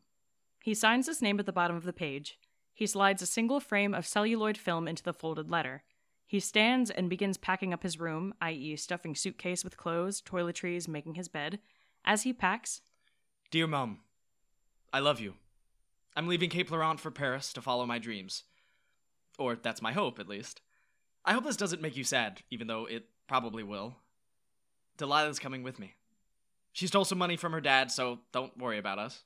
He 0.61 0.73
signs 0.73 1.07
his 1.07 1.21
name 1.21 1.39
at 1.39 1.45
the 1.45 1.53
bottom 1.53 1.75
of 1.75 1.83
the 1.83 1.93
page. 1.93 2.39
He 2.73 2.85
slides 2.85 3.21
a 3.21 3.27
single 3.27 3.59
frame 3.59 3.93
of 3.93 4.05
celluloid 4.05 4.57
film 4.57 4.87
into 4.87 5.03
the 5.03 5.13
folded 5.13 5.49
letter. 5.49 5.83
He 6.25 6.39
stands 6.39 6.91
and 6.91 7.09
begins 7.09 7.37
packing 7.37 7.73
up 7.73 7.83
his 7.83 7.99
room, 7.99 8.33
i.e., 8.41 8.75
stuffing 8.75 9.15
suitcase 9.15 9.63
with 9.63 9.77
clothes, 9.77 10.21
toiletries, 10.21 10.87
making 10.87 11.15
his 11.15 11.27
bed. 11.27 11.59
As 12.03 12.23
he 12.23 12.33
packs, 12.33 12.81
Dear 13.49 13.65
Mom, 13.65 13.99
I 14.91 14.99
love 14.99 15.21
you. 15.21 15.35
I'm 16.15 16.27
leaving 16.27 16.49
Cape 16.49 16.69
Laurent 16.69 16.99
for 16.99 17.11
Paris 17.11 17.53
to 17.53 17.61
follow 17.61 17.85
my 17.85 17.97
dreams. 17.97 18.43
Or 19.37 19.55
that's 19.55 19.81
my 19.81 19.93
hope, 19.93 20.19
at 20.19 20.27
least. 20.29 20.61
I 21.25 21.33
hope 21.33 21.43
this 21.43 21.57
doesn't 21.57 21.81
make 21.81 21.97
you 21.97 22.03
sad, 22.03 22.41
even 22.49 22.67
though 22.67 22.85
it 22.85 23.05
probably 23.27 23.63
will. 23.63 23.95
Delilah's 24.97 25.39
coming 25.39 25.63
with 25.63 25.79
me. 25.79 25.93
She 26.73 26.87
stole 26.87 27.05
some 27.05 27.17
money 27.17 27.37
from 27.37 27.53
her 27.53 27.61
dad, 27.61 27.91
so 27.91 28.19
don't 28.31 28.57
worry 28.57 28.77
about 28.77 28.99
us. 28.99 29.23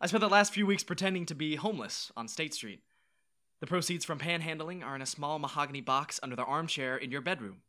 I 0.00 0.06
spent 0.06 0.20
the 0.20 0.28
last 0.28 0.52
few 0.52 0.66
weeks 0.66 0.84
pretending 0.84 1.26
to 1.26 1.34
be 1.34 1.56
homeless 1.56 2.12
on 2.16 2.28
State 2.28 2.54
Street. 2.54 2.80
The 3.60 3.66
proceeds 3.66 4.04
from 4.04 4.18
panhandling 4.20 4.84
are 4.84 4.94
in 4.94 5.02
a 5.02 5.06
small 5.06 5.38
mahogany 5.38 5.80
box 5.80 6.20
under 6.22 6.36
the 6.36 6.44
armchair 6.44 6.96
in 6.96 7.10
your 7.10 7.20
bedroom. 7.20 7.62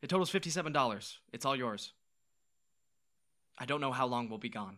It 0.00 0.08
totals 0.08 0.30
$57. 0.30 1.16
It's 1.32 1.44
all 1.44 1.56
yours. 1.56 1.92
I 3.58 3.64
don't 3.64 3.80
know 3.80 3.92
how 3.92 4.06
long 4.06 4.28
we'll 4.28 4.38
be 4.38 4.48
gone. 4.48 4.76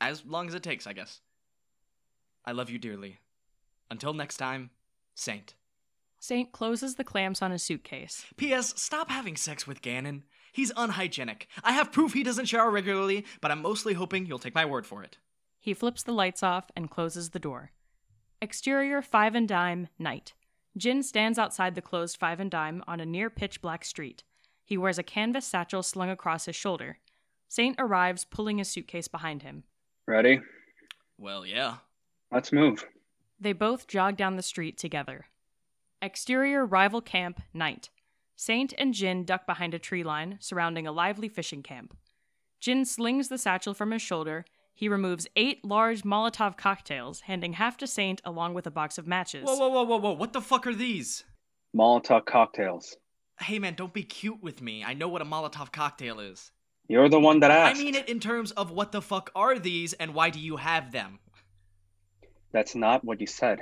As 0.00 0.24
long 0.24 0.46
as 0.46 0.54
it 0.54 0.62
takes, 0.62 0.86
I 0.86 0.92
guess. 0.92 1.20
I 2.44 2.52
love 2.52 2.70
you 2.70 2.78
dearly. 2.78 3.18
Until 3.90 4.14
next 4.14 4.36
time, 4.36 4.70
Saint. 5.14 5.54
Saint 6.18 6.52
closes 6.52 6.96
the 6.96 7.04
clamps 7.04 7.40
on 7.40 7.50
his 7.50 7.62
suitcase. 7.62 8.26
P.S. 8.36 8.74
Stop 8.80 9.10
having 9.10 9.36
sex 9.36 9.66
with 9.66 9.80
Ganon. 9.80 10.22
He's 10.52 10.72
unhygienic. 10.76 11.48
I 11.64 11.72
have 11.72 11.92
proof 11.92 12.12
he 12.12 12.22
doesn't 12.22 12.46
shower 12.46 12.70
regularly, 12.70 13.24
but 13.40 13.50
I'm 13.50 13.62
mostly 13.62 13.94
hoping 13.94 14.26
you'll 14.26 14.38
take 14.38 14.54
my 14.54 14.64
word 14.64 14.86
for 14.86 15.02
it. 15.02 15.18
He 15.58 15.74
flips 15.74 16.02
the 16.02 16.12
lights 16.12 16.42
off 16.42 16.70
and 16.76 16.90
closes 16.90 17.30
the 17.30 17.38
door. 17.38 17.70
Exterior 18.42 19.02
Five 19.02 19.34
and 19.34 19.48
Dime, 19.48 19.88
night. 19.98 20.34
Jin 20.76 21.02
stands 21.02 21.38
outside 21.38 21.74
the 21.74 21.82
closed 21.82 22.16
Five 22.16 22.40
and 22.40 22.50
Dime 22.50 22.82
on 22.86 23.00
a 23.00 23.06
near 23.06 23.30
pitch 23.30 23.60
black 23.60 23.84
street. 23.84 24.22
He 24.64 24.78
wears 24.78 24.98
a 24.98 25.02
canvas 25.02 25.46
satchel 25.46 25.82
slung 25.82 26.10
across 26.10 26.46
his 26.46 26.56
shoulder. 26.56 26.98
Saint 27.48 27.76
arrives, 27.78 28.24
pulling 28.24 28.58
his 28.58 28.68
suitcase 28.68 29.08
behind 29.08 29.42
him. 29.42 29.64
Ready? 30.06 30.40
Well, 31.18 31.44
yeah. 31.44 31.76
Let's 32.30 32.52
move. 32.52 32.86
They 33.40 33.54
both 33.54 33.86
jog 33.86 34.16
down 34.16 34.36
the 34.36 34.42
street 34.42 34.76
together. 34.76 35.26
Exterior 36.02 36.66
Rival 36.66 37.00
Camp, 37.00 37.40
night. 37.54 37.88
Saint 38.36 38.74
and 38.78 38.92
Jin 38.92 39.24
duck 39.24 39.46
behind 39.46 39.74
a 39.74 39.78
tree 39.78 40.02
line 40.02 40.36
surrounding 40.40 40.86
a 40.86 40.92
lively 40.92 41.28
fishing 41.28 41.62
camp. 41.62 41.96
Jin 42.58 42.84
slings 42.84 43.28
the 43.28 43.38
satchel 43.38 43.74
from 43.74 43.90
his 43.90 44.02
shoulder. 44.02 44.44
He 44.74 44.88
removes 44.88 45.26
eight 45.36 45.64
large 45.64 46.02
Molotov 46.02 46.56
cocktails, 46.56 47.20
handing 47.22 47.54
half 47.54 47.76
to 47.78 47.86
Saint 47.86 48.20
along 48.24 48.54
with 48.54 48.66
a 48.66 48.70
box 48.70 48.98
of 48.98 49.06
matches. 49.06 49.44
Whoa, 49.44 49.56
whoa, 49.56 49.68
whoa, 49.68 49.84
whoa, 49.84 49.98
whoa. 49.98 50.12
What 50.12 50.32
the 50.32 50.40
fuck 50.40 50.66
are 50.66 50.74
these? 50.74 51.24
Molotov 51.76 52.26
cocktails. 52.26 52.96
Hey 53.38 53.58
man, 53.58 53.74
don't 53.74 53.94
be 53.94 54.02
cute 54.02 54.42
with 54.42 54.60
me. 54.60 54.84
I 54.84 54.92
know 54.92 55.08
what 55.08 55.22
a 55.22 55.24
Molotov 55.24 55.72
cocktail 55.72 56.20
is. 56.20 56.50
You're 56.88 57.08
the 57.08 57.20
one 57.20 57.40
that 57.40 57.50
I 57.50 57.72
mean 57.74 57.94
it 57.94 58.08
in 58.08 58.20
terms 58.20 58.50
of 58.52 58.70
what 58.70 58.90
the 58.92 59.00
fuck 59.00 59.30
are 59.34 59.58
these 59.58 59.92
and 59.94 60.12
why 60.12 60.30
do 60.30 60.40
you 60.40 60.56
have 60.56 60.92
them? 60.92 61.20
That's 62.52 62.74
not 62.74 63.04
what 63.04 63.20
you 63.20 63.26
said. 63.26 63.60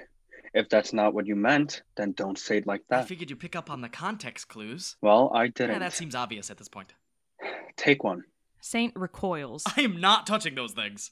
If 0.55 0.69
that's 0.69 0.93
not 0.93 1.13
what 1.15 1.27
you 1.27 1.37
meant, 1.37 1.83
then 1.97 2.13
don't 2.13 2.39
say 2.39 2.59
it 2.59 2.67
like 2.67 2.83
that. 2.89 3.01
I 3.01 3.05
figured 3.05 3.31
you 3.31 3.37
pick 3.37 3.55
up 3.55 3.71
on 3.71 3.81
the 3.83 3.89
context 3.89 4.49
clues. 4.49 4.97
Well, 5.03 5.31
I 5.35 5.49
didn't. 5.49 5.81
that 5.81 5.93
seems 5.93 6.15
obvious 6.15 6.51
at 6.51 6.57
this 6.57 6.69
point. 6.69 6.95
Take 7.77 8.03
one. 8.03 8.25
Saint 8.61 8.95
recoils. 8.97 9.65
I 9.77 9.83
am 9.83 10.01
not 10.01 10.27
touching 10.27 10.55
those 10.55 10.73
things. 10.73 11.11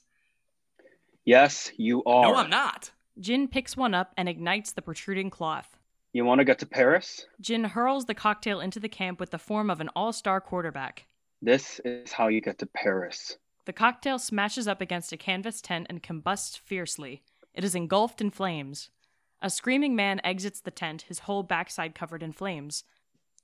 Yes, 1.24 1.70
you 1.76 2.02
are. 2.04 2.22
No, 2.22 2.34
I'm 2.36 2.50
not. 2.50 2.92
Jin 3.18 3.48
picks 3.48 3.76
one 3.76 3.94
up 3.94 4.12
and 4.16 4.28
ignites 4.28 4.72
the 4.72 4.82
protruding 4.82 5.30
cloth. 5.30 5.78
You 6.12 6.24
want 6.24 6.38
to 6.38 6.44
get 6.44 6.58
to 6.60 6.66
Paris? 6.66 7.26
Jin 7.40 7.64
hurls 7.64 8.06
the 8.06 8.14
cocktail 8.14 8.60
into 8.60 8.80
the 8.80 8.88
camp 8.88 9.20
with 9.20 9.30
the 9.30 9.38
form 9.38 9.68
of 9.68 9.80
an 9.80 9.90
all 9.94 10.12
star 10.12 10.40
quarterback. 10.40 11.06
This 11.42 11.80
is 11.84 12.12
how 12.12 12.28
you 12.28 12.40
get 12.40 12.58
to 12.58 12.66
Paris. 12.66 13.36
The 13.66 13.72
cocktail 13.72 14.18
smashes 14.18 14.66
up 14.66 14.80
against 14.80 15.12
a 15.12 15.16
canvas 15.16 15.60
tent 15.60 15.88
and 15.90 16.02
combusts 16.02 16.56
fiercely. 16.56 17.22
It 17.56 17.64
is 17.64 17.74
engulfed 17.74 18.20
in 18.20 18.30
flames. 18.30 18.90
A 19.40 19.48
screaming 19.48 19.96
man 19.96 20.20
exits 20.22 20.60
the 20.60 20.70
tent, 20.70 21.02
his 21.02 21.20
whole 21.20 21.42
backside 21.42 21.94
covered 21.94 22.22
in 22.22 22.32
flames. 22.32 22.84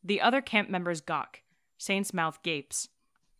The 0.04 0.20
other 0.20 0.42
camp 0.42 0.68
members 0.68 1.00
gawk. 1.00 1.40
Saint's 1.78 2.12
mouth 2.12 2.42
gapes. 2.42 2.90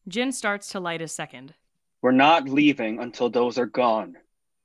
Jin 0.09 0.33
starts 0.33 0.69
to 0.71 0.81
light 0.81 1.03
a 1.03 1.09
second. 1.09 1.55
We're 2.01 2.13
not 2.13 2.49
leaving 2.49 2.99
until 2.99 3.29
those 3.29 3.59
are 3.59 3.67
gone. 3.67 4.17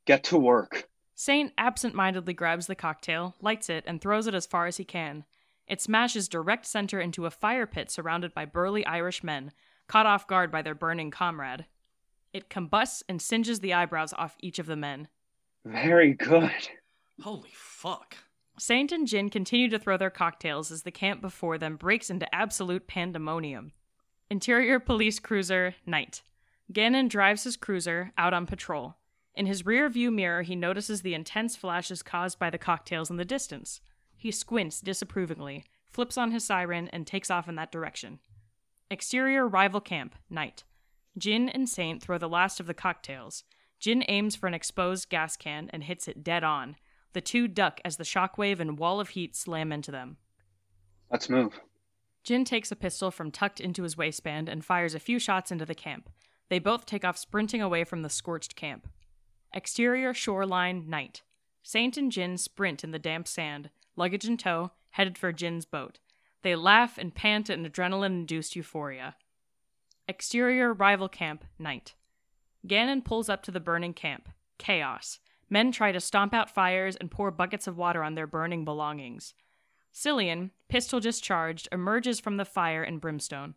Get 0.05 0.23
to 0.25 0.37
work. 0.37 0.89
Saint 1.13 1.51
absent 1.57 1.93
mindedly 1.93 2.33
grabs 2.33 2.67
the 2.67 2.75
cocktail, 2.75 3.35
lights 3.41 3.69
it, 3.69 3.83
and 3.85 3.99
throws 3.99 4.27
it 4.27 4.33
as 4.33 4.45
far 4.45 4.65
as 4.65 4.77
he 4.77 4.85
can. 4.85 5.25
It 5.67 5.81
smashes 5.81 6.29
direct 6.29 6.65
center 6.65 7.01
into 7.01 7.25
a 7.25 7.31
fire 7.31 7.67
pit 7.67 7.91
surrounded 7.91 8.33
by 8.33 8.45
burly 8.45 8.85
Irish 8.85 9.23
men, 9.23 9.51
caught 9.87 10.05
off 10.05 10.27
guard 10.27 10.51
by 10.51 10.61
their 10.61 10.75
burning 10.75 11.11
comrade. 11.11 11.65
It 12.31 12.49
combusts 12.49 13.03
and 13.09 13.21
singes 13.21 13.59
the 13.59 13.73
eyebrows 13.73 14.13
off 14.13 14.37
each 14.39 14.57
of 14.59 14.67
the 14.67 14.77
men. 14.77 15.09
Very 15.65 16.13
good. 16.13 16.69
Holy 17.21 17.51
fuck. 17.53 18.15
Saint 18.59 18.91
and 18.91 19.07
Jin 19.07 19.29
continue 19.29 19.69
to 19.69 19.79
throw 19.79 19.97
their 19.97 20.09
cocktails 20.09 20.71
as 20.71 20.83
the 20.83 20.91
camp 20.91 21.21
before 21.21 21.57
them 21.57 21.75
breaks 21.75 22.09
into 22.09 22.33
absolute 22.33 22.87
pandemonium. 22.87 23.71
Interior 24.29 24.79
police 24.79 25.19
cruiser, 25.19 25.75
night. 25.85 26.21
Gannon 26.71 27.07
drives 27.07 27.43
his 27.43 27.55
cruiser 27.55 28.11
out 28.17 28.33
on 28.33 28.45
patrol. 28.45 28.95
In 29.35 29.45
his 29.45 29.65
rear 29.65 29.87
view 29.87 30.09
mirror, 30.09 30.41
he 30.41 30.55
notices 30.55 31.01
the 31.01 31.13
intense 31.13 31.55
flashes 31.55 32.01
caused 32.01 32.39
by 32.39 32.49
the 32.49 32.57
cocktails 32.57 33.09
in 33.09 33.17
the 33.17 33.25
distance. 33.25 33.79
He 34.15 34.31
squints 34.31 34.81
disapprovingly, 34.81 35.63
flips 35.85 36.17
on 36.17 36.31
his 36.31 36.43
siren, 36.43 36.89
and 36.89 37.05
takes 37.05 37.29
off 37.29 37.47
in 37.47 37.55
that 37.55 37.71
direction. 37.71 38.19
Exterior 38.89 39.47
rival 39.47 39.79
camp, 39.79 40.15
night. 40.29 40.63
Jin 41.17 41.49
and 41.49 41.69
Saint 41.69 42.01
throw 42.01 42.17
the 42.17 42.27
last 42.27 42.59
of 42.59 42.65
the 42.65 42.73
cocktails. 42.73 43.43
Jin 43.79 44.03
aims 44.07 44.35
for 44.35 44.47
an 44.47 44.53
exposed 44.53 45.09
gas 45.09 45.37
can 45.37 45.69
and 45.71 45.83
hits 45.83 46.07
it 46.07 46.23
dead 46.23 46.43
on. 46.43 46.75
The 47.13 47.21
two 47.21 47.47
duck 47.47 47.79
as 47.85 47.97
the 47.97 48.03
shockwave 48.03 48.59
and 48.59 48.77
wall 48.77 48.99
of 48.99 49.09
heat 49.09 49.35
slam 49.35 49.71
into 49.71 49.91
them. 49.91 50.17
Let's 51.11 51.29
move. 51.29 51.59
Jin 52.23 52.43
takes 52.43 52.71
a 52.71 52.75
pistol 52.75 53.11
from 53.11 53.31
tucked 53.31 53.59
into 53.61 53.83
his 53.83 53.95
waistband 53.95 54.49
and 54.49 54.65
fires 54.65 54.93
a 54.93 54.99
few 54.99 55.19
shots 55.19 55.51
into 55.51 55.65
the 55.65 55.75
camp. 55.75 56.09
They 56.49 56.59
both 56.59 56.85
take 56.85 57.05
off 57.05 57.17
sprinting 57.17 57.61
away 57.61 57.83
from 57.83 58.01
the 58.01 58.09
scorched 58.09 58.55
camp. 58.55 58.87
Exterior 59.53 60.13
shoreline 60.13 60.89
night. 60.89 61.21
Saint 61.63 61.97
and 61.97 62.11
Jin 62.11 62.37
sprint 62.37 62.83
in 62.83 62.91
the 62.91 62.99
damp 62.99 63.27
sand, 63.27 63.69
luggage 63.95 64.25
in 64.25 64.37
tow, 64.37 64.71
headed 64.91 65.17
for 65.17 65.31
Jin's 65.31 65.65
boat. 65.65 65.99
They 66.43 66.55
laugh 66.55 66.97
and 66.97 67.15
pant 67.15 67.49
in 67.49 67.65
adrenaline 67.65 68.05
induced 68.05 68.55
euphoria. 68.55 69.15
Exterior 70.07 70.73
rival 70.73 71.09
camp 71.09 71.43
night. 71.59 71.93
Gannon 72.65 73.01
pulls 73.01 73.29
up 73.29 73.43
to 73.43 73.51
the 73.51 73.59
burning 73.59 73.93
camp. 73.93 74.29
Chaos. 74.57 75.19
Men 75.49 75.71
try 75.71 75.91
to 75.91 75.99
stomp 75.99 76.33
out 76.33 76.53
fires 76.53 76.95
and 76.95 77.11
pour 77.11 77.31
buckets 77.31 77.67
of 77.67 77.77
water 77.77 78.03
on 78.03 78.15
their 78.15 78.27
burning 78.27 78.65
belongings. 78.65 79.33
Cillian, 79.93 80.51
pistol 80.67 80.99
discharged, 80.99 81.67
emerges 81.71 82.19
from 82.19 82.37
the 82.37 82.45
fire 82.45 82.83
and 82.83 83.01
brimstone. 83.01 83.55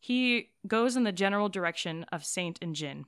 He 0.00 0.50
goes 0.66 0.96
in 0.96 1.04
the 1.04 1.12
general 1.12 1.48
direction 1.48 2.04
of 2.12 2.24
Saint 2.24 2.58
and 2.62 2.74
Jin. 2.74 3.04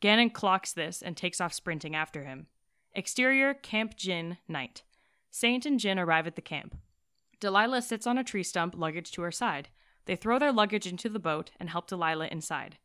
Gannon 0.00 0.30
clocks 0.30 0.72
this 0.72 1.02
and 1.02 1.16
takes 1.16 1.40
off 1.40 1.52
sprinting 1.52 1.94
after 1.94 2.24
him. 2.24 2.46
Exterior 2.94 3.54
Camp 3.54 3.96
Jin 3.96 4.38
night. 4.48 4.82
Saint 5.30 5.64
and 5.64 5.80
Jin 5.80 5.98
arrive 5.98 6.26
at 6.26 6.36
the 6.36 6.42
camp. 6.42 6.76
Delilah 7.40 7.82
sits 7.82 8.06
on 8.06 8.18
a 8.18 8.24
tree 8.24 8.42
stump, 8.42 8.74
luggage 8.76 9.10
to 9.12 9.22
her 9.22 9.32
side. 9.32 9.68
They 10.06 10.16
throw 10.16 10.38
their 10.38 10.52
luggage 10.52 10.86
into 10.86 11.08
the 11.08 11.18
boat 11.18 11.50
and 11.58 11.70
help 11.70 11.86
Delilah 11.86 12.28
inside. 12.28 12.78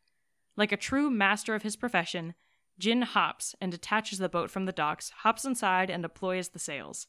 Like 0.58 0.72
a 0.72 0.78
true 0.78 1.10
master 1.10 1.56
of 1.56 1.62
his 1.62 1.76
profession, 1.76 2.34
Jin 2.80 3.04
hops 3.04 3.56
and 3.62 3.72
detaches 3.72 4.20
the 4.20 4.28
boat 4.28 4.50
from 4.52 4.66
the 4.66 4.72
docks, 4.72 5.12
hops 5.18 5.46
inside, 5.46 5.90
and 5.90 6.04
deploys 6.04 6.50
the 6.50 6.60
sails. 6.60 7.08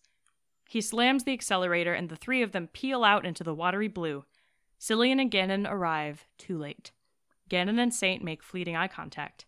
He 0.69 0.83
slams 0.83 1.25
the 1.25 1.33
accelerator, 1.33 1.95
and 1.95 2.11
the 2.11 2.17
three 2.17 2.43
of 2.43 2.53
them 2.53 2.69
peel 2.69 3.05
out 3.05 3.25
into 3.25 3.43
the 3.43 3.55
watery 3.55 3.89
blue. 3.89 4.25
Cillian 4.79 5.21
and 5.21 5.31
Gannon 5.31 5.67
arrive 5.67 6.27
too 6.37 6.59
late. 6.59 6.93
Gannon 7.49 7.79
and 7.79 7.93
Saint 7.93 8.23
make 8.23 8.43
fleeting 8.43 8.77
eye 8.77 8.87
contact. 8.87 9.47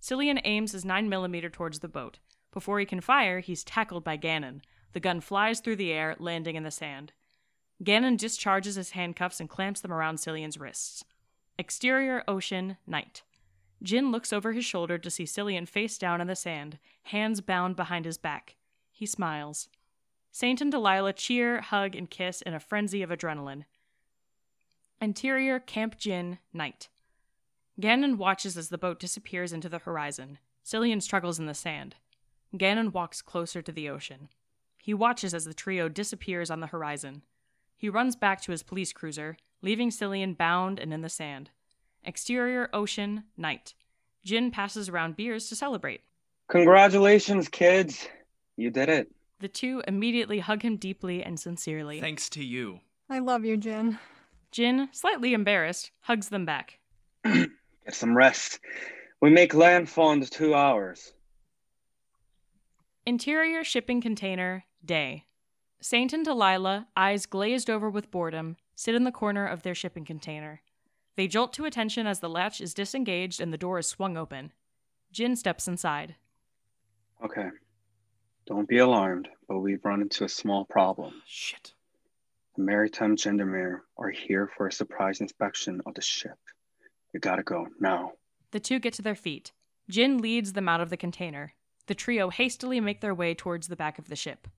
Cillian 0.00 0.40
aims 0.44 0.72
his 0.72 0.84
9mm 0.84 1.52
towards 1.52 1.78
the 1.78 1.88
boat. 1.88 2.18
Before 2.52 2.80
he 2.80 2.86
can 2.86 3.00
fire, 3.00 3.40
he's 3.40 3.64
tackled 3.64 4.02
by 4.02 4.16
Gannon. 4.16 4.62
The 4.92 5.00
gun 5.00 5.20
flies 5.20 5.60
through 5.60 5.76
the 5.76 5.92
air, 5.92 6.16
landing 6.18 6.56
in 6.56 6.64
the 6.64 6.70
sand. 6.70 7.12
Gannon 7.82 8.16
discharges 8.16 8.76
his 8.76 8.90
handcuffs 8.90 9.40
and 9.40 9.48
clamps 9.48 9.80
them 9.80 9.92
around 9.92 10.16
Cillian's 10.16 10.58
wrists. 10.58 11.04
Exterior 11.58 12.24
ocean, 12.26 12.76
night. 12.86 13.22
Jin 13.82 14.10
looks 14.10 14.32
over 14.32 14.52
his 14.52 14.64
shoulder 14.64 14.98
to 14.98 15.10
see 15.10 15.24
Cillian 15.24 15.68
face 15.68 15.98
down 15.98 16.20
in 16.20 16.26
the 16.26 16.36
sand, 16.36 16.78
hands 17.04 17.40
bound 17.40 17.76
behind 17.76 18.04
his 18.04 18.18
back. 18.18 18.56
He 18.90 19.06
smiles. 19.06 19.68
Saint 20.32 20.60
and 20.60 20.70
Delilah 20.70 21.12
cheer, 21.12 21.60
hug, 21.60 21.94
and 21.94 22.10
kiss 22.10 22.42
in 22.42 22.54
a 22.54 22.60
frenzy 22.60 23.02
of 23.02 23.10
adrenaline. 23.10 23.64
Interior 25.00 25.60
Camp 25.60 25.98
Jin, 25.98 26.38
night. 26.52 26.88
Gannon 27.78 28.16
watches 28.16 28.56
as 28.56 28.70
the 28.70 28.78
boat 28.78 28.98
disappears 28.98 29.52
into 29.52 29.68
the 29.68 29.78
horizon. 29.78 30.38
Cillian 30.64 31.02
struggles 31.02 31.38
in 31.38 31.46
the 31.46 31.54
sand. 31.54 31.96
Gannon 32.56 32.92
walks 32.92 33.20
closer 33.20 33.60
to 33.60 33.72
the 33.72 33.88
ocean. 33.88 34.28
He 34.82 34.94
watches 34.94 35.34
as 35.34 35.44
the 35.44 35.52
trio 35.52 35.88
disappears 35.88 36.50
on 36.50 36.60
the 36.60 36.68
horizon. 36.68 37.22
He 37.76 37.90
runs 37.90 38.16
back 38.16 38.40
to 38.42 38.52
his 38.52 38.62
police 38.62 38.92
cruiser, 38.92 39.36
leaving 39.60 39.90
Cillian 39.90 40.36
bound 40.36 40.78
and 40.78 40.94
in 40.94 41.02
the 41.02 41.08
sand. 41.08 41.50
Exterior 42.06 42.70
ocean, 42.72 43.24
night. 43.36 43.74
Jin 44.24 44.50
passes 44.52 44.88
around 44.88 45.16
beers 45.16 45.48
to 45.48 45.56
celebrate. 45.56 46.02
Congratulations, 46.48 47.48
kids. 47.48 48.08
You 48.56 48.70
did 48.70 48.88
it. 48.88 49.10
The 49.40 49.48
two 49.48 49.82
immediately 49.86 50.38
hug 50.38 50.62
him 50.62 50.76
deeply 50.76 51.22
and 51.22 51.38
sincerely. 51.38 52.00
Thanks 52.00 52.30
to 52.30 52.44
you. 52.44 52.80
I 53.10 53.18
love 53.18 53.44
you, 53.44 53.56
Jin. 53.56 53.98
Jin, 54.52 54.88
slightly 54.92 55.34
embarrassed, 55.34 55.90
hugs 56.00 56.28
them 56.28 56.46
back. 56.46 56.78
Get 57.24 57.50
some 57.90 58.16
rest. 58.16 58.60
We 59.20 59.30
make 59.30 59.52
landfall 59.52 60.12
in 60.12 60.24
two 60.24 60.54
hours. 60.54 61.12
Interior 63.04 63.64
shipping 63.64 64.00
container, 64.00 64.64
day. 64.84 65.24
Saint 65.80 66.12
and 66.12 66.24
Delilah, 66.24 66.88
eyes 66.96 67.26
glazed 67.26 67.68
over 67.68 67.90
with 67.90 68.10
boredom, 68.10 68.56
sit 68.74 68.94
in 68.94 69.04
the 69.04 69.12
corner 69.12 69.46
of 69.46 69.62
their 69.62 69.74
shipping 69.74 70.04
container. 70.04 70.62
They 71.16 71.26
jolt 71.26 71.52
to 71.54 71.64
attention 71.64 72.06
as 72.06 72.20
the 72.20 72.28
latch 72.28 72.60
is 72.60 72.74
disengaged 72.74 73.40
and 73.40 73.52
the 73.52 73.58
door 73.58 73.78
is 73.78 73.88
swung 73.88 74.16
open. 74.16 74.52
Jin 75.12 75.34
steps 75.34 75.66
inside. 75.66 76.14
Okay. 77.24 77.48
Don't 78.46 78.68
be 78.68 78.78
alarmed, 78.78 79.28
but 79.48 79.58
we've 79.58 79.84
run 79.84 80.02
into 80.02 80.24
a 80.24 80.28
small 80.28 80.66
problem. 80.66 81.22
Shit. 81.26 81.72
The 82.56 82.62
Maritime 82.62 83.16
Gendarmerie 83.16 83.80
are 83.98 84.10
here 84.10 84.50
for 84.56 84.66
a 84.66 84.72
surprise 84.72 85.20
inspection 85.20 85.80
of 85.86 85.94
the 85.94 86.02
ship. 86.02 86.38
You 87.12 87.20
gotta 87.20 87.42
go 87.42 87.66
now. 87.80 88.12
The 88.50 88.60
two 88.60 88.78
get 88.78 88.92
to 88.94 89.02
their 89.02 89.14
feet. 89.14 89.52
Jin 89.88 90.18
leads 90.18 90.52
them 90.52 90.68
out 90.68 90.80
of 90.80 90.90
the 90.90 90.96
container. 90.96 91.54
The 91.86 91.94
trio 91.94 92.30
hastily 92.30 92.80
make 92.80 93.00
their 93.00 93.14
way 93.14 93.34
towards 93.34 93.68
the 93.68 93.76
back 93.76 93.98
of 93.98 94.08
the 94.08 94.16
ship. 94.16 94.48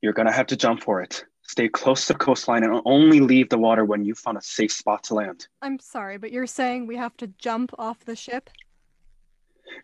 You're 0.00 0.12
gonna 0.12 0.32
have 0.32 0.46
to 0.48 0.56
jump 0.56 0.82
for 0.82 1.02
it. 1.02 1.24
Stay 1.46 1.68
close 1.68 2.06
to 2.06 2.14
the 2.14 2.18
coastline 2.18 2.64
and 2.64 2.80
only 2.84 3.20
leave 3.20 3.48
the 3.50 3.58
water 3.58 3.84
when 3.84 4.04
you 4.04 4.14
found 4.14 4.38
a 4.38 4.42
safe 4.42 4.72
spot 4.72 5.04
to 5.04 5.14
land. 5.14 5.46
I'm 5.62 5.78
sorry, 5.78 6.16
but 6.16 6.32
you're 6.32 6.46
saying 6.46 6.86
we 6.86 6.96
have 6.96 7.16
to 7.18 7.26
jump 7.26 7.70
off 7.78 8.04
the 8.04 8.16
ship? 8.16 8.50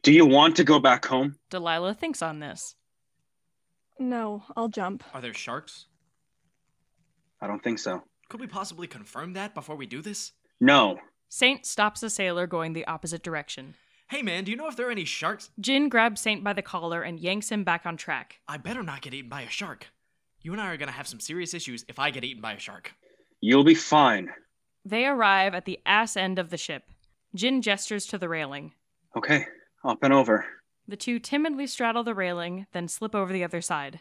Do 0.03 0.13
you 0.13 0.25
want 0.25 0.57
to 0.57 0.65
go 0.65 0.79
back 0.79 1.05
home? 1.05 1.37
Delilah 1.51 1.95
thinks 1.95 2.23
on 2.23 2.41
this. 2.41 2.77
No, 3.99 4.45
I'll 4.57 4.69
jump. 4.69 5.05
Are 5.13 5.21
there 5.21 5.35
sharks? 5.35 5.87
I 7.41 7.47
don't 7.47 7.63
think 7.63 7.79
so. 7.79 8.03
Could 8.31 8.41
we 8.41 8.47
possibly 8.47 8.87
confirm 8.87 9.35
that 9.35 9.55
before 9.55 9.77
we 9.77 9.87
do 9.87 10.01
this? 10.01 10.33
No. 10.61 10.99
Saint 11.29 11.67
stops 11.67 12.03
a 12.03 12.11
sailor 12.11 12.47
going 12.47 12.73
the 12.73 12.87
opposite 12.87 13.23
direction. 13.23 13.75
Hey 14.09 14.23
man, 14.23 14.45
do 14.45 14.51
you 14.51 14.57
know 14.57 14.67
if 14.67 14.77
there 14.77 14.89
are 14.89 14.93
any 14.93 15.05
sharks? 15.05 15.51
Jin 15.61 15.89
grabs 15.89 16.21
Saint 16.21 16.43
by 16.43 16.53
the 16.53 16.63
collar 16.63 17.03
and 17.03 17.21
yanks 17.21 17.51
him 17.51 17.65
back 17.65 17.87
on 17.87 17.97
track. 17.97 18.41
I 18.49 18.57
better 18.57 18.83
not 18.83 19.03
get 19.03 19.15
eaten 19.15 19.29
by 19.29 19.43
a 19.43 19.49
shark. 19.51 19.89
You 20.43 20.53
and 20.53 20.61
I 20.61 20.73
are 20.73 20.77
gonna 20.77 20.93
have 20.93 21.07
some 21.07 21.21
serious 21.21 21.53
issues 21.53 21.85
if 21.89 21.99
I 21.99 22.11
get 22.11 22.25
eaten 22.25 22.41
by 22.41 22.55
a 22.55 22.59
shark. 22.59 22.95
You'll 23.41 23.65
be 23.65 23.75
fine. 23.75 24.31
They 24.85 25.07
arrive 25.07 25.55
at 25.55 25.67
the 25.67 25.81
ass 25.85 26.17
end 26.17 26.39
of 26.39 26.51
the 26.51 26.57
ship. 26.57 26.85
Jin 27.35 27.61
gestures 27.63 28.07
to 28.07 28.19
the 28.19 28.29
railing. 28.29 28.73
Okay, 29.17 29.45
up 29.85 30.03
and 30.03 30.13
over. 30.13 30.47
The 30.89 30.97
two 30.97 31.19
timidly 31.19 31.67
straddle 31.67 32.03
the 32.03 32.15
railing, 32.15 32.67
then 32.73 32.89
slip 32.89 33.15
over 33.15 33.33
the 33.33 33.45
other 33.45 33.61
side. 33.61 34.01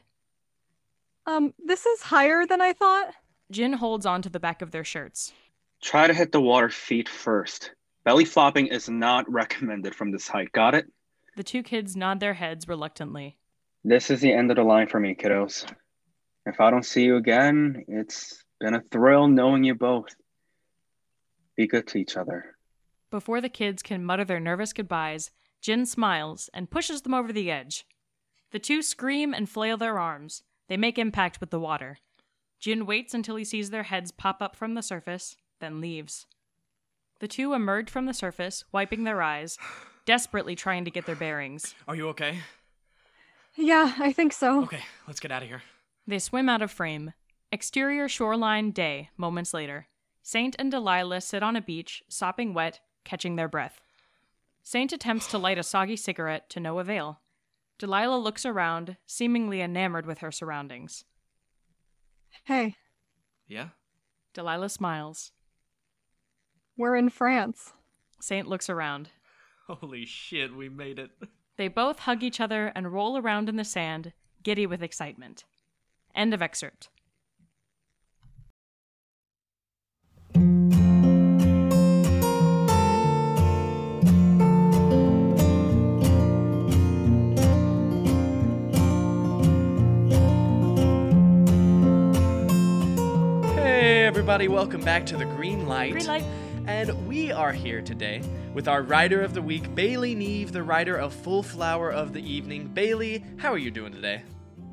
Um, 1.26 1.54
this 1.64 1.86
is 1.86 2.02
higher 2.02 2.46
than 2.46 2.62
I 2.62 2.74
thought. 2.74 3.14
Jin 3.52 3.74
holds 3.74 4.06
on 4.06 4.22
to 4.22 4.30
the 4.30 4.40
back 4.40 4.62
of 4.62 4.72
their 4.72 4.84
shirts. 4.84 5.34
Try 5.82 6.08
to 6.08 6.14
hit 6.14 6.32
the 6.32 6.42
water 6.42 6.70
feet 6.70 7.10
first. 7.10 7.72
Belly 8.04 8.26
flopping 8.26 8.68
is 8.68 8.90
not 8.90 9.30
recommended 9.32 9.94
from 9.94 10.12
this 10.12 10.28
height. 10.28 10.52
Got 10.52 10.74
it? 10.74 10.86
The 11.36 11.44
two 11.44 11.64
kids 11.64 11.96
nod 11.96 12.20
their 12.20 12.34
heads 12.34 12.68
reluctantly. 12.68 13.38
This 13.84 14.10
is 14.10 14.22
the 14.22 14.34
end 14.34 14.52
of 14.52 14.56
the 14.56 14.64
line 14.64 14.88
for 14.88 15.00
me, 15.00 15.16
kiddos. 15.16 15.66
If 16.50 16.60
I 16.60 16.72
don't 16.72 16.86
see 16.86 17.04
you 17.04 17.18
again, 17.18 17.86
it's 17.88 18.44
been 18.60 18.74
a 18.74 18.82
thrill 18.82 19.28
knowing 19.28 19.64
you 19.64 19.76
both. 19.76 20.16
Be 21.56 21.68
good 21.68 21.86
to 21.90 22.00
each 22.00 22.18
other. 22.18 22.56
Before 23.12 23.40
the 23.40 23.50
kids 23.50 23.84
can 23.84 24.04
mutter 24.04 24.26
their 24.26 24.40
nervous 24.40 24.74
goodbyes, 24.74 25.30
Jin 25.62 25.86
smiles 25.86 26.50
and 26.52 26.72
pushes 26.72 27.04
them 27.04 27.14
over 27.14 27.32
the 27.32 27.52
edge. 27.52 27.86
The 28.52 28.58
two 28.58 28.82
scream 28.82 29.32
and 29.32 29.48
flail 29.48 29.78
their 29.78 30.00
arms. 30.00 30.42
They 30.68 30.78
make 30.78 30.98
impact 30.98 31.40
with 31.40 31.52
the 31.52 31.60
water. 31.60 32.00
Jin 32.60 32.88
waits 32.88 33.14
until 33.14 33.36
he 33.36 33.44
sees 33.44 33.70
their 33.70 33.84
heads 33.84 34.12
pop 34.12 34.42
up 34.42 34.56
from 34.56 34.74
the 34.74 34.82
surface, 34.82 35.38
then 35.60 35.80
leaves. 35.80 36.26
The 37.20 37.28
two 37.28 37.54
emerge 37.54 37.92
from 37.92 38.08
the 38.08 38.14
surface, 38.14 38.64
wiping 38.72 39.04
their 39.04 39.22
eyes, 39.22 39.60
desperately 40.06 40.56
trying 40.56 40.84
to 40.86 40.92
get 40.92 41.06
their 41.06 41.16
bearings. 41.16 41.76
Are 41.88 41.96
you 41.96 42.08
okay? 42.10 42.40
Yeah, 43.56 43.94
I 44.00 44.12
think 44.14 44.34
so. 44.34 44.64
Okay, 44.64 44.84
let's 45.06 45.20
get 45.20 45.32
out 45.32 45.44
of 45.44 45.48
here. 45.48 45.62
They 46.10 46.18
swim 46.18 46.50
out 46.50 46.64
of 46.64 46.72
frame. 46.72 47.14
Exterior 47.52 48.10
shoreline 48.10 48.72
day, 48.72 49.12
moments 49.16 49.54
later. 49.54 49.86
Saint 50.24 50.56
and 50.58 50.72
Delilah 50.72 51.22
sit 51.22 51.44
on 51.44 51.56
a 51.56 51.62
beach, 51.62 52.02
sopping 52.10 52.56
wet, 52.56 52.80
catching 53.06 53.36
their 53.36 53.48
breath. 53.48 53.80
Saint 54.64 54.92
attempts 54.92 55.28
to 55.28 55.38
light 55.38 55.60
a 55.60 55.64
soggy 55.64 55.96
cigarette 55.96 56.50
to 56.50 56.60
no 56.60 56.80
avail. 56.80 57.20
Delilah 57.78 58.18
looks 58.18 58.44
around, 58.44 58.98
seemingly 59.06 59.62
enamored 59.62 60.08
with 60.08 60.18
her 60.18 60.32
surroundings. 60.32 61.06
Hey, 62.46 62.76
Yeah? 63.48 63.70
Delilah 64.34 64.70
smiles. 64.70 65.32
we're 66.76 66.96
in 66.96 67.10
France. 67.10 67.74
Saint 68.20 68.48
looks 68.48 68.68
around. 68.68 69.10
Holy 69.68 70.06
shit, 70.06 70.56
we 70.56 70.70
made 70.70 70.98
it. 70.98 71.12
They 71.58 71.68
both 71.68 72.00
hug 72.00 72.24
each 72.24 72.40
other 72.42 72.72
and 72.76 72.92
roll 72.92 73.16
around 73.16 73.48
in 73.48 73.58
the 73.58 73.64
sand, 73.64 74.14
giddy 74.42 74.66
with 74.66 74.82
excitement. 74.82 75.46
End 76.16 76.34
of 76.34 76.42
excerpt. 76.42 76.90
Hey, 93.56 94.06
everybody, 94.06 94.48
welcome 94.48 94.82
back 94.82 95.06
to 95.06 95.18
the 95.18 95.26
Green 95.26 95.68
Light. 95.68 95.92
Green 95.92 96.06
light. 96.06 96.24
And 96.68 97.08
we 97.08 97.32
are 97.32 97.52
here 97.52 97.82
today 97.82 98.22
with 98.54 98.68
our 98.68 98.84
writer 98.84 99.22
of 99.22 99.34
the 99.34 99.42
week, 99.42 99.74
Bailey 99.74 100.14
Neve, 100.14 100.52
the 100.52 100.62
writer 100.62 100.96
of 100.96 101.14
Full 101.14 101.42
Flower 101.42 101.90
of 101.90 102.14
the 102.14 102.22
Evening. 102.22 102.68
Bailey, 102.68 103.24
how 103.38 103.52
are 103.52 103.58
you 103.58 103.72
doing 103.72 103.92
today? 103.94 104.22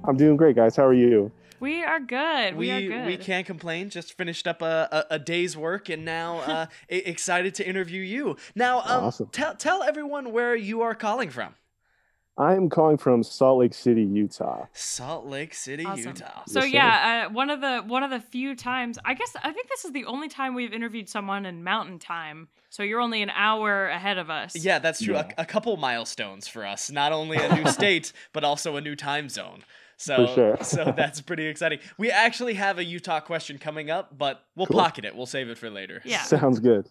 I'm 0.07 0.17
doing 0.17 0.37
great, 0.37 0.57
guys. 0.57 0.77
How 0.77 0.87
are 0.87 0.95
you? 0.95 1.33
We 1.59 1.83
are 1.83 2.01
good. 2.01 2.57
We, 2.57 2.71
are 2.71 2.81
good. 2.81 3.07
we 3.07 3.17
can't 3.17 3.47
complain. 3.47 3.89
Just 3.91 4.17
finished 4.17 4.47
up 4.47 4.61
a, 4.63 4.89
a, 5.11 5.15
a 5.15 5.19
day's 5.19 5.57
work 5.57 5.89
and 5.89 6.05
now 6.05 6.39
uh, 6.47 6.67
excited 6.89 7.55
to 7.57 7.67
interview 7.67 8.03
you. 8.03 8.37
Now, 8.55 8.81
um, 8.81 9.05
Awesome. 9.05 9.29
tell 9.33 9.55
tell 9.55 9.83
everyone 9.83 10.33
where 10.33 10.55
you 10.55 10.83
are 10.83 10.95
calling 10.95 11.31
from. 11.31 11.55
I'm 12.39 12.69
calling 12.69 12.99
from 12.99 13.23
Salt 13.23 13.61
Lake 13.61 13.73
City, 13.73 14.03
Utah. 14.03 14.67
Salt 14.75 15.25
Lake 15.25 15.55
City, 15.55 15.87
Awesome. 15.87 16.09
Utah. 16.09 16.43
So 16.47 16.61
Yes, 16.63 16.75
yeah, 16.75 17.27
uh, 17.29 17.33
one 17.33 17.49
of 17.49 17.63
the 17.63 17.81
one 17.87 18.03
of 18.03 18.11
the 18.11 18.21
few 18.21 18.55
times 18.55 18.99
I 19.07 19.15
guess 19.15 19.35
I 19.43 19.53
think 19.53 19.71
this 19.71 19.87
is 19.87 19.93
the 19.93 20.05
only 20.05 20.29
time 20.29 20.55
we've 20.55 20.75
interviewed 20.75 21.09
someone 21.09 21.47
in 21.47 21.65
Mountain 21.65 21.99
Time. 22.01 22.49
So 22.69 22.83
you're 22.83 23.01
only 23.01 23.23
an 23.23 23.31
hour 23.31 23.87
ahead 23.89 24.19
of 24.19 24.29
us. 24.29 24.55
Yeah, 24.55 24.79
that's 24.79 25.03
true. 25.03 25.15
Yeah. 25.15 25.31
A, 25.39 25.43
a 25.43 25.45
couple 25.47 25.75
milestones 25.79 26.47
for 26.47 26.67
us. 26.67 26.91
Not 26.91 27.13
only 27.13 27.39
a 27.39 27.55
new 27.55 27.67
state, 27.71 28.13
but 28.35 28.45
also 28.45 28.77
a 28.77 28.83
new 28.83 28.95
time 28.97 29.31
zone. 29.31 29.63
So, 29.97 30.27
sure. 30.35 30.57
so 30.63 30.93
that's 30.97 31.21
pretty 31.21 31.47
exciting. 31.47 31.79
We 31.99 32.11
actually 32.11 32.55
have 32.55 32.79
a 32.79 32.85
Utah 32.85 33.21
question 33.21 33.59
coming 33.59 33.91
up, 33.91 34.17
but 34.17 34.43
we'll 34.55 34.67
Cool. 34.67 34.79
pocket 34.79 35.05
it. 35.05 35.17
We'll 35.17 35.27
save 35.27 35.49
it 35.49 35.59
for 35.59 35.71
later. 35.71 36.03
Yeah. 36.05 36.23
Sounds 36.23 36.61
good. 36.61 36.89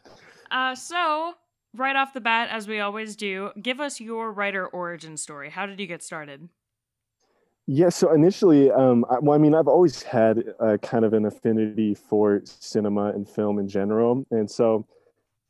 Uh, 0.52 0.76
so 0.76 1.34
right 1.76 1.96
off 1.96 2.14
the 2.14 2.22
bat, 2.22 2.50
as 2.52 2.68
we 2.68 2.80
always 2.80 3.16
do, 3.16 3.52
give 3.62 3.80
us 3.80 4.00
your 4.00 4.32
writer 4.32 4.68
origin 4.68 5.18
story. 5.18 5.50
How 5.50 5.66
did 5.66 5.80
you 5.80 5.88
get 5.88 6.04
started? 6.04 6.50
Yeah, 7.68 7.90
so 7.90 8.14
initially, 8.14 8.70
um, 8.72 9.06
I, 9.10 9.18
well, 9.20 9.34
I 9.34 9.40
mean, 9.40 9.56
I've 9.56 9.68
always 9.68 10.04
had 10.04 10.44
a 10.60 10.78
kind 10.78 11.04
of 11.04 11.14
an 11.14 11.26
affinity 11.26 11.96
for 11.96 12.42
cinema 12.46 13.06
and 13.06 13.28
film 13.28 13.58
in 13.58 13.68
general. 13.68 14.24
And 14.30 14.50
so 14.50 14.86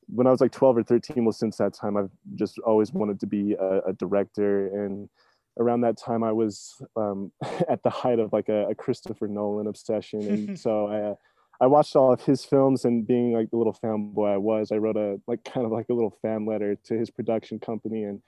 when 0.08 0.26
I 0.26 0.32
was 0.32 0.39
like 0.39 0.53
12 0.53 0.78
or 0.78 0.84
13, 0.84 1.26
well, 1.26 1.34
since 1.34 1.58
that 1.58 1.74
time, 1.74 1.97
I've 1.97 2.12
just 2.36 2.58
always 2.60 2.93
wanted 2.93 3.20
to 3.20 3.28
be 3.28 3.53
a, 3.53 3.80
a 3.88 3.93
director. 3.93 4.68
And 4.86 5.10
around 5.58 5.82
that 5.82 5.97
time, 5.97 6.24
I 6.24 6.32
was 6.32 6.82
um, 6.95 7.32
at 7.70 7.84
the 7.84 7.89
height 7.89 8.20
of 8.20 8.34
like 8.34 8.49
a, 8.49 8.70
a 8.70 8.76
Christopher 8.76 9.28
Nolan 9.28 9.68
obsession. 9.68 10.22
And 10.22 10.60
so 10.66 10.88
I, 10.88 10.99
uh, 11.01 11.16
I 11.62 11.68
watched 11.68 11.95
all 11.95 12.12
of 12.12 12.22
his 12.22 12.43
films 12.43 12.86
and 12.86 13.08
being 13.08 13.34
like 13.34 13.49
the 13.49 13.58
little 13.58 13.78
fanboy 13.82 14.34
I 14.34 14.38
was, 14.38 14.72
I 14.72 14.78
wrote 14.78 14.97
a 14.97 15.20
like 15.28 15.43
kind 15.45 15.66
of 15.66 15.72
like 15.72 15.88
a 15.89 15.93
little 15.93 16.18
fan 16.22 16.45
letter 16.45 16.76
to 16.86 16.97
his 16.97 17.10
production 17.10 17.60
company. 17.60 18.03
And 18.03 18.22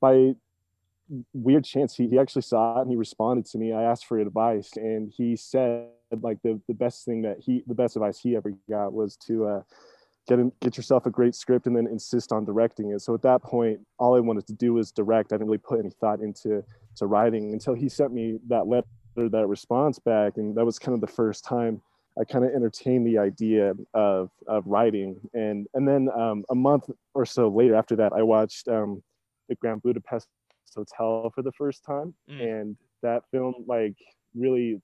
by 0.00 0.34
weird 1.32 1.64
chance 1.64 1.94
he, 1.94 2.08
he 2.08 2.18
actually 2.18 2.42
saw 2.42 2.78
it 2.78 2.82
and 2.82 2.90
he 2.90 2.96
responded 2.96 3.44
to 3.44 3.58
me 3.58 3.72
i 3.72 3.82
asked 3.82 4.06
for 4.06 4.18
advice 4.18 4.70
and 4.76 5.12
he 5.14 5.36
said 5.36 5.88
like 6.22 6.40
the, 6.42 6.60
the 6.66 6.74
best 6.74 7.04
thing 7.04 7.22
that 7.22 7.38
he 7.40 7.62
the 7.66 7.74
best 7.74 7.96
advice 7.96 8.18
he 8.18 8.36
ever 8.36 8.52
got 8.70 8.92
was 8.92 9.16
to 9.16 9.46
uh, 9.46 9.62
get 10.26 10.38
in, 10.38 10.52
get 10.60 10.76
yourself 10.76 11.06
a 11.06 11.10
great 11.10 11.34
script 11.34 11.66
and 11.66 11.76
then 11.76 11.86
insist 11.86 12.32
on 12.32 12.44
directing 12.44 12.90
it. 12.90 13.00
So 13.00 13.14
at 13.14 13.22
that 13.22 13.42
point 13.42 13.80
all 13.98 14.16
i 14.16 14.20
wanted 14.20 14.46
to 14.46 14.52
do 14.52 14.74
was 14.74 14.92
direct. 14.92 15.32
I 15.32 15.36
didn't 15.36 15.48
really 15.48 15.58
put 15.58 15.80
any 15.80 15.90
thought 15.90 16.20
into 16.20 16.64
to 16.96 17.06
writing 17.06 17.52
until 17.52 17.74
he 17.74 17.88
sent 17.88 18.12
me 18.12 18.38
that 18.48 18.66
letter 18.66 18.86
that 19.16 19.46
response 19.46 19.98
back. 19.98 20.36
And 20.36 20.56
that 20.56 20.64
was 20.64 20.78
kind 20.78 20.94
of 20.94 21.00
the 21.00 21.14
first 21.14 21.44
time 21.44 21.80
i 22.18 22.22
kind 22.22 22.44
of 22.44 22.52
entertained 22.52 23.06
the 23.06 23.18
idea 23.18 23.74
of 23.92 24.30
of 24.46 24.66
writing. 24.66 25.20
And 25.34 25.66
and 25.74 25.86
then 25.86 26.08
um, 26.16 26.44
a 26.50 26.54
month 26.54 26.90
or 27.14 27.26
so 27.26 27.48
later 27.48 27.74
after 27.74 27.96
that 27.96 28.12
i 28.12 28.22
watched 28.22 28.68
um, 28.68 29.02
the 29.48 29.54
grand 29.56 29.82
budapest 29.82 30.28
hotel 30.74 31.30
for 31.34 31.42
the 31.42 31.52
first 31.52 31.84
time. 31.84 32.14
Mm. 32.28 32.60
and 32.60 32.76
that 33.02 33.22
film 33.30 33.54
like 33.68 33.94
really 34.34 34.80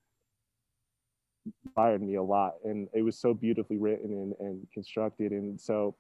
inspired 1.65 2.03
me 2.03 2.17
a 2.17 2.23
lot 2.23 2.55
and 2.65 2.89
it 2.93 3.03
was 3.03 3.19
so 3.19 3.33
beautifully 3.33 3.77
written 3.77 4.11
and, 4.13 4.35
and 4.41 4.67
constructed 4.73 5.33
and 5.33 5.61
so 5.61 5.95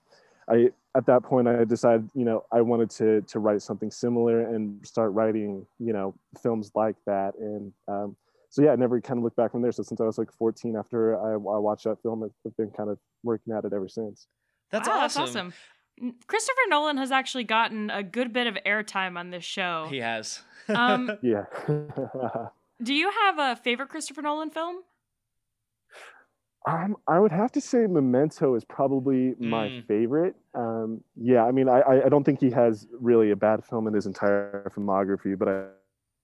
i 0.48 0.68
at 0.96 1.06
that 1.06 1.22
point 1.22 1.48
i 1.48 1.64
decided 1.64 2.08
you 2.14 2.24
know 2.24 2.44
i 2.52 2.60
wanted 2.60 2.90
to 2.90 3.20
to 3.22 3.38
write 3.38 3.62
something 3.62 3.90
similar 3.90 4.40
and 4.54 4.86
start 4.86 5.12
writing 5.12 5.66
you 5.78 5.92
know 5.92 6.14
films 6.42 6.70
like 6.74 6.96
that 7.06 7.34
and 7.38 7.72
um, 7.88 8.16
so 8.48 8.62
yeah 8.62 8.72
i 8.72 8.76
never 8.76 9.00
kind 9.00 9.18
of 9.18 9.24
looked 9.24 9.36
back 9.36 9.52
from 9.52 9.62
there 9.62 9.72
so 9.72 9.82
since 9.82 10.00
i 10.00 10.04
was 10.04 10.18
like 10.18 10.32
14 10.32 10.76
after 10.76 11.18
i, 11.18 11.32
I 11.32 11.36
watched 11.36 11.84
that 11.84 12.00
film 12.02 12.22
i've 12.22 12.30
I've 12.46 12.56
been 12.56 12.70
kind 12.70 12.90
of 12.90 12.98
working 13.22 13.54
at 13.54 13.64
it 13.64 13.72
ever 13.72 13.88
since 13.88 14.26
That's 14.70 14.88
Wow, 14.88 15.00
awesome. 15.00 15.22
That's 15.22 15.36
awesome. 15.36 15.54
Christopher 16.26 16.60
Nolan 16.68 16.96
has 16.96 17.12
actually 17.12 17.44
gotten 17.44 17.90
a 17.90 18.02
good 18.02 18.32
bit 18.32 18.46
of 18.46 18.56
airtime 18.64 19.18
on 19.18 19.28
this 19.30 19.44
show. 19.44 19.86
He 19.90 19.98
has. 19.98 20.40
Um, 20.68 21.18
yeah 21.22 21.44
Do 22.82 22.94
you 22.94 23.10
have 23.10 23.38
a 23.38 23.56
favorite 23.56 23.90
Christopher 23.90 24.22
Nolan 24.22 24.50
film? 24.50 24.76
Um, 26.66 26.96
I 27.08 27.18
would 27.18 27.32
have 27.32 27.50
to 27.52 27.60
say 27.60 27.86
Memento 27.86 28.54
is 28.54 28.64
probably 28.64 29.34
my 29.38 29.68
Mm. 29.68 29.86
favorite. 29.86 30.36
Um, 30.54 31.02
yeah, 31.16 31.44
I 31.44 31.52
mean, 31.52 31.68
I, 31.68 31.80
I 31.80 32.04
I 32.06 32.08
don't 32.10 32.24
think 32.24 32.40
he 32.40 32.50
has 32.50 32.86
really 33.00 33.30
a 33.30 33.36
bad 33.36 33.64
film 33.64 33.86
in 33.86 33.94
his 33.94 34.06
entire 34.06 34.70
filmography, 34.76 35.38
but 35.38 35.48
I, 35.48 35.66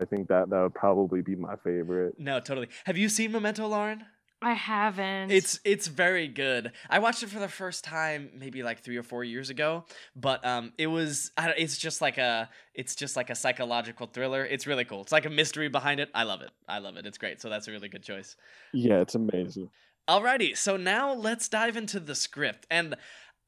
I 0.02 0.04
think 0.04 0.28
that 0.28 0.50
that 0.50 0.60
would 0.60 0.74
probably 0.74 1.22
be 1.22 1.36
my 1.36 1.56
favorite. 1.56 2.14
no, 2.18 2.38
totally. 2.40 2.68
Have 2.84 2.98
you 2.98 3.08
seen 3.08 3.32
Memento, 3.32 3.66
Lauren? 3.66 4.04
I 4.42 4.52
haven't. 4.52 5.30
It's 5.30 5.58
it's 5.64 5.86
very 5.86 6.28
good. 6.28 6.72
I 6.90 6.98
watched 6.98 7.22
it 7.22 7.30
for 7.30 7.38
the 7.38 7.48
first 7.48 7.82
time 7.84 8.30
maybe 8.36 8.62
like 8.62 8.80
three 8.84 8.98
or 8.98 9.02
four 9.02 9.24
years 9.24 9.48
ago, 9.48 9.86
but 10.14 10.44
um, 10.44 10.74
it 10.76 10.88
was 10.88 11.32
I 11.38 11.46
don't, 11.46 11.58
it's 11.58 11.78
just 11.78 12.02
like 12.02 12.18
a 12.18 12.50
it's 12.74 12.94
just 12.94 13.16
like 13.16 13.30
a 13.30 13.34
psychological 13.34 14.06
thriller. 14.06 14.44
It's 14.44 14.66
really 14.66 14.84
cool. 14.84 15.00
It's 15.00 15.12
like 15.12 15.24
a 15.24 15.30
mystery 15.30 15.70
behind 15.70 16.00
it. 16.00 16.10
I 16.14 16.24
love 16.24 16.42
it. 16.42 16.50
I 16.68 16.80
love 16.80 16.98
it. 16.98 17.06
It's 17.06 17.16
great. 17.16 17.40
So 17.40 17.48
that's 17.48 17.66
a 17.66 17.72
really 17.72 17.88
good 17.88 18.02
choice. 18.02 18.36
Yeah, 18.74 19.00
it's 19.00 19.14
amazing. 19.14 19.70
Alrighty, 20.08 20.56
so 20.56 20.76
now 20.76 21.12
let's 21.12 21.48
dive 21.48 21.76
into 21.76 21.98
the 21.98 22.14
script. 22.14 22.64
And 22.70 22.94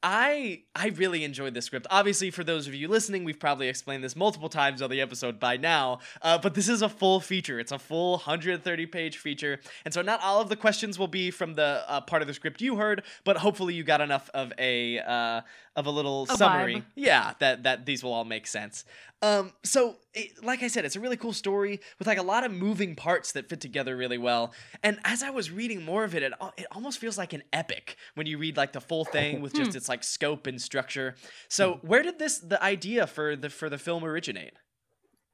I 0.03 0.63
I 0.75 0.89
really 0.89 1.23
enjoyed 1.23 1.55
this 1.55 1.67
script. 1.67 1.87
Obviously, 1.89 2.31
for 2.31 2.43
those 2.43 2.67
of 2.67 2.75
you 2.75 2.89
listening, 2.89 3.23
we've 3.23 3.39
probably 3.39 3.69
explained 3.69 4.03
this 4.03 4.17
multiple 4.17 4.49
times 4.49 4.83
on 4.83 4.91
the 4.91 5.01
episode 5.01 5.39
by 5.39 5.57
now. 5.57 6.01
Uh, 6.21 6.37
but 6.37 6.55
this 6.55 6.69
is 6.69 6.83
a 6.83 6.89
full 6.89 7.21
feature. 7.21 7.61
It's 7.61 7.71
a 7.71 7.79
full 7.79 8.13
130 8.13 8.87
page 8.87 9.19
feature, 9.19 9.61
and 9.85 9.95
so 9.95 10.03
not 10.03 10.21
all 10.21 10.41
of 10.41 10.49
the 10.49 10.57
questions 10.57 10.99
will 10.99 11.09
be 11.09 11.31
from 11.31 11.55
the 11.55 11.85
uh, 11.87 12.01
part 12.01 12.23
of 12.23 12.29
the 12.29 12.35
script 12.35 12.61
you 12.61 12.77
heard, 12.77 13.05
but 13.23 13.37
hopefully 13.37 13.75
you 13.75 13.85
got 13.85 14.01
enough 14.01 14.29
of 14.35 14.53
a 14.59 14.99
uh, 14.99 15.41
of 15.79 15.87
a 15.87 15.91
little 15.91 16.27
A 16.29 16.37
summary. 16.37 16.75
vibe. 16.75 16.85
Yeah, 16.97 17.35
that 17.39 17.63
that 17.63 17.87
these 17.87 18.03
will 18.03 18.13
all 18.13 18.25
make 18.25 18.49
sense. 18.49 18.85
Um, 19.23 19.53
so 19.65 19.97
it, 20.13 20.45
like 20.45 20.63
I 20.63 20.69
said, 20.69 20.85
it's 20.85 20.97
a 20.97 21.01
really 21.01 21.17
cool 21.17 21.33
story 21.33 21.81
with 21.99 22.09
like 22.09 22.19
a 22.19 22.23
lot 22.23 22.45
of 22.45 22.53
moving 22.53 22.97
parts 22.97 23.33
that 23.33 23.49
fit 23.49 23.61
together 23.61 23.97
really 23.97 24.19
well. 24.19 24.53
And 24.83 24.99
as 25.05 25.23
I 25.23 25.31
was 25.31 25.51
reading 25.51 25.85
more 25.85 26.03
of 26.05 26.15
it, 26.15 26.23
it, 26.25 26.33
it 26.57 26.67
almost 26.73 26.99
feels 26.99 27.17
like 27.17 27.33
an 27.33 27.45
epic 27.53 27.97
when 28.17 28.27
you 28.27 28.39
read 28.39 28.57
like 28.57 28.73
the 28.73 28.81
full 28.81 29.05
thing 29.17 29.41
with 29.41 29.55
just 29.55 29.77
its 29.77 29.89
like 29.89 30.03
scope 30.03 30.47
and 30.49 30.61
structure. 30.61 31.15
So 31.49 31.79
where 31.83 32.03
did 32.03 32.19
this 32.19 32.39
the 32.39 32.63
idea 32.63 33.07
for 33.07 33.37
the 33.37 33.49
for 33.49 33.71
the 33.71 33.79
film 33.79 34.05
originate? 34.05 34.55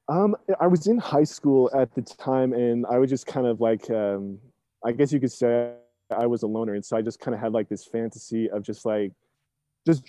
Um, 0.07 0.35
I 0.61 0.67
was 0.67 0.85
in 0.85 0.99
high 0.99 1.23
school 1.23 1.71
at 1.75 1.93
the 1.95 2.03
time, 2.03 2.53
and 2.53 2.85
I 2.85 2.99
was 2.99 3.09
just 3.09 3.25
kind 3.25 3.47
of 3.47 3.59
like, 3.59 3.89
um, 3.89 4.37
I 4.85 4.91
guess 4.91 5.11
you 5.11 5.19
could 5.19 5.31
say 5.31 5.71
I 6.15 6.27
was 6.27 6.43
a 6.43 6.47
loner, 6.47 6.75
and 6.75 6.85
so 6.85 6.95
I 6.95 7.01
just 7.01 7.19
kind 7.19 7.33
of 7.33 7.41
had 7.41 7.53
like 7.53 7.69
this 7.69 7.83
fantasy 7.85 8.47
of 8.51 8.61
just 8.61 8.85
like, 8.85 9.11
just 9.87 10.03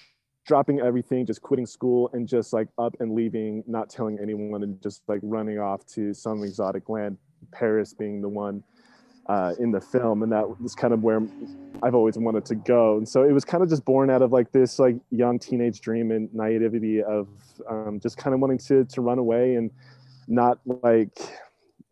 dropping 0.46 0.80
everything, 0.80 1.26
just 1.26 1.42
quitting 1.42 1.66
school, 1.66 2.08
and 2.12 2.26
just 2.26 2.52
like 2.52 2.68
up 2.78 2.96
and 3.00 3.14
leaving, 3.14 3.64
not 3.66 3.90
telling 3.90 4.18
anyone, 4.20 4.62
and 4.62 4.80
just 4.80 5.02
like 5.08 5.20
running 5.22 5.58
off 5.58 5.84
to 5.86 6.14
some 6.14 6.42
exotic 6.42 6.88
land. 6.88 7.18
Paris 7.52 7.92
being 7.92 8.22
the 8.22 8.28
one 8.28 8.62
uh, 9.28 9.52
in 9.58 9.70
the 9.70 9.80
film, 9.80 10.22
and 10.22 10.32
that 10.32 10.60
was 10.60 10.74
kind 10.74 10.94
of 10.94 11.02
where 11.02 11.20
I've 11.82 11.94
always 11.94 12.16
wanted 12.16 12.44
to 12.46 12.54
go. 12.54 12.96
And 12.96 13.08
so 13.08 13.24
it 13.24 13.32
was 13.32 13.44
kind 13.44 13.62
of 13.62 13.68
just 13.68 13.84
born 13.84 14.08
out 14.08 14.22
of 14.22 14.32
like 14.32 14.52
this 14.52 14.78
like 14.78 14.96
young 15.10 15.38
teenage 15.38 15.80
dream 15.80 16.10
and 16.10 16.32
naivety 16.32 17.02
of 17.02 17.28
um, 17.68 17.98
just 18.00 18.16
kind 18.16 18.34
of 18.34 18.40
wanting 18.40 18.58
to 18.58 18.84
to 18.84 19.00
run 19.00 19.18
away 19.18 19.56
and 19.56 19.70
not 20.28 20.58
like 20.64 21.18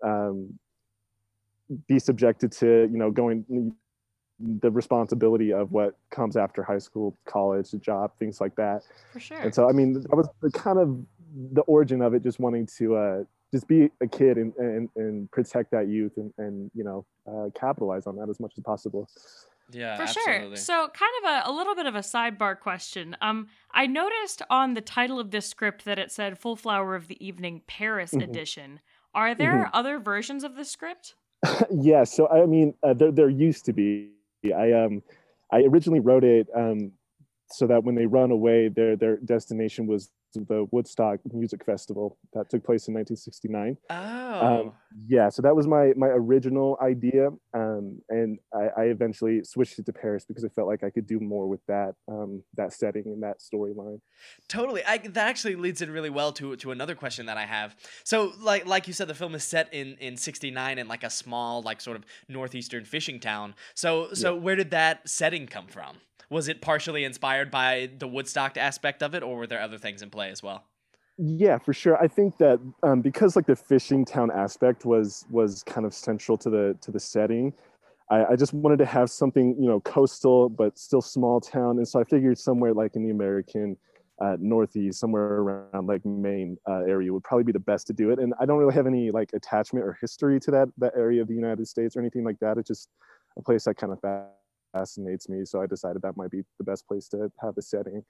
um, 0.03 0.59
be 1.89 1.99
subjected 1.99 2.53
to 2.53 2.89
you 2.91 2.99
know 2.99 3.11
going 3.11 3.75
the 4.41 4.71
responsibility 4.71 5.53
of 5.53 5.73
what 5.73 5.97
comes 6.11 6.37
after 6.37 6.63
high 6.63 6.79
school, 6.79 7.17
college, 7.27 7.73
a 7.73 7.79
job, 7.79 8.13
things 8.19 8.41
like 8.41 8.55
that. 8.57 8.83
For 9.13 9.21
sure. 9.21 9.39
And 9.39 9.55
so 9.55 9.69
I 9.69 9.73
mean 9.73 9.95
that 9.95 10.15
was 10.17 10.29
the 10.43 10.51
kind 10.51 10.79
of 10.79 11.05
the 11.53 11.63
origin 11.63 12.03
of 12.03 12.15
it, 12.15 12.23
just 12.23 12.41
wanting 12.41 12.67
to 12.79 12.97
uh, 12.97 13.25
just 13.53 13.69
be 13.69 13.91
a 14.01 14.07
kid 14.07 14.37
and, 14.37 14.53
and 14.57 14.89
and 14.97 15.31
protect 15.31 15.71
that 15.71 15.89
youth 15.89 16.13
and 16.17 16.33
and 16.39 16.71
you 16.75 16.85
know 16.85 17.05
uh, 17.29 17.51
capitalize 17.59 18.07
on 18.07 18.17
that 18.17 18.29
as 18.29 18.41
much 18.41 18.55
as 18.57 18.63
possible. 18.65 19.09
Yeah, 19.71 19.97
For 19.97 20.07
sure. 20.07 20.57
So, 20.57 20.89
kind 20.89 21.13
of 21.23 21.31
a, 21.31 21.51
a 21.51 21.53
little 21.53 21.75
bit 21.75 21.87
of 21.87 21.95
a 21.95 22.01
sidebar 22.01 22.61
question. 22.61 23.17
Um, 23.23 23.47
I 23.73 23.87
noticed 23.87 24.43
on 24.51 24.75
the 24.75 24.83
title 24.83 25.19
of 25.19 25.31
this 25.31 25.47
script 25.47 25.87
that 25.87 25.99
it 25.99 26.13
said 26.13 26.39
"Full 26.39 26.57
Flower 26.57 26.95
of 26.95 27.09
the 27.09 27.25
Evening 27.25 27.63
Paris 27.67 28.13
Mhm. 28.13 28.25
Edition." 28.25 28.81
Are 29.15 29.35
there 29.35 29.71
other 29.73 30.01
versions 30.01 30.43
of 30.43 30.57
the 30.57 30.65
script? 30.65 31.15
yeah 31.71 32.05
so 32.05 32.27
i 32.29 32.47
mean 32.47 32.73
uh, 32.83 32.95
there, 32.95 33.13
there 33.13 33.29
used 33.29 33.65
to 33.67 33.73
be 33.73 34.11
i 34.53 34.73
um 34.73 35.03
i 35.53 35.61
originally 35.61 36.01
wrote 36.01 36.25
it 36.25 36.49
um 36.55 36.93
so 37.51 37.67
that 37.67 37.85
when 37.85 37.95
they 37.95 38.07
run 38.07 38.31
away 38.31 38.69
their 38.69 38.97
their 38.97 39.17
destination 39.19 39.87
was 39.87 40.11
the 40.41 40.67
woodstock 40.71 41.21
music 41.33 41.65
festival 41.65 42.17
that 42.33 42.51
took 42.51 42.65
place 42.65 42.89
in 42.89 42.95
1969 42.95 43.77
Oh. 43.91 44.75
yeah 45.07 45.29
so 45.29 45.43
that 45.43 45.55
was 45.55 45.67
my 45.67 45.93
my 45.97 46.09
original 46.09 46.77
idea 46.83 47.29
um 47.55 48.01
and 48.09 48.39
i, 48.55 48.69
I 48.77 48.85
eventually 48.85 49.43
switched 49.45 49.79
it 49.79 49.87
to 49.87 49.93
paris 49.93 50.25
because 50.27 50.45
i 50.45 50.49
felt 50.49 50.69
like 50.69 50.83
i 50.85 50.91
could 50.91 51.07
do 51.07 51.21
more 51.21 51.47
with 51.49 51.61
that 51.67 51.95
um 52.09 52.43
that 52.57 52.73
setting 52.73 53.05
and 53.07 53.23
that 53.23 53.39
storyline 53.41 54.01
Totally. 54.49 54.85
I, 54.85 54.99
that 54.99 55.29
actually 55.29 55.57
leads 55.57 55.83
in 55.83 55.91
really 55.91 56.11
well 56.11 56.33
to 56.33 56.57
to 56.57 56.71
another 56.71 56.95
question 56.95 57.27
that 57.27 57.37
I 57.37 57.45
have. 57.47 57.77
So, 58.05 58.33
like 58.41 58.67
like 58.67 58.87
you 58.87 58.93
said, 58.93 59.09
the 59.09 59.15
film 59.15 59.35
is 59.35 59.45
set 59.45 59.73
in 59.73 59.97
in 60.01 60.17
'69 60.17 60.79
in 60.79 60.89
like 60.89 61.03
a 61.03 61.11
small, 61.11 61.63
like 61.63 61.81
sort 61.81 61.97
of 61.97 62.05
northeastern 62.29 62.85
fishing 62.85 63.21
town. 63.21 63.55
So, 63.75 64.13
so 64.13 64.35
where 64.35 64.57
did 64.57 64.71
that 64.71 65.09
setting 65.09 65.47
come 65.47 65.67
from? 65.67 65.97
Was 66.35 66.49
it 66.49 66.61
partially 66.61 67.05
inspired 67.05 67.53
by 67.53 67.91
the 67.97 68.09
Woodstock 68.09 68.57
aspect 68.57 69.05
of 69.05 69.15
it, 69.15 69.23
or 69.23 69.37
were 69.37 69.47
there 69.47 69.61
other 69.61 69.79
things 69.79 70.03
in 70.03 70.11
play 70.11 70.31
as 70.31 70.43
well? 70.43 70.65
Yeah, 71.17 71.59
for 71.59 71.73
sure. 71.73 71.97
I 72.03 72.09
think 72.09 72.39
that 72.39 72.59
um, 72.83 73.03
because 73.03 73.37
like 73.37 73.47
the 73.47 73.55
fishing 73.55 74.05
town 74.05 74.33
aspect 74.33 74.85
was 74.85 75.27
was 75.31 75.63
kind 75.63 75.87
of 75.87 75.95
central 75.95 76.37
to 76.39 76.51
the 76.51 76.77
to 76.81 76.91
the 76.91 76.99
setting, 76.99 77.53
I, 78.11 78.25
I 78.33 78.37
just 78.37 78.53
wanted 78.53 78.81
to 78.81 78.85
have 78.85 79.11
something 79.11 79.55
you 79.61 79.69
know 79.69 79.79
coastal 79.79 80.49
but 80.49 80.77
still 80.77 81.01
small 81.01 81.41
town, 81.41 81.79
and 81.79 81.87
so 81.87 82.01
I 82.01 82.05
figured 82.05 82.37
somewhere 82.37 82.75
like 82.75 82.97
in 82.97 83.05
the 83.05 83.13
American 83.13 83.77
uh, 84.21 84.37
Northeast, 84.41 84.99
somewhere 84.99 85.23
around 85.23 85.87
like 85.87 86.05
Maine 86.05 86.57
uh, 86.69 86.81
area 86.81 87.13
would 87.13 87.23
probably 87.23 87.45
be 87.45 87.53
the 87.53 87.61
best 87.61 87.87
to 87.87 87.93
do 87.93 88.11
it. 88.11 88.19
And 88.19 88.35
I 88.41 88.45
don't 88.45 88.59
really 88.59 88.75
have 88.75 88.89
any 88.89 89.13
like 89.13 89.31
attachment 89.35 89.85
or 89.85 89.97
history 90.01 90.41
to 90.41 90.51
that 90.51 90.69
that 90.79 90.95
area 90.97 91.23
of 91.23 91.29
the 91.29 91.35
United 91.35 91.69
States 91.69 91.95
or 91.95 92.01
anything 92.01 92.25
like 92.25 92.41
that. 92.41 92.59
It's 92.59 92.67
just 92.67 92.89
a 93.39 93.43
place 93.43 93.67
that 93.67 93.77
kind 93.77 93.93
of 93.93 94.01
fascinates 94.75 95.29
me, 95.29 95.45
so 95.45 95.63
I 95.63 95.67
decided 95.67 96.03
that 96.03 96.17
might 96.17 96.31
be 96.31 96.43
the 96.59 96.65
best 96.65 96.87
place 96.87 97.09
to 97.09 97.31
have 97.41 97.55
the 97.55 97.63
setting. 97.63 98.03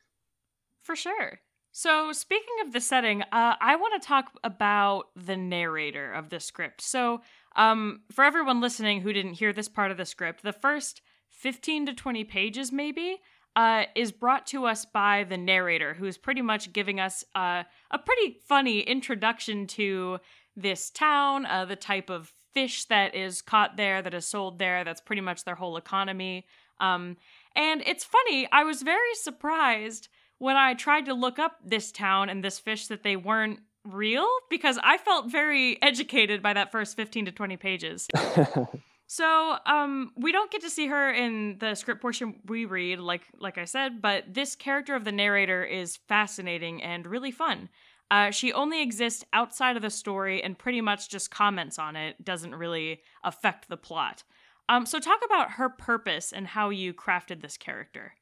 For 0.83 0.97
sure. 0.97 1.41
So, 1.77 2.13
speaking 2.13 2.55
of 2.65 2.73
the 2.73 2.81
setting, 2.81 3.23
uh, 3.23 3.57
I 3.61 3.75
want 3.77 4.01
to 4.01 4.07
talk 4.07 4.39
about 4.45 5.07
the 5.17 5.37
narrator 5.37 6.13
of 6.13 6.31
the 6.31 6.39
script. 6.39 6.81
So, 6.81 7.21
um, 7.57 8.03
for 8.13 8.23
everyone 8.23 8.61
listening 8.61 9.01
who 9.01 9.13
didn't 9.13 9.35
hear 9.35 9.53
this 9.53 9.69
part 9.69 9.91
of 9.91 9.97
the 9.97 10.05
script, 10.05 10.45
the 10.45 10.53
first 10.53 11.03
15 11.31 11.87
to 11.87 11.95
20 11.95 12.23
pages, 12.25 12.71
maybe, 12.71 13.19
uh, 13.57 13.85
is 13.97 14.13
brought 14.13 14.47
to 14.49 14.67
us 14.67 14.85
by 14.85 15.25
the 15.25 15.37
narrator, 15.37 15.95
who's 15.95 16.17
pretty 16.17 16.43
much 16.43 16.73
giving 16.73 17.01
us 17.01 17.25
uh, 17.35 17.65
a 17.91 17.99
pretty 17.99 18.39
funny 18.47 18.81
introduction 18.81 19.67
to 19.67 20.19
this 20.57 20.91
town, 20.91 21.45
uh, 21.47 21.65
the 21.65 21.77
type 21.77 22.09
of 22.09 22.33
fish 22.55 22.85
that 22.87 23.15
is 23.15 23.43
caught 23.43 23.77
there, 23.77 24.01
that 24.01 24.15
is 24.15 24.27
sold 24.27 24.59
there. 24.59 24.85
That's 24.85 25.01
pretty 25.01 25.23
much 25.23 25.45
their 25.45 25.57
whole 25.57 25.77
economy. 25.77 26.47
Um, 26.81 27.17
and 27.55 27.83
it's 27.87 28.05
funny, 28.05 28.49
I 28.51 28.65
was 28.65 28.83
very 28.83 29.15
surprised 29.15 30.09
when 30.39 30.57
I 30.57 30.75
tried 30.75 31.07
to 31.07 31.15
look 31.15 31.39
up 31.39 31.59
this 31.65 31.93
town 31.93 32.29
and 32.29 32.43
this 32.43 32.59
fish 32.59 32.89
that 32.89 33.03
they 33.03 33.17
weren't 33.17 33.61
real 33.85 34.27
because 34.51 34.79
I 34.83 34.99
felt 34.99 35.31
very 35.31 35.81
educated 35.83 36.43
by 36.43 36.55
that 36.55 36.73
first 36.73 36.97
15 36.97 37.27
to 37.27 37.33
20 37.33 37.57
pages. 37.57 38.09
So, 39.07 39.57
um, 39.67 40.13
we 40.17 40.33
don't 40.33 40.51
get 40.51 40.63
to 40.63 40.71
see 40.71 40.87
her 40.87 41.13
in 41.13 41.59
the 41.59 41.75
script 41.75 42.01
portion 42.01 42.41
we 42.47 42.65
read, 42.65 42.99
like 42.99 43.23
like 43.39 43.59
I 43.59 43.65
said, 43.65 44.01
but 44.01 44.33
this 44.33 44.57
character 44.57 44.95
of 44.95 45.05
the 45.05 45.13
narrator 45.13 45.63
is 45.63 45.99
fascinating 46.09 46.83
and 46.83 47.07
really 47.07 47.31
fun. 47.31 47.69
Uh, 48.11 48.31
she 48.31 48.53
only 48.53 48.83
exists 48.83 49.25
outside 49.33 49.77
of 49.77 49.83
the 49.83 49.91
story 49.91 50.43
and 50.43 50.59
pretty 50.59 50.81
much 50.81 51.09
just 51.09 51.31
comments 51.31 51.79
on 51.79 51.97
it, 51.97 52.23
doesn't 52.25 52.55
really 52.55 53.01
affect 53.23 53.69
the 53.69 53.77
plot. 53.77 54.23
Um, 54.69 54.87
so 54.87 54.99
talk 54.99 55.21
about 55.25 55.53
her 55.53 55.69
purpose 55.69 56.33
and 56.33 56.47
how 56.47 56.71
you 56.71 56.95
crafted 56.95 57.43
this 57.43 57.57
character. 57.57 58.15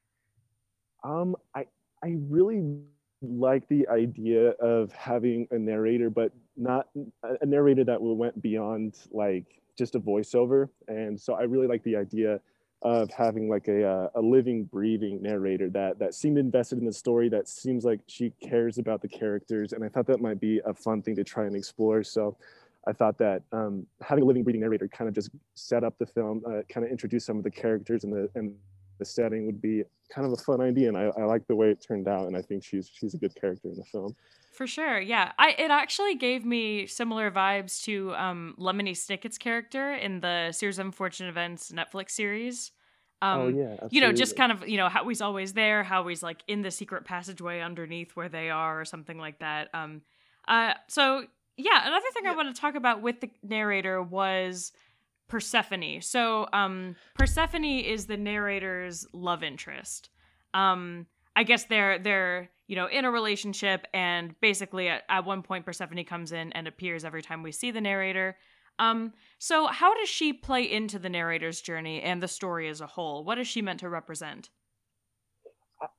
Um, 1.04 1.36
I 1.54 1.66
I 2.02 2.16
really 2.28 2.80
like 3.22 3.68
the 3.68 3.86
idea 3.88 4.50
of 4.60 4.92
having 4.92 5.46
a 5.52 5.58
narrator, 5.58 6.10
but 6.10 6.32
not 6.56 6.88
a 7.40 7.46
narrator 7.46 7.84
that 7.84 8.00
went 8.00 8.40
beyond 8.42 8.98
like 9.12 9.46
just 9.78 9.94
a 9.94 10.00
voiceover. 10.00 10.68
And 10.88 11.20
so 11.20 11.34
I 11.34 11.42
really 11.42 11.68
like 11.68 11.82
the 11.84 11.96
idea 11.96 12.40
of 12.82 13.10
having 13.10 13.48
like 13.48 13.68
a 13.68 13.86
uh, 13.86 14.08
a 14.14 14.20
living, 14.20 14.64
breathing 14.64 15.22
narrator 15.22 15.70
that 15.70 15.98
that 15.98 16.14
seemed 16.14 16.38
invested 16.38 16.78
in 16.78 16.84
the 16.84 16.92
story. 16.92 17.28
That 17.28 17.48
seems 17.48 17.84
like 17.84 18.00
she 18.06 18.32
cares 18.42 18.78
about 18.78 19.02
the 19.02 19.08
characters, 19.08 19.72
and 19.72 19.84
I 19.84 19.88
thought 19.88 20.06
that 20.06 20.20
might 20.20 20.40
be 20.40 20.60
a 20.64 20.74
fun 20.74 21.02
thing 21.02 21.16
to 21.16 21.24
try 21.24 21.46
and 21.46 21.56
explore. 21.56 22.02
So. 22.02 22.36
I 22.84 22.92
thought 22.92 23.16
that 23.18 23.44
um, 23.52 23.86
having 24.00 24.24
a 24.24 24.26
living, 24.26 24.42
breathing 24.42 24.62
narrator 24.62 24.88
kind 24.88 25.06
of 25.06 25.14
just 25.14 25.30
set 25.54 25.84
up 25.84 25.96
the 25.98 26.06
film, 26.06 26.42
uh, 26.44 26.62
kind 26.68 26.84
of 26.84 26.90
introduce 26.90 27.24
some 27.24 27.36
of 27.36 27.44
the 27.44 27.50
characters 27.50 28.02
and 28.02 28.12
the 28.12 28.28
and 28.34 28.56
the 28.98 29.04
setting 29.04 29.46
would 29.46 29.60
be 29.60 29.84
kind 30.12 30.26
of 30.26 30.32
a 30.32 30.36
fun 30.36 30.60
idea 30.60 30.88
and 30.88 30.96
I, 30.96 31.10
I 31.18 31.24
like 31.24 31.46
the 31.46 31.56
way 31.56 31.70
it 31.70 31.84
turned 31.86 32.06
out 32.06 32.26
and 32.26 32.36
I 32.36 32.42
think 32.42 32.64
she's 32.64 32.90
she's 32.92 33.14
a 33.14 33.18
good 33.18 33.34
character 33.34 33.68
in 33.68 33.74
the 33.74 33.84
film. 33.84 34.14
For 34.52 34.66
sure, 34.66 35.00
yeah. 35.00 35.32
I 35.38 35.54
it 35.58 35.70
actually 35.70 36.14
gave 36.14 36.44
me 36.44 36.86
similar 36.86 37.30
vibes 37.30 37.82
to 37.84 38.14
um, 38.14 38.54
Lemony 38.58 38.92
Snicket's 38.92 39.38
character 39.38 39.94
in 39.94 40.20
the 40.20 40.52
Series 40.52 40.78
of 40.78 40.86
Unfortunate 40.86 41.30
Events 41.30 41.72
Netflix 41.72 42.10
series. 42.10 42.70
Um, 43.22 43.40
oh 43.40 43.48
yeah, 43.48 43.76
you 43.90 44.00
know, 44.00 44.12
just 44.12 44.36
kind 44.36 44.52
of, 44.52 44.68
you 44.68 44.76
know, 44.76 44.88
how 44.88 45.08
he's 45.08 45.22
always 45.22 45.54
there, 45.54 45.82
how 45.82 46.06
he's 46.06 46.22
like 46.22 46.42
in 46.48 46.60
the 46.62 46.70
secret 46.70 47.04
passageway 47.04 47.60
underneath 47.60 48.14
where 48.14 48.28
they 48.28 48.50
are 48.50 48.80
or 48.80 48.84
something 48.84 49.16
like 49.16 49.38
that. 49.38 49.68
Um, 49.72 50.02
uh, 50.48 50.74
so 50.88 51.24
yeah, 51.56 51.86
another 51.86 52.06
thing 52.12 52.26
I 52.26 52.34
want 52.34 52.54
to 52.54 52.60
talk 52.60 52.74
about 52.74 53.00
with 53.00 53.20
the 53.20 53.30
narrator 53.42 54.02
was 54.02 54.72
Persephone. 55.28 56.02
So, 56.02 56.46
um, 56.52 56.96
Persephone 57.14 57.64
is 57.64 58.06
the 58.06 58.18
narrator's 58.18 59.06
love 59.14 59.42
interest. 59.42 60.10
Um, 60.52 61.06
I 61.34 61.44
guess 61.44 61.64
they're 61.64 61.98
they're 61.98 62.50
you 62.72 62.76
know 62.76 62.86
in 62.86 63.04
a 63.04 63.10
relationship, 63.10 63.86
and 63.92 64.34
basically 64.40 64.88
at, 64.88 65.02
at 65.10 65.26
one 65.26 65.42
point 65.42 65.66
Persephone 65.66 66.02
comes 66.04 66.32
in 66.32 66.50
and 66.52 66.66
appears 66.66 67.04
every 67.04 67.20
time 67.20 67.42
we 67.42 67.52
see 67.52 67.70
the 67.70 67.82
narrator. 67.82 68.34
Um, 68.78 69.12
so 69.38 69.66
how 69.66 69.94
does 69.94 70.08
she 70.08 70.32
play 70.32 70.62
into 70.62 70.98
the 70.98 71.10
narrator's 71.10 71.60
journey 71.60 72.00
and 72.00 72.22
the 72.22 72.28
story 72.28 72.70
as 72.70 72.80
a 72.80 72.86
whole? 72.86 73.24
What 73.24 73.36
is 73.36 73.46
she 73.46 73.60
meant 73.60 73.80
to 73.80 73.90
represent? 73.90 74.48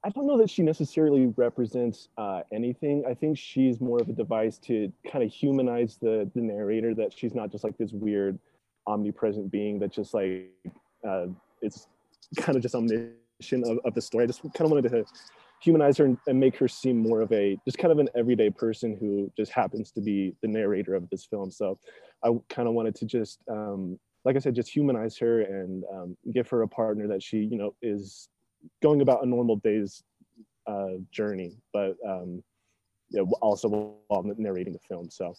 I- 0.04 0.10
don't 0.10 0.26
know 0.26 0.36
that 0.40 0.50
she 0.50 0.64
necessarily 0.64 1.28
represents 1.38 2.08
uh, 2.18 2.42
anything. 2.52 3.04
I 3.08 3.14
think 3.14 3.38
she's 3.38 3.80
more 3.80 4.02
of 4.02 4.10
a 4.10 4.14
device 4.14 4.58
to 4.70 4.92
kind 5.12 5.24
of 5.24 5.32
humanize 5.32 6.00
the 6.02 6.28
the 6.34 6.42
narrator. 6.42 6.96
That 6.96 7.14
she's 7.16 7.36
not 7.36 7.52
just 7.52 7.64
like 7.64 7.78
this 7.78 7.92
weird, 7.92 8.40
omnipresent 8.88 9.52
being 9.52 9.78
that 9.78 9.92
just 9.92 10.16
like 10.16 10.50
uh, 11.08 11.28
it's 11.62 11.86
kind 12.38 12.56
of 12.56 12.64
just 12.64 12.74
omniscient 12.74 13.64
of, 13.64 13.78
of 13.86 13.94
the 13.94 14.02
story. 14.02 14.24
I 14.24 14.28
just 14.28 14.42
kind 14.42 14.62
of 14.62 14.72
wanted 14.72 14.90
to 14.90 15.06
humanize 15.64 15.98
her 15.98 16.06
and, 16.06 16.18
and 16.28 16.40
make 16.40 16.58
her 16.58 16.68
seem 16.68 16.98
more 16.98 17.22
of 17.22 17.32
a 17.32 17.58
just 17.66 17.78
kind 17.78 17.92
of 17.92 18.00
an 18.00 18.10
everyday 18.16 18.50
person 18.50 18.98
who 19.00 19.32
just 19.38 19.52
happens 19.52 19.92
to 19.92 20.02
be 20.02 20.36
the 20.42 20.48
narrator 20.48 20.96
of 20.96 21.10
this 21.10 21.26
film. 21.26 21.52
So 21.52 21.80
I 22.24 22.30
kind 22.50 22.68
of 22.68 22.74
wanted 22.74 22.96
to 22.96 23.06
just 23.06 23.40
um, 23.50 24.00
like 24.26 24.36
I 24.36 24.40
said, 24.40 24.56
just 24.56 24.74
humanize 24.74 25.18
her 25.18 25.42
and 25.42 25.84
um, 25.92 26.18
give 26.34 26.48
her 26.50 26.62
a 26.62 26.68
partner 26.68 27.08
that 27.08 27.22
she, 27.22 27.38
you 27.38 27.58
know, 27.58 27.76
is 27.82 28.30
going 28.82 29.02
about 29.02 29.24
a 29.24 29.26
normal 29.26 29.58
day's 29.58 30.04
uh, 30.66 30.96
journey, 31.12 31.58
but 31.74 31.96
um, 32.08 32.42
yeah, 33.10 33.22
also 33.42 33.98
while 34.08 34.24
narrating 34.38 34.74
the 34.74 34.80
film. 34.80 35.10
So 35.10 35.36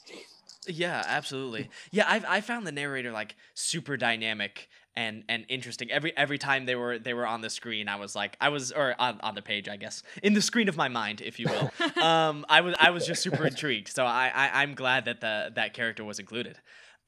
Yeah, 0.66 1.02
absolutely. 1.06 1.70
Yeah, 1.90 2.04
I 2.06 2.36
I 2.36 2.40
found 2.40 2.66
the 2.66 2.72
narrator 2.72 3.10
like 3.10 3.36
super 3.54 3.96
dynamic 3.96 4.68
and 4.96 5.24
and 5.28 5.44
interesting. 5.48 5.90
Every 5.90 6.16
every 6.16 6.38
time 6.38 6.66
they 6.66 6.74
were 6.74 6.98
they 6.98 7.14
were 7.14 7.26
on 7.26 7.40
the 7.40 7.50
screen, 7.50 7.88
I 7.88 7.96
was 7.96 8.14
like 8.14 8.36
I 8.40 8.48
was 8.48 8.72
or 8.72 8.94
on, 8.98 9.20
on 9.22 9.34
the 9.34 9.42
page, 9.42 9.68
I 9.68 9.76
guess. 9.76 10.02
In 10.22 10.34
the 10.34 10.42
screen 10.42 10.68
of 10.68 10.76
my 10.76 10.88
mind, 10.88 11.20
if 11.20 11.38
you 11.38 11.46
will. 11.48 11.70
um 12.02 12.44
I 12.48 12.60
was 12.60 12.74
I 12.78 12.90
was 12.90 13.06
just 13.06 13.22
super 13.22 13.46
intrigued. 13.46 13.88
So 13.88 14.04
I, 14.04 14.30
I 14.34 14.62
I'm 14.62 14.74
glad 14.74 15.06
that 15.06 15.20
the 15.20 15.52
that 15.54 15.74
character 15.74 16.04
was 16.04 16.18
included. 16.18 16.58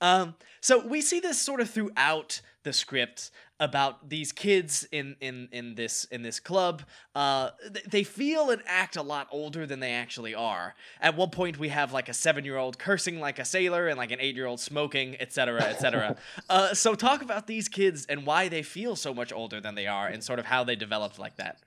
Um 0.01 0.34
so 0.61 0.84
we 0.84 1.01
see 1.01 1.20
this 1.20 1.41
sort 1.41 1.61
of 1.61 1.70
throughout 1.70 2.41
the 2.66 2.72
script 2.72 3.30
about 3.58 4.10
these 4.10 4.32
kids 4.32 4.86
in 4.92 5.16
in 5.20 5.48
in 5.52 5.76
this 5.76 6.04
in 6.10 6.22
this 6.22 6.40
club. 6.40 6.82
Uh 7.14 7.50
th- 7.72 7.86
they 7.86 8.02
feel 8.02 8.50
and 8.50 8.60
act 8.66 8.96
a 8.96 9.02
lot 9.02 9.28
older 9.30 9.64
than 9.66 9.80
they 9.80 9.92
actually 9.92 10.34
are. 10.34 10.74
At 11.00 11.16
one 11.16 11.30
point 11.30 11.58
we 11.58 11.68
have 11.68 11.92
like 11.92 12.08
a 12.08 12.12
seven 12.12 12.44
year 12.44 12.58
old 12.58 12.78
cursing 12.78 13.20
like 13.20 13.38
a 13.38 13.44
sailor 13.44 13.86
and 13.86 13.96
like 13.96 14.10
an 14.10 14.20
eight 14.20 14.34
year 14.34 14.46
old 14.46 14.60
smoking 14.60 15.16
etc 15.20 15.62
etc 15.62 16.16
uh 16.50 16.74
so 16.74 16.94
talk 16.94 17.22
about 17.22 17.46
these 17.46 17.68
kids 17.68 18.04
and 18.06 18.26
why 18.26 18.48
they 18.48 18.62
feel 18.62 18.96
so 18.96 19.14
much 19.14 19.32
older 19.32 19.60
than 19.60 19.76
they 19.76 19.86
are 19.86 20.08
and 20.08 20.22
sort 20.22 20.38
of 20.38 20.46
how 20.46 20.64
they 20.64 20.76
developed 20.76 21.18
like 21.18 21.36
that 21.36 21.60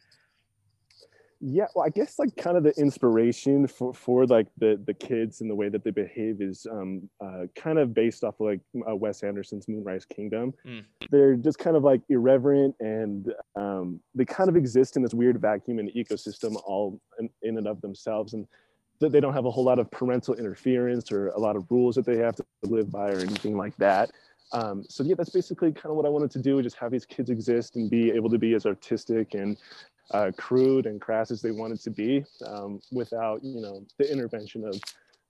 yeah, 1.41 1.67
well, 1.73 1.85
I 1.85 1.89
guess 1.89 2.19
like 2.19 2.35
kind 2.35 2.57
of 2.57 2.63
the 2.63 2.71
inspiration 2.77 3.65
for 3.65 3.93
for 3.93 4.25
like 4.25 4.47
the 4.57 4.79
the 4.85 4.93
kids 4.93 5.39
and 5.39 5.49
the 5.49 5.55
way 5.55 5.69
that 5.69 5.85
they 5.85 5.91
behave 5.91 6.41
is 6.41 6.67
um 6.69 7.09
uh, 7.23 7.43
kind 7.55 7.79
of 7.79 7.93
based 7.93 8.25
off 8.25 8.35
of 8.41 8.47
like 8.47 8.59
uh, 8.89 8.95
Wes 8.95 9.23
Anderson's 9.23 9.67
Moonrise 9.69 10.05
Kingdom. 10.05 10.53
Mm. 10.65 10.83
They're 11.09 11.35
just 11.35 11.57
kind 11.57 11.77
of 11.77 11.83
like 11.83 12.01
irreverent 12.09 12.75
and 12.81 13.33
um, 13.55 14.01
they 14.13 14.25
kind 14.25 14.49
of 14.49 14.57
exist 14.57 14.97
in 14.97 15.01
this 15.01 15.13
weird 15.13 15.39
vacuum 15.39 15.79
in 15.79 15.85
the 15.85 15.93
ecosystem 15.93 16.61
all 16.65 16.99
in, 17.19 17.29
in 17.41 17.57
and 17.57 17.67
of 17.67 17.79
themselves 17.79 18.33
and 18.33 18.45
th- 18.99 19.11
they 19.11 19.21
don't 19.21 19.33
have 19.33 19.45
a 19.45 19.51
whole 19.51 19.63
lot 19.63 19.79
of 19.79 19.89
parental 19.91 20.33
interference 20.33 21.09
or 21.09 21.29
a 21.29 21.39
lot 21.39 21.55
of 21.55 21.65
rules 21.71 21.95
that 21.95 22.05
they 22.05 22.17
have 22.17 22.35
to 22.35 22.45
live 22.63 22.91
by 22.91 23.11
or 23.11 23.19
anything 23.19 23.55
like 23.55 23.75
that. 23.77 24.11
Um, 24.51 24.83
so 24.89 25.03
yeah, 25.03 25.15
that's 25.15 25.29
basically 25.29 25.71
kind 25.71 25.91
of 25.91 25.95
what 25.95 26.05
I 26.05 26.09
wanted 26.09 26.31
to 26.31 26.39
do, 26.39 26.61
just 26.61 26.75
have 26.77 26.91
these 26.91 27.05
kids 27.05 27.29
exist 27.29 27.75
and 27.75 27.89
be 27.89 28.11
able 28.11 28.29
to 28.29 28.39
be 28.39 28.55
as 28.55 28.65
artistic 28.65 29.35
and 29.35 29.57
uh, 30.11 30.31
crude 30.37 30.85
and 30.85 30.99
crass 30.99 31.31
as 31.31 31.41
they 31.41 31.51
wanted 31.51 31.79
to 31.81 31.91
be 31.91 32.23
um, 32.45 32.81
without, 32.91 33.43
you 33.43 33.61
know, 33.61 33.85
the 33.97 34.11
intervention 34.11 34.65
of 34.65 34.79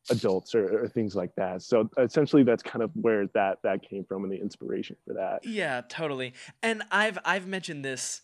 adults 0.10 0.56
or, 0.56 0.84
or, 0.84 0.88
things 0.88 1.16
like 1.16 1.34
that. 1.36 1.62
So 1.62 1.90
essentially 1.98 2.44
that's 2.44 2.64
kind 2.64 2.82
of 2.82 2.92
where 2.96 3.28
that 3.28 3.60
that 3.64 3.88
came 3.88 4.04
from 4.06 4.24
and 4.24 4.32
the 4.32 4.40
inspiration 4.40 4.96
for 5.06 5.14
that. 5.14 5.46
Yeah, 5.46 5.82
totally. 5.88 6.34
And 6.64 6.84
I've 6.92 7.20
I've 7.26 7.48
mentioned 7.48 7.86
this 7.86 8.22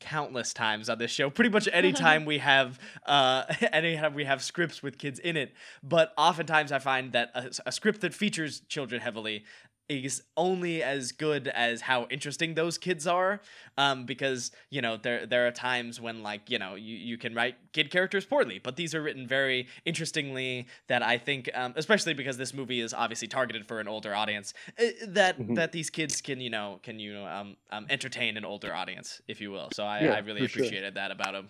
countless 0.00 0.54
times 0.54 0.88
on 0.88 0.98
this 0.98 1.10
show. 1.10 1.30
Pretty 1.30 1.50
much 1.50 1.68
anytime 1.72 2.24
we 2.26 2.38
have 2.38 2.78
uh 3.06 3.44
anytime 3.72 4.14
we 4.14 4.24
have 4.24 4.42
scripts 4.42 4.82
with 4.82 4.98
kids 4.98 5.18
in 5.18 5.36
it, 5.36 5.52
but 5.82 6.12
oftentimes 6.16 6.72
I 6.72 6.78
find 6.78 7.12
that 7.12 7.30
a, 7.34 7.50
a 7.66 7.72
script 7.72 8.00
that 8.00 8.14
features 8.14 8.60
children 8.68 9.00
heavily 9.00 9.44
is 9.90 10.22
only 10.36 10.82
as 10.82 11.12
good 11.12 11.48
as 11.48 11.82
how 11.82 12.06
interesting 12.10 12.54
those 12.54 12.78
kids 12.78 13.06
are 13.06 13.40
um, 13.76 14.06
because 14.06 14.52
you 14.70 14.80
know 14.80 14.96
there 14.96 15.26
there 15.26 15.46
are 15.46 15.50
times 15.50 16.00
when 16.00 16.22
like 16.22 16.48
you 16.48 16.58
know 16.58 16.74
you, 16.76 16.96
you 16.96 17.18
can 17.18 17.34
write 17.34 17.56
kid 17.72 17.90
characters 17.90 18.24
poorly 18.24 18.60
but 18.62 18.76
these 18.76 18.94
are 18.94 19.02
written 19.02 19.26
very 19.26 19.66
interestingly 19.84 20.66
that 20.86 21.02
i 21.02 21.18
think 21.18 21.50
um, 21.54 21.72
especially 21.76 22.14
because 22.14 22.36
this 22.36 22.54
movie 22.54 22.80
is 22.80 22.94
obviously 22.94 23.28
targeted 23.28 23.66
for 23.66 23.80
an 23.80 23.88
older 23.88 24.14
audience 24.14 24.54
uh, 24.78 24.84
that 25.08 25.38
Mhm. 25.38 25.54
that 25.56 25.72
these 25.72 25.90
kids 25.90 26.20
can 26.20 26.40
you 26.40 26.50
know 26.50 26.78
can 26.82 26.98
you 26.98 27.18
um, 27.18 27.56
um, 27.70 27.86
entertain 27.90 28.36
an 28.36 28.44
older 28.44 28.72
audience 28.74 29.20
if 29.28 29.40
you 29.40 29.50
will 29.50 29.70
so 29.70 29.84
i, 29.84 30.04
Yeah, 30.04 30.14
I 30.14 30.18
really 30.18 30.42
for 30.42 30.48
sure. 30.48 30.62
appreciated 30.62 30.94
that 30.94 31.10
about 31.10 31.34
him 31.34 31.48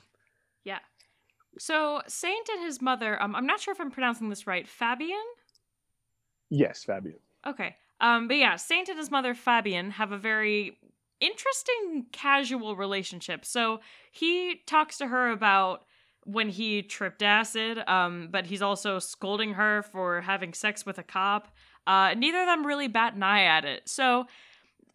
Yeah. 0.65 0.79
So 1.59 2.01
Saint 2.07 2.49
and 2.49 2.63
his 2.65 2.81
mother, 2.81 3.21
um, 3.21 3.35
I'm 3.35 3.47
not 3.47 3.61
sure 3.61 3.73
if 3.73 3.81
I'm 3.81 3.91
pronouncing 3.91 4.29
this 4.29 4.47
right. 4.47 4.69
Fabian? 4.69 5.19
Yes, 6.51 6.85
Fabian. 6.85 7.19
Okay. 7.47 7.77
Um, 8.01 8.29
but 8.29 8.37
yeah, 8.37 8.57
Saint 8.57 8.89
and 8.89 8.99
his 8.99 9.11
mother 9.11 9.35
Fabian 9.35 9.93
have 9.93 10.13
a 10.13 10.19
very 10.19 10.79
interesting 11.21 12.07
casual 12.13 12.77
relationship. 12.77 13.45
So 13.45 13.81
he 14.11 14.63
talks 14.67 14.99
to 14.99 15.07
her 15.07 15.31
about 15.31 15.85
when 16.25 16.49
he 16.49 16.83
tripped 16.83 17.23
acid, 17.23 17.79
um, 17.89 18.29
but 18.31 18.47
he's 18.47 18.63
also 18.63 18.99
scolding 18.99 19.55
her 19.55 19.83
for 19.83 20.21
having 20.21 20.53
sex 20.53 20.85
with 20.85 20.99
a 20.99 21.03
cop. 21.03 21.49
Uh, 21.87 22.15
neither 22.17 22.41
of 22.41 22.47
them 22.47 22.67
really 22.67 22.89
bat 22.89 23.15
an 23.15 23.23
eye 23.23 23.45
at 23.45 23.65
it. 23.65 23.89
So 23.89 24.27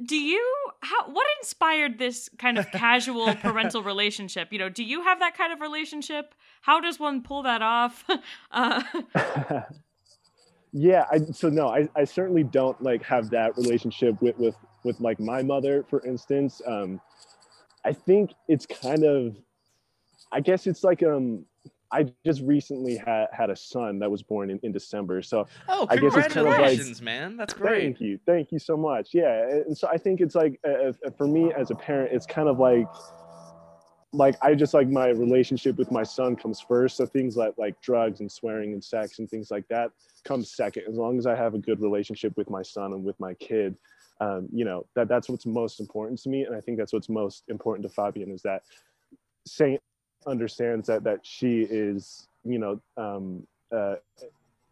do 0.03 0.17
you 0.17 0.43
how 0.81 1.09
what 1.09 1.25
inspired 1.39 1.97
this 1.97 2.29
kind 2.37 2.57
of 2.57 2.69
casual 2.71 3.33
parental 3.41 3.81
relationship 3.81 4.51
you 4.51 4.59
know 4.59 4.69
do 4.69 4.83
you 4.83 5.01
have 5.03 5.19
that 5.19 5.37
kind 5.37 5.53
of 5.53 5.61
relationship 5.61 6.35
how 6.61 6.79
does 6.79 6.99
one 6.99 7.21
pull 7.21 7.43
that 7.43 7.61
off 7.61 8.03
uh 8.51 8.83
yeah 10.77 11.05
I, 11.09 11.19
so 11.19 11.47
no 11.49 11.69
I, 11.69 11.87
I 11.95 12.03
certainly 12.03 12.43
don't 12.43 12.79
like 12.83 13.01
have 13.03 13.29
that 13.29 13.55
relationship 13.55 14.21
with 14.21 14.37
with 14.37 14.55
with 14.83 14.99
like 14.99 15.21
my 15.21 15.41
mother 15.41 15.85
for 15.89 16.05
instance. 16.05 16.61
Um 16.67 16.99
i 17.85 17.93
think 17.93 18.31
it's 18.49 18.65
kind 18.65 19.05
of 19.05 19.37
i 20.33 20.41
guess 20.41 20.67
it's 20.67 20.83
like 20.83 21.01
um 21.01 21.45
i 21.93 22.11
just 22.25 22.41
recently 22.41 22.97
had 22.97 23.27
had 23.31 23.49
a 23.49 23.55
son 23.55 23.99
that 23.99 24.11
was 24.11 24.21
born 24.21 24.49
in, 24.49 24.59
in 24.63 24.73
december 24.73 25.21
so 25.21 25.47
oh 25.69 25.87
I 25.89 25.95
guess 25.95 26.13
it's 26.17 26.33
kind 26.33 26.47
of 26.47 26.53
like- 26.53 26.55
congratulations 26.57 27.01
man. 27.01 27.37
That's 27.37 27.53
great. 27.53 27.83
Thank 27.83 28.01
you, 28.01 28.19
thank 28.25 28.51
you 28.51 28.59
so 28.59 28.75
much. 28.75 29.13
Yeah, 29.13 29.47
and 29.47 29.77
so 29.77 29.87
I 29.87 29.97
think 29.97 30.19
it's 30.19 30.35
like 30.35 30.59
uh, 30.67 30.71
uh, 30.71 31.11
for 31.17 31.27
me 31.27 31.53
as 31.53 31.71
a 31.71 31.75
parent, 31.75 32.11
it's 32.11 32.25
kind 32.25 32.49
of 32.49 32.59
like 32.59 32.87
like 34.15 34.35
I 34.41 34.55
just 34.55 34.73
like 34.73 34.87
my 34.87 35.09
relationship 35.09 35.77
with 35.77 35.91
my 35.91 36.03
son 36.03 36.35
comes 36.35 36.59
first. 36.59 36.97
So 36.97 37.05
things 37.05 37.35
like 37.35 37.53
like 37.57 37.79
drugs 37.81 38.19
and 38.19 38.31
swearing 38.31 38.73
and 38.73 38.83
sex 38.83 39.19
and 39.19 39.29
things 39.29 39.51
like 39.51 39.67
that 39.67 39.91
comes 40.23 40.51
second. 40.51 40.83
As 40.87 40.95
long 40.95 41.17
as 41.17 41.25
I 41.25 41.35
have 41.35 41.53
a 41.53 41.59
good 41.59 41.81
relationship 41.81 42.35
with 42.37 42.49
my 42.49 42.61
son 42.61 42.93
and 42.93 43.03
with 43.03 43.19
my 43.19 43.33
kid, 43.35 43.75
um, 44.21 44.47
you 44.51 44.65
know 44.65 44.85
that 44.95 45.07
that's 45.07 45.29
what's 45.29 45.45
most 45.45 45.79
important 45.79 46.19
to 46.23 46.29
me, 46.29 46.43
and 46.43 46.55
I 46.55 46.61
think 46.61 46.77
that's 46.77 46.93
what's 46.93 47.09
most 47.09 47.43
important 47.49 47.87
to 47.87 47.93
Fabian 47.93 48.31
is 48.31 48.41
that 48.43 48.63
Saint 49.45 49.81
understands 50.25 50.87
that 50.87 51.03
that 51.03 51.19
she 51.23 51.61
is 51.69 52.27
you 52.43 52.57
know 52.57 52.79
um, 52.97 53.45
uh, 53.71 53.95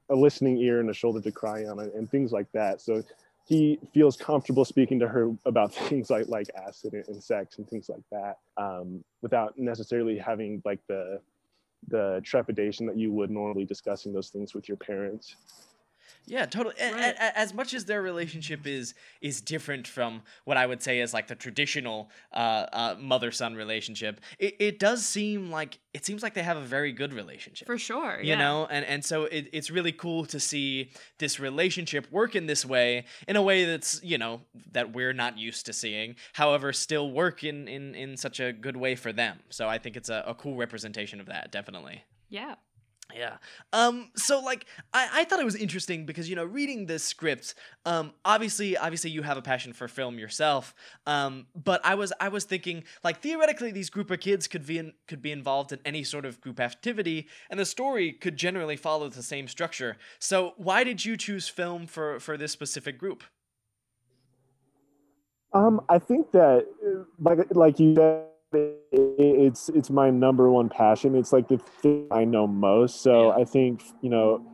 a 0.10 0.16
listening 0.16 0.58
ear 0.58 0.80
and 0.80 0.89
a 0.89 0.94
shoulder 0.94 1.22
to 1.22 1.32
cry 1.32 1.66
on 1.66 1.80
and, 1.80 1.91
and 1.94 2.10
things 2.10 2.32
like 2.32 2.48
that. 2.54 2.82
So 2.82 3.04
he 3.46 3.78
feels 3.94 4.16
comfortable 4.16 4.64
speaking 4.64 5.00
to 5.00 5.08
her 5.08 5.32
about 5.46 5.74
things 5.89 6.10
like 6.10 6.28
like 6.28 6.48
acid 6.56 6.94
and, 6.94 7.24
sex 7.24 7.58
and 7.58 7.68
things 7.70 7.89
like 7.89 8.04
that 8.12 8.38
um, 8.58 9.04
without 9.22 9.58
necessarily 9.58 10.18
having 10.18 10.62
like 10.66 10.80
the 10.88 11.20
the 11.89 12.22
trepidation 12.24 12.86
that 12.86 12.98
you 12.98 13.12
would 13.12 13.30
normally 13.30 13.66
discussing 13.66 14.14
those 14.14 14.30
things 14.30 14.54
with 14.54 14.70
your 14.70 14.78
parents. 14.78 15.36
Yeah, 16.26 16.45
totally. 16.45 16.76
A- 16.80 16.93
a- 16.93 17.15
a- 17.19 17.38
as 17.38 17.53
much 17.53 17.74
as 17.74 17.86
their 17.86 18.01
relationship 18.01 18.65
is 18.65 18.93
is 19.21 19.41
different 19.41 19.88
from 19.88 20.21
what 20.45 20.55
I 20.57 20.65
would 20.65 20.82
say 20.82 21.01
is 21.01 21.13
like 21.13 21.28
the 21.28 21.36
traditional 21.36 22.09
uh, 22.34 22.65
uh, 22.71 22.95
mother 22.99 23.32
son 23.32 23.55
relationship, 23.55 24.21
it, 24.39 24.55
it 24.59 24.80
does 24.80 25.05
seem 25.05 25.51
like 25.51 25.80
it 25.93 26.05
seems 26.05 26.24
like 26.24 26.34
they 26.34 26.43
have 26.43 26.57
a 26.57 26.61
very 26.61 26.91
good 26.93 27.13
relationship. 27.13 27.65
for 27.67 27.78
sure 27.78 28.19
You 28.21 28.30
yeah. 28.30 28.36
know, 28.38 28.67
and 28.69 28.86
and 28.86 29.03
so 29.03 29.26
it, 29.26 29.49
it's 29.51 29.69
really 29.69 29.91
cool 29.91 30.26
to 30.28 30.39
see 30.39 30.91
this 31.17 31.39
relationship 31.39 32.09
work 32.11 32.36
in 32.36 32.45
this 32.47 32.65
way, 32.65 33.05
in 33.28 33.36
a 33.36 33.41
way 33.41 33.65
that's 33.65 34.01
you 34.03 34.17
know 34.17 34.41
that 34.71 34.93
we're 34.93 35.13
not 35.13 35.38
used 35.38 35.65
to 35.65 35.74
seeing. 35.74 36.15
However, 36.34 36.71
still 36.74 37.11
work 37.11 37.43
in 37.43 37.67
in 37.67 37.95
in 37.95 38.15
such 38.17 38.39
a 38.39 38.53
good 38.53 38.78
way 38.78 38.95
for 38.95 39.11
them. 39.11 39.39
So 39.49 39.67
I 39.67 39.78
think 39.78 39.97
it's 39.97 40.09
a, 40.09 40.24
a 40.26 40.34
cool 40.34 40.55
representation 40.55 41.19
of 41.19 41.26
that, 41.28 41.51
definitely. 41.51 42.03
yeah 42.30 42.55
Yeah. 43.16 43.38
Um. 43.74 44.10
So 44.16 44.39
like, 44.39 44.66
I, 44.93 45.10
I 45.14 45.24
thought 45.26 45.39
it 45.39 45.45
was 45.45 45.56
interesting 45.56 46.06
because 46.06 46.30
you 46.30 46.36
know, 46.36 46.45
reading 46.45 46.86
this 46.86 47.04
script. 47.04 47.54
Um. 47.86 48.14
Obviously, 48.26 48.78
obviously, 48.78 49.12
you 49.12 49.22
have 49.22 49.38
a 49.38 49.41
passion 49.41 49.74
for 49.74 49.88
film 49.88 50.18
yourself. 50.18 50.74
Um. 51.06 51.47
But 51.56 51.82
I 51.86 51.95
was 51.95 52.14
I 52.20 52.30
was 52.30 52.45
thinking 52.45 52.84
like 53.04 53.22
theoretically, 53.22 53.72
these 53.72 53.89
group 53.89 54.10
of 54.10 54.20
kids 54.20 54.47
could 54.47 54.66
be 54.66 54.78
in, 54.78 54.93
could 55.08 55.22
be 55.22 55.32
involved 55.32 55.72
in 55.72 55.80
any 55.86 56.04
sort 56.04 56.26
of 56.26 56.41
group 56.41 56.60
activity, 56.60 57.28
and 57.49 57.60
the 57.60 57.66
story 57.66 58.14
could 58.14 58.38
generally 58.38 58.78
follow 58.78 59.10
the 59.10 59.24
same 59.24 59.47
structure. 59.47 59.97
So 60.20 60.54
why 60.58 60.84
did 60.84 61.06
you 61.06 61.18
choose 61.18 61.47
film 61.47 61.86
for 61.88 62.20
for 62.20 62.38
this 62.38 62.51
specific 62.51 62.97
group? 62.97 63.24
Um, 65.54 65.82
I 65.88 65.99
think 65.99 66.32
that 66.32 66.66
like 67.20 67.39
like 67.51 67.80
you 67.80 67.95
said, 67.95 68.26
it's 68.54 69.70
it's 69.70 69.89
my 69.89 70.10
number 70.10 70.49
one 70.49 70.70
passion. 70.70 71.16
It's 71.16 71.34
like 71.34 71.47
the 71.47 71.58
thing 71.58 72.08
I 72.12 72.26
know 72.26 72.47
most. 72.47 73.01
So 73.01 73.30
Yeah. 73.30 73.41
I 73.41 73.45
think 73.45 73.84
you 74.01 74.10
know 74.10 74.45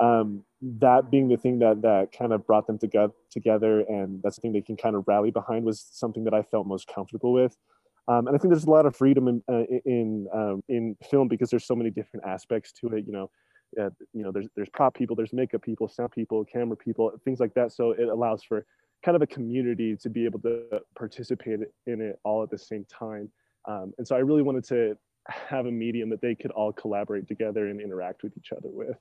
um, 0.00 0.44
that 0.60 1.10
being 1.10 1.28
the 1.28 1.36
thing 1.36 1.58
that 1.60 1.82
that 1.82 2.12
kind 2.12 2.32
of 2.32 2.46
brought 2.46 2.66
them 2.66 2.78
together 2.78 3.12
together, 3.30 3.80
and 3.80 4.20
that's 4.22 4.36
the 4.36 4.42
thing 4.42 4.52
they 4.52 4.62
can 4.62 4.76
kind 4.76 4.96
of 4.96 5.04
rally 5.06 5.30
behind 5.30 5.64
was 5.64 5.86
something 5.92 6.24
that 6.24 6.34
I 6.34 6.42
felt 6.42 6.66
most 6.66 6.86
comfortable 6.86 7.32
with. 7.32 7.56
Um, 8.08 8.26
and 8.26 8.34
I 8.34 8.38
think 8.38 8.52
there's 8.52 8.64
a 8.64 8.70
lot 8.70 8.86
of 8.86 8.96
freedom 8.96 9.28
in 9.28 9.42
uh, 9.48 9.64
in 9.84 10.26
um, 10.32 10.62
in 10.68 10.96
film 11.10 11.28
because 11.28 11.50
there's 11.50 11.66
so 11.66 11.76
many 11.76 11.90
different 11.90 12.26
aspects 12.26 12.72
to 12.80 12.88
it. 12.88 13.04
You 13.06 13.12
know, 13.12 13.30
uh, 13.80 13.90
you 14.12 14.22
know, 14.22 14.32
there's 14.32 14.48
there's 14.56 14.68
prop 14.70 14.94
people, 14.94 15.14
there's 15.14 15.32
makeup 15.32 15.62
people, 15.62 15.88
sound 15.88 16.12
people, 16.12 16.44
camera 16.44 16.76
people, 16.76 17.12
things 17.24 17.40
like 17.40 17.54
that. 17.54 17.72
So 17.72 17.90
it 17.90 18.08
allows 18.08 18.42
for 18.42 18.64
kind 19.04 19.14
of 19.14 19.22
a 19.22 19.26
community 19.26 19.96
to 19.96 20.10
be 20.10 20.24
able 20.24 20.40
to 20.40 20.80
participate 20.96 21.60
in 21.86 22.00
it 22.00 22.18
all 22.24 22.42
at 22.42 22.50
the 22.50 22.58
same 22.58 22.84
time. 22.86 23.30
Um, 23.68 23.92
and 23.98 24.06
so 24.06 24.16
I 24.16 24.20
really 24.20 24.42
wanted 24.42 24.64
to 24.68 24.96
have 25.28 25.66
a 25.66 25.70
medium 25.70 26.10
that 26.10 26.20
they 26.20 26.34
could 26.34 26.50
all 26.50 26.72
collaborate 26.72 27.28
together 27.28 27.68
and 27.68 27.80
interact 27.80 28.22
with 28.22 28.36
each 28.36 28.50
other 28.52 28.70
with. 28.70 28.96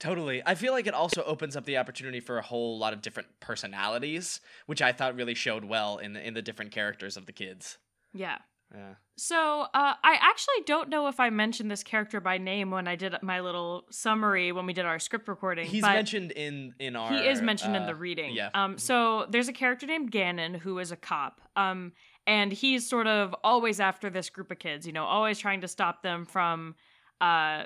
Totally. 0.00 0.42
I 0.44 0.54
feel 0.54 0.72
like 0.72 0.86
it 0.86 0.94
also 0.94 1.22
opens 1.24 1.56
up 1.56 1.66
the 1.66 1.76
opportunity 1.76 2.20
for 2.20 2.38
a 2.38 2.42
whole 2.42 2.78
lot 2.78 2.92
of 2.94 3.02
different 3.02 3.28
personalities, 3.38 4.40
which 4.66 4.80
I 4.80 4.92
thought 4.92 5.14
really 5.14 5.34
showed 5.34 5.64
well 5.64 5.98
in 5.98 6.14
the 6.14 6.26
in 6.26 6.34
the 6.34 6.42
different 6.42 6.72
characters 6.72 7.16
of 7.16 7.26
the 7.26 7.32
kids. 7.32 7.78
Yeah. 8.12 8.38
Yeah. 8.74 8.94
So, 9.16 9.62
uh, 9.62 9.94
I 10.02 10.18
actually 10.20 10.62
don't 10.64 10.88
know 10.88 11.08
if 11.08 11.18
I 11.18 11.28
mentioned 11.30 11.70
this 11.70 11.82
character 11.82 12.20
by 12.20 12.38
name 12.38 12.70
when 12.70 12.86
I 12.86 12.94
did 12.94 13.14
my 13.20 13.40
little 13.40 13.84
summary 13.90 14.52
when 14.52 14.64
we 14.64 14.72
did 14.72 14.86
our 14.86 14.98
script 14.98 15.28
recording. 15.28 15.66
He's 15.66 15.82
but 15.82 15.92
mentioned 15.92 16.30
in 16.30 16.72
in 16.78 16.96
our 16.96 17.10
he 17.12 17.28
is 17.28 17.42
mentioned 17.42 17.76
in 17.76 17.82
uh, 17.82 17.86
the 17.86 17.94
reading. 17.94 18.32
Yeah. 18.32 18.50
Um. 18.54 18.78
So 18.78 19.26
there's 19.28 19.48
a 19.48 19.52
character 19.52 19.86
named 19.86 20.10
Gannon 20.10 20.54
who 20.54 20.78
is 20.78 20.92
a 20.92 20.96
cop. 20.96 21.40
Um. 21.56 21.92
And 22.26 22.52
he's 22.52 22.88
sort 22.88 23.06
of 23.06 23.34
always 23.42 23.80
after 23.80 24.10
this 24.10 24.30
group 24.30 24.50
of 24.50 24.58
kids. 24.58 24.86
You 24.86 24.92
know, 24.92 25.04
always 25.04 25.38
trying 25.38 25.62
to 25.62 25.68
stop 25.68 26.02
them 26.02 26.24
from, 26.24 26.74
uh, 27.20 27.64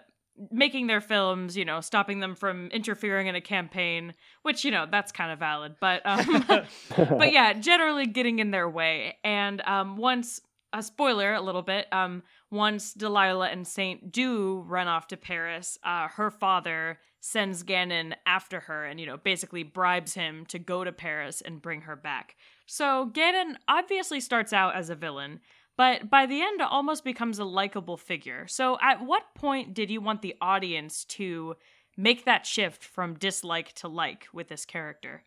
making 0.51 0.87
their 0.87 1.01
films. 1.01 1.57
You 1.57 1.65
know, 1.65 1.81
stopping 1.81 2.21
them 2.21 2.35
from 2.35 2.69
interfering 2.69 3.27
in 3.27 3.35
a 3.35 3.41
campaign. 3.41 4.15
Which 4.43 4.65
you 4.65 4.71
know 4.71 4.87
that's 4.91 5.13
kind 5.13 5.33
of 5.33 5.39
valid. 5.39 5.77
But 5.81 6.03
um. 6.05 6.45
but 6.97 7.33
yeah, 7.33 7.53
generally 7.55 8.07
getting 8.07 8.39
in 8.39 8.51
their 8.51 8.69
way. 8.69 9.19
And 9.23 9.61
um, 9.63 9.97
once 9.97 10.41
a 10.75 10.83
spoiler, 10.83 11.33
a 11.33 11.41
little 11.41 11.63
bit. 11.63 11.87
Um, 11.93 12.23
once 12.51 12.93
Delilah 12.93 13.49
and 13.49 13.67
Saint 13.67 14.11
do 14.11 14.65
run 14.67 14.89
off 14.89 15.07
to 15.09 15.17
Paris, 15.17 15.79
uh, 15.85 16.09
her 16.09 16.31
father 16.31 16.99
sends 17.21 17.63
Gannon 17.63 18.17
after 18.27 18.61
her, 18.61 18.85
and 18.85 18.99
you 19.01 19.07
know 19.07 19.17
basically 19.17 19.63
bribes 19.63 20.15
him 20.15 20.45
to 20.47 20.59
go 20.59 20.85
to 20.85 20.93
Paris 20.93 21.41
and 21.41 21.63
bring 21.63 21.83
her 21.83 21.97
back. 21.97 22.37
So 22.67 23.07
Gannon 23.07 23.59
obviously 23.69 24.21
starts 24.21 24.53
out 24.53 24.75
as 24.75 24.91
a 24.91 24.95
villain. 24.95 25.41
But 25.77 26.09
by 26.09 26.27
the 26.27 26.41
end, 26.41 26.63
almost 26.63 27.05
becomes 27.05 27.39
a 27.39 27.45
likable 27.45 27.97
figure. 27.97 28.47
So, 28.47 28.79
at 28.81 29.05
what 29.05 29.35
point 29.35 29.75
did 29.75 29.91
you 29.91 30.01
want 30.01 30.23
the 30.23 30.37
audience 30.41 31.05
to 31.07 31.57
make 31.97 32.25
that 32.25 32.47
shift 32.47 32.85
from 32.85 33.15
dislike 33.15 33.73
to 33.75 33.89
like 33.89 34.29
with 34.33 34.49
this 34.49 34.65
character? 34.65 35.25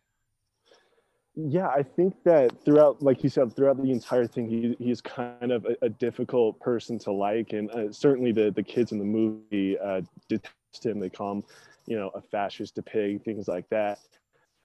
Yeah, 1.34 1.68
I 1.68 1.82
think 1.82 2.14
that 2.24 2.64
throughout, 2.64 3.00
like 3.00 3.22
you 3.22 3.30
said, 3.30 3.54
throughout 3.54 3.80
the 3.80 3.92
entire 3.92 4.26
thing, 4.26 4.48
he 4.48 4.74
he's 4.84 5.00
kind 5.00 5.52
of 5.52 5.66
a, 5.66 5.76
a 5.82 5.88
difficult 5.88 6.58
person 6.60 6.98
to 7.00 7.12
like, 7.12 7.52
and 7.52 7.70
uh, 7.70 7.92
certainly 7.92 8.32
the 8.32 8.50
the 8.50 8.62
kids 8.62 8.90
in 8.90 8.98
the 8.98 9.04
movie 9.04 9.78
uh, 9.78 10.00
detest 10.28 10.54
him. 10.82 10.98
They 10.98 11.10
call 11.10 11.32
him, 11.32 11.44
you 11.86 11.96
know, 11.96 12.10
a 12.14 12.22
fascist, 12.22 12.78
a 12.78 12.82
pig, 12.82 13.22
things 13.22 13.46
like 13.46 13.68
that. 13.68 14.00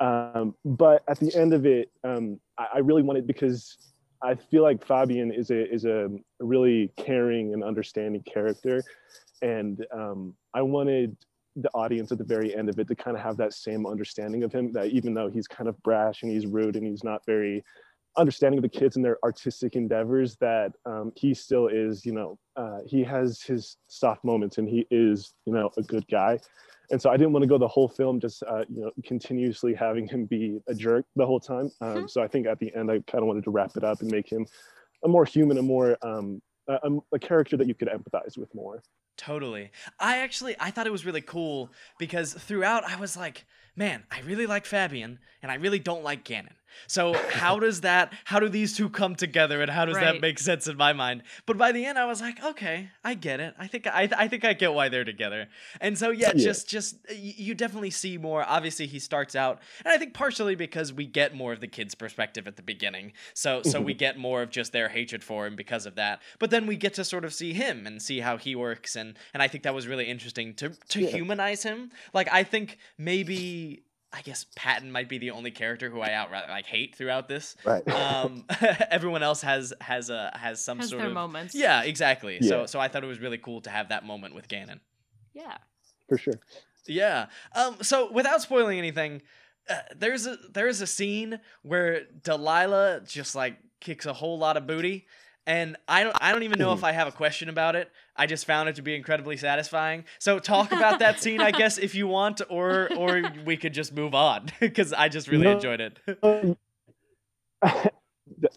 Um, 0.04 0.54
but 0.66 1.02
at 1.08 1.18
the 1.20 1.34
end 1.34 1.54
of 1.54 1.66
it, 1.66 1.90
um, 2.04 2.38
I, 2.58 2.68
I 2.76 2.78
really 2.80 3.04
wanted 3.04 3.26
because 3.26 3.78
I 4.22 4.36
feel 4.36 4.62
like 4.62 4.86
Fabian 4.86 5.32
is 5.32 5.50
a 5.50 5.74
is 5.74 5.86
a 5.86 6.10
really 6.42 6.92
caring 6.98 7.54
and 7.54 7.64
understanding 7.64 8.22
character, 8.24 8.84
and 9.42 9.86
um, 9.94 10.36
I 10.54 10.62
wanted 10.62 11.16
the 11.56 11.70
audience 11.74 12.12
at 12.12 12.18
the 12.18 12.24
very 12.26 12.54
end 12.54 12.68
of 12.68 12.80
it 12.80 12.88
to 12.90 12.96
kind 12.96 13.16
of 13.16 13.24
have 13.24 13.38
that 13.38 13.54
same 13.54 13.86
understanding 13.86 14.44
of 14.44 14.52
him 14.52 14.74
that 14.74 14.88
even 14.88 15.14
though 15.14 15.30
he's 15.30 15.48
kind 15.48 15.70
of 15.70 15.82
brash 15.84 16.24
and 16.24 16.32
he's 16.32 16.48
rude 16.48 16.76
and 16.76 16.86
he's 16.86 17.04
not 17.04 17.26
very 17.26 17.64
understanding 18.18 18.58
of 18.58 18.64
the 18.64 18.70
kids 18.70 18.96
and 18.96 19.06
their 19.06 19.18
artistic 19.24 19.76
endeavors 19.76 20.36
that 20.38 20.74
um, 20.86 21.14
he 21.16 21.34
still 21.34 21.68
is 21.68 22.06
you 22.06 22.12
know 22.12 22.38
uh, 22.58 22.80
he 22.86 23.04
has 23.04 23.42
his 23.42 23.78
soft 23.88 24.24
moments 24.26 24.58
and 24.58 24.68
he 24.68 24.86
is 24.92 25.34
you 25.46 25.54
know 25.54 25.70
a 25.78 25.84
good 25.84 26.06
guy 26.08 26.40
and 26.92 27.02
so 27.02 27.10
i 27.10 27.18
didn't 27.18 27.32
want 27.34 27.44
to 27.44 27.48
go 27.48 27.58
the 27.58 27.68
whole 27.68 27.88
film 27.88 28.20
just 28.20 28.44
uh, 28.44 28.64
you 28.70 28.82
know 28.82 28.92
continuously 29.06 29.74
having 29.74 30.08
him 30.08 30.26
be 30.26 30.60
a 30.68 30.74
jerk 30.74 31.06
the 31.16 31.26
whole 31.26 31.40
time 31.40 31.70
um, 31.82 32.04
Mhm. 32.04 32.10
so 32.10 32.22
i 32.22 32.28
think 32.28 32.46
at 32.48 32.60
the 32.60 32.74
end 32.76 32.92
i 32.92 33.00
kind 33.12 33.22
of 33.22 33.26
wanted 33.28 33.44
to 33.46 33.52
wrap 33.52 33.72
it 33.78 33.84
up 33.84 34.02
and 34.02 34.12
make 34.12 34.30
him 34.32 34.46
a 35.04 35.08
more 35.08 35.26
human 35.26 35.58
a 35.58 35.62
more 35.62 35.98
um, 36.02 36.42
a, 36.68 36.74
a- 36.84 37.16
a 37.16 37.20
character 37.20 37.58
that 37.58 37.68
you 37.68 37.74
could 37.76 37.90
empathize 37.90 38.38
with 38.38 38.54
more 38.56 38.82
Totally. 39.16 39.70
I 40.00 40.18
actually 40.18 40.56
I 40.60 40.72
thought 40.72 40.88
it 40.88 40.92
was 40.92 41.06
really 41.06 41.22
cool 41.22 41.72
because 42.00 42.34
throughout 42.34 42.84
I 42.84 42.96
was 43.00 43.16
like, 43.16 43.46
man, 43.76 44.02
I 44.12 44.22
really 44.22 44.48
like 44.48 44.66
Fabian 44.66 45.20
and 45.44 45.52
I 45.52 45.56
really 45.56 45.78
don't 45.78 46.04
like 46.04 46.24
Gannon. 46.24 46.56
So 46.88 47.14
how 47.30 47.60
does 47.60 47.82
that 47.82 48.14
how 48.26 48.40
do 48.40 48.50
these 48.50 48.76
two 48.76 48.90
come 48.90 49.16
together 49.16 49.62
and 49.62 49.70
how 49.70 49.86
does 49.86 49.96
that 49.96 50.22
make 50.22 50.40
sense 50.40 50.68
in 50.68 50.78
my 50.78 50.94
mind? 50.94 51.24
But 51.46 51.58
by 51.58 51.72
the 51.72 51.86
end 51.86 51.98
I 51.98 52.06
was 52.06 52.22
like, 52.22 52.44
okay, 52.44 52.90
I 53.04 53.14
get 53.14 53.40
it. 53.40 53.54
I 53.58 53.68
think 53.68 53.88
I 53.88 54.10
I 54.18 54.28
think 54.28 54.46
I 54.46 54.54
get 54.54 54.74
why 54.74 54.90
they're 54.90 55.04
together. 55.04 55.48
And 55.82 55.98
so 55.98 56.10
yeah, 56.12 56.32
Yeah. 56.36 56.44
just 56.44 56.70
just 56.70 56.96
you 57.12 57.56
definitely 57.56 57.92
see 57.92 58.18
more. 58.18 58.44
Obviously 58.48 58.88
he 58.88 59.00
starts 59.00 59.36
out 59.36 59.62
and 59.84 59.94
I 59.94 59.98
think 59.98 60.14
partially 60.14 60.56
because 60.56 60.94
we 60.94 61.06
get 61.06 61.36
more 61.36 61.54
of 61.54 61.60
the 61.62 61.68
kid's 61.68 61.96
perspective 61.96 62.48
at 62.48 62.56
the 62.56 62.64
beginning. 62.64 63.14
So 63.34 63.62
so 63.64 63.80
we 63.82 63.94
mm-hmm. 63.94 64.00
get 64.00 64.18
more 64.18 64.42
of 64.42 64.50
just 64.50 64.72
their 64.72 64.90
hatred 64.90 65.24
for 65.24 65.46
him 65.48 65.56
because 65.56 65.86
of 65.86 65.96
that. 65.96 66.22
But 66.40 66.50
then 66.50 66.68
we 66.68 66.76
get 66.76 66.94
to 66.96 67.06
sort 67.06 67.26
of 67.26 67.34
see 67.34 67.54
him 67.54 67.88
and 67.88 68.02
see 68.02 68.20
how 68.20 68.38
he 68.38 68.56
works 68.56 68.96
and 68.96 69.18
and 69.34 69.42
I 69.44 69.48
think 69.48 69.64
that 69.64 69.74
was 69.74 69.88
really 69.88 70.06
interesting 70.06 70.54
to 70.56 70.70
to 70.90 71.02
Yeah. 71.02 71.10
humanize 71.10 71.64
him. 71.64 71.92
Like 72.14 72.30
I 72.32 72.44
think 72.44 72.78
maybe 72.98 73.84
I 74.14 74.22
guess 74.22 74.46
Patton 74.56 74.92
might 74.92 75.10
be 75.10 75.18
the 75.18 75.32
only 75.32 75.50
character 75.52 75.90
who 75.90 76.00
I 76.00 76.14
outright 76.14 76.48
like 76.48 76.66
hate 76.66 76.96
throughout 76.96 77.28
this. 77.28 77.56
right 77.66 77.88
Um 77.90 78.46
everyone 78.92 79.24
else 79.24 79.42
has 79.42 79.74
has 79.82 80.10
a 80.10 80.32
has 80.36 80.64
some 80.64 80.78
Has 80.80 80.90
sort 80.90 81.00
their 81.00 81.10
of 81.10 81.14
moments. 81.14 81.56
Yeah, 81.56 81.82
exactly. 81.82 82.42
So 82.42 82.66
so 82.66 82.80
I 82.80 82.88
thought 82.88 83.04
it 83.04 83.08
was 83.08 83.20
really 83.20 83.40
cool 83.40 83.62
to 83.62 83.70
have 83.70 83.90
that 83.90 84.06
moment 84.06 84.36
with 84.36 84.48
Gannon. 84.48 84.80
Yeah. 85.34 85.58
for 86.08 86.18
sure 86.18 86.40
Yeah. 86.86 87.28
Um. 87.56 87.78
So 87.82 88.12
without 88.12 88.42
spoiling 88.42 88.78
anything, 88.78 89.22
uh, 89.70 89.76
there's 89.96 90.28
a 90.28 90.38
there's 90.52 90.82
a 90.82 90.88
scene 90.88 91.40
where 91.64 92.04
Delilah 92.24 93.02
just 93.08 93.36
like 93.36 93.58
kicks 93.80 94.06
a 94.06 94.14
whole 94.14 94.38
lot 94.38 94.58
of 94.58 94.68
booty, 94.68 95.08
and 95.48 95.78
I 95.88 96.04
don't 96.04 96.16
I 96.22 96.32
don't 96.32 96.44
even 96.44 96.60
know 96.60 96.74
if 96.74 96.84
I 96.84 96.92
have 96.92 97.08
a 97.08 97.12
question 97.12 97.50
about 97.50 97.76
it. 97.76 97.90
I 98.16 98.26
just 98.28 98.46
found 98.46 98.70
it 98.70 98.76
to 98.76 98.82
be 98.82 98.96
incredibly 98.96 99.38
satisfying. 99.38 100.06
So 100.20 100.40
talk 100.40 100.72
about 100.72 101.00
that 101.00 101.20
scene, 101.20 101.42
I 101.42 101.52
guess, 101.52 101.78
if 101.78 101.96
you 101.96 102.08
want, 102.08 102.42
or 102.50 102.90
or 102.96 103.24
we 103.46 103.58
could 103.58 103.74
just 103.74 103.94
move 103.94 104.14
on 104.14 104.52
because 104.60 104.94
I 104.94 105.10
just 105.10 105.28
really 105.28 105.46
No. 105.46 105.52
enjoyed 105.54 105.82
it. 105.82 106.00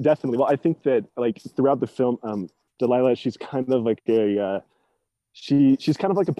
Definitely. 0.00 0.38
Well, 0.38 0.48
I 0.48 0.56
think 0.56 0.82
that 0.82 1.04
like 1.16 1.40
throughout 1.56 1.80
the 1.80 1.86
film, 1.86 2.18
um, 2.22 2.48
Delilah, 2.78 3.16
she's 3.16 3.36
kind 3.36 3.70
of 3.72 3.82
like 3.82 4.02
a, 4.08 4.38
uh, 4.40 4.60
she 5.32 5.76
she's 5.80 5.96
kind 5.96 6.10
of 6.10 6.16
like 6.16 6.28
a 6.28 6.34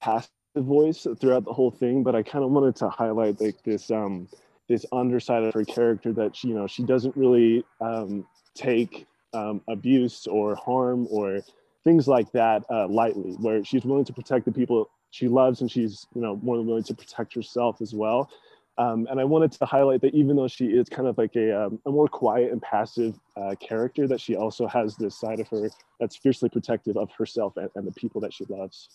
passive 0.00 0.30
voice 0.56 1.06
throughout 1.20 1.44
the 1.44 1.52
whole 1.52 1.70
thing. 1.70 2.02
But 2.02 2.14
I 2.14 2.22
kind 2.22 2.44
of 2.44 2.50
wanted 2.50 2.76
to 2.76 2.88
highlight 2.88 3.40
like 3.40 3.62
this 3.62 3.90
um 3.90 4.28
this 4.68 4.86
underside 4.92 5.42
of 5.44 5.52
her 5.54 5.64
character 5.64 6.12
that 6.14 6.34
she 6.36 6.48
you 6.48 6.54
know 6.54 6.66
she 6.66 6.82
doesn't 6.82 7.16
really 7.16 7.64
um, 7.80 8.26
take 8.54 9.06
um, 9.34 9.60
abuse 9.68 10.26
or 10.26 10.54
harm 10.54 11.06
or 11.10 11.40
things 11.84 12.08
like 12.08 12.32
that 12.32 12.64
uh, 12.70 12.88
lightly. 12.88 13.32
Where 13.32 13.64
she's 13.64 13.84
willing 13.84 14.04
to 14.06 14.12
protect 14.12 14.44
the 14.44 14.52
people 14.52 14.90
she 15.10 15.28
loves, 15.28 15.60
and 15.60 15.70
she's 15.70 16.06
you 16.14 16.20
know 16.20 16.36
more 16.42 16.56
than 16.56 16.66
willing 16.66 16.84
to 16.84 16.94
protect 16.94 17.34
herself 17.34 17.80
as 17.80 17.94
well. 17.94 18.30
Um, 18.76 19.06
and 19.08 19.20
I 19.20 19.24
wanted 19.24 19.52
to 19.52 19.64
highlight 19.66 20.00
that 20.00 20.14
even 20.14 20.34
though 20.34 20.48
she 20.48 20.66
is 20.66 20.88
kind 20.88 21.06
of 21.06 21.16
like 21.16 21.36
a, 21.36 21.66
um, 21.66 21.80
a 21.86 21.90
more 21.90 22.08
quiet 22.08 22.50
and 22.50 22.60
passive 22.60 23.18
uh, 23.36 23.54
character, 23.60 24.08
that 24.08 24.20
she 24.20 24.34
also 24.34 24.66
has 24.66 24.96
this 24.96 25.16
side 25.16 25.38
of 25.38 25.46
her 25.48 25.70
that's 26.00 26.16
fiercely 26.16 26.48
protective 26.48 26.96
of 26.96 27.10
herself 27.12 27.56
and, 27.56 27.70
and 27.76 27.86
the 27.86 27.92
people 27.92 28.20
that 28.22 28.32
she 28.32 28.44
loves. 28.48 28.88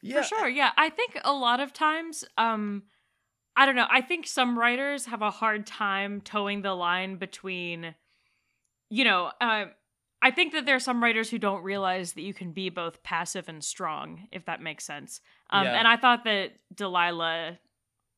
Yeah. 0.00 0.22
For 0.22 0.28
sure. 0.28 0.48
Yeah. 0.48 0.70
I 0.78 0.88
think 0.88 1.18
a 1.22 1.34
lot 1.34 1.60
of 1.60 1.74
times, 1.74 2.24
um, 2.38 2.84
I 3.56 3.66
don't 3.66 3.76
know. 3.76 3.86
I 3.90 4.00
think 4.00 4.26
some 4.26 4.58
writers 4.58 5.06
have 5.06 5.22
a 5.22 5.30
hard 5.30 5.66
time 5.66 6.22
towing 6.22 6.62
the 6.62 6.74
line 6.74 7.16
between, 7.16 7.94
you 8.88 9.04
know, 9.04 9.32
uh, 9.40 9.66
I 10.24 10.30
think 10.30 10.54
that 10.54 10.64
there 10.64 10.74
are 10.74 10.80
some 10.80 11.02
writers 11.02 11.28
who 11.28 11.38
don't 11.38 11.62
realize 11.62 12.14
that 12.14 12.22
you 12.22 12.32
can 12.32 12.52
be 12.52 12.70
both 12.70 13.02
passive 13.02 13.46
and 13.46 13.62
strong, 13.62 14.26
if 14.32 14.46
that 14.46 14.62
makes 14.62 14.82
sense. 14.84 15.20
Um, 15.50 15.64
Yeah. 15.64 15.78
And 15.78 15.86
I 15.86 15.98
thought 15.98 16.24
that 16.24 16.52
Delilah 16.74 17.58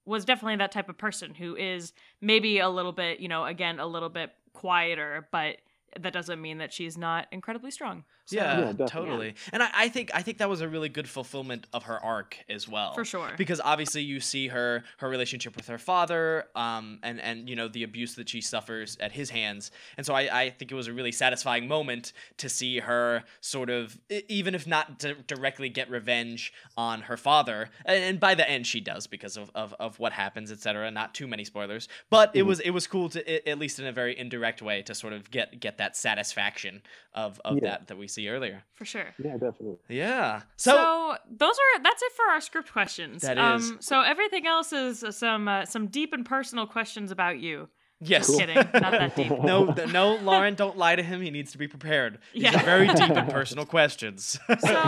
was 0.04 0.24
definitely 0.24 0.54
that 0.58 0.70
type 0.70 0.88
of 0.88 0.96
person 0.96 1.34
who 1.34 1.56
is 1.56 1.92
maybe 2.20 2.60
a 2.60 2.68
little 2.68 2.92
bit, 2.92 3.18
you 3.18 3.26
know, 3.26 3.44
again, 3.44 3.80
a 3.80 3.86
little 3.88 4.08
bit 4.08 4.30
quieter, 4.52 5.28
but 5.32 5.56
that 5.98 6.12
doesn't 6.12 6.40
mean 6.40 6.58
that 6.58 6.72
she's 6.72 6.96
not 6.96 7.26
incredibly 7.32 7.72
strong. 7.72 8.04
So, 8.26 8.36
yeah, 8.36 8.72
Yeah, 8.78 8.86
totally. 8.86 9.34
And 9.52 9.62
I, 9.62 9.70
I 9.72 9.88
think 9.88 10.10
I 10.12 10.20
think 10.22 10.38
that 10.38 10.48
was 10.48 10.60
a 10.60 10.68
really 10.68 10.88
good 10.88 11.08
fulfillment 11.08 11.66
of 11.72 11.84
her 11.84 12.02
arc 12.04 12.36
as 12.48 12.68
well. 12.68 12.92
For 12.94 13.04
sure. 13.04 13.30
Because 13.38 13.60
obviously 13.64 14.02
you 14.02 14.18
see 14.20 14.48
her 14.48 14.82
her 14.98 15.08
relationship 15.08 15.54
with 15.56 15.68
her 15.68 15.78
father, 15.78 16.46
um, 16.56 16.98
and 17.04 17.20
and 17.20 17.48
you 17.48 17.54
know 17.54 17.68
the 17.68 17.84
abuse 17.84 18.16
that 18.16 18.28
she 18.28 18.40
suffers 18.40 18.96
at 19.00 19.12
his 19.12 19.30
hands. 19.30 19.70
And 19.96 20.04
so 20.04 20.12
I, 20.14 20.42
I 20.42 20.50
think 20.50 20.72
it 20.72 20.74
was 20.74 20.88
a 20.88 20.92
really 20.92 21.12
satisfying 21.12 21.68
moment 21.68 22.12
to 22.38 22.48
see 22.48 22.80
her 22.80 23.22
sort 23.40 23.70
of 23.70 23.96
even 24.28 24.56
if 24.56 24.66
not 24.66 24.98
di- 24.98 25.14
directly 25.28 25.68
get 25.68 25.88
revenge 25.88 26.52
on 26.76 27.02
her 27.02 27.16
father. 27.16 27.70
And, 27.84 28.02
and 28.02 28.20
by 28.20 28.34
the 28.34 28.48
end 28.50 28.66
she 28.66 28.80
does 28.80 29.06
because 29.06 29.36
of 29.36 29.50
of, 29.54 29.72
of 29.78 30.00
what 30.00 30.12
happens, 30.12 30.50
etc. 30.50 30.90
Not 30.90 31.14
too 31.14 31.28
many 31.28 31.44
spoilers, 31.44 31.88
but 32.10 32.34
it 32.34 32.42
Mhm. 32.42 32.46
was 32.46 32.60
it 32.60 32.70
was 32.70 32.88
cool 32.88 33.08
to 33.10 33.48
at 33.48 33.58
least 33.60 33.78
in 33.78 33.86
a 33.86 33.92
very 33.92 34.18
indirect 34.18 34.62
way 34.62 34.82
to 34.82 34.94
sort 34.96 35.12
of 35.12 35.30
get 35.30 35.60
get 35.60 35.78
that 35.78 35.96
satisfaction 35.96 36.82
of 37.14 37.40
of 37.44 37.58
Yeah. 37.62 37.70
that 37.70 37.86
that 37.86 37.96
we 37.96 38.08
see 38.16 38.28
earlier. 38.34 38.58
for 38.78 38.84
sure. 38.84 39.10
Yeah, 39.26 39.32
definitely. 39.44 39.78
Yeah. 39.88 40.42
So, 40.56 40.72
So, 40.72 41.16
those 41.42 41.56
are 41.64 41.72
that's 41.86 42.02
it 42.02 42.12
for 42.18 42.26
our 42.32 42.40
script 42.40 42.70
questions. 42.78 43.22
That 43.22 43.38
um, 43.38 43.60
is. 43.60 43.72
So 43.80 43.94
everything 44.12 44.46
else 44.46 44.70
is 44.72 45.04
some 45.16 45.46
uh, 45.48 45.64
some 45.74 45.84
deep 45.98 46.10
and 46.16 46.24
personal 46.36 46.66
questions 46.76 47.10
about 47.10 47.38
you. 47.46 47.68
yes. 48.00 48.26
Just 48.26 48.38
kidding, 48.40 48.56
not 48.84 48.92
that 49.00 49.16
deep. 49.16 49.30
No, 49.52 49.72
th- 49.76 49.90
no, 49.98 50.16
Lauren, 50.28 50.54
don't 50.54 50.76
lie 50.84 50.96
to 51.00 51.02
him. 51.10 51.18
He 51.26 51.30
needs 51.30 51.50
to 51.52 51.58
be 51.64 51.68
prepared. 51.76 52.12
These 52.34 52.42
Yeah. 52.44 52.60
are 52.60 52.64
very 52.74 52.88
deep 53.00 53.16
and 53.22 53.30
personal 53.40 53.64
questions. 53.76 54.38
So, 54.60 54.78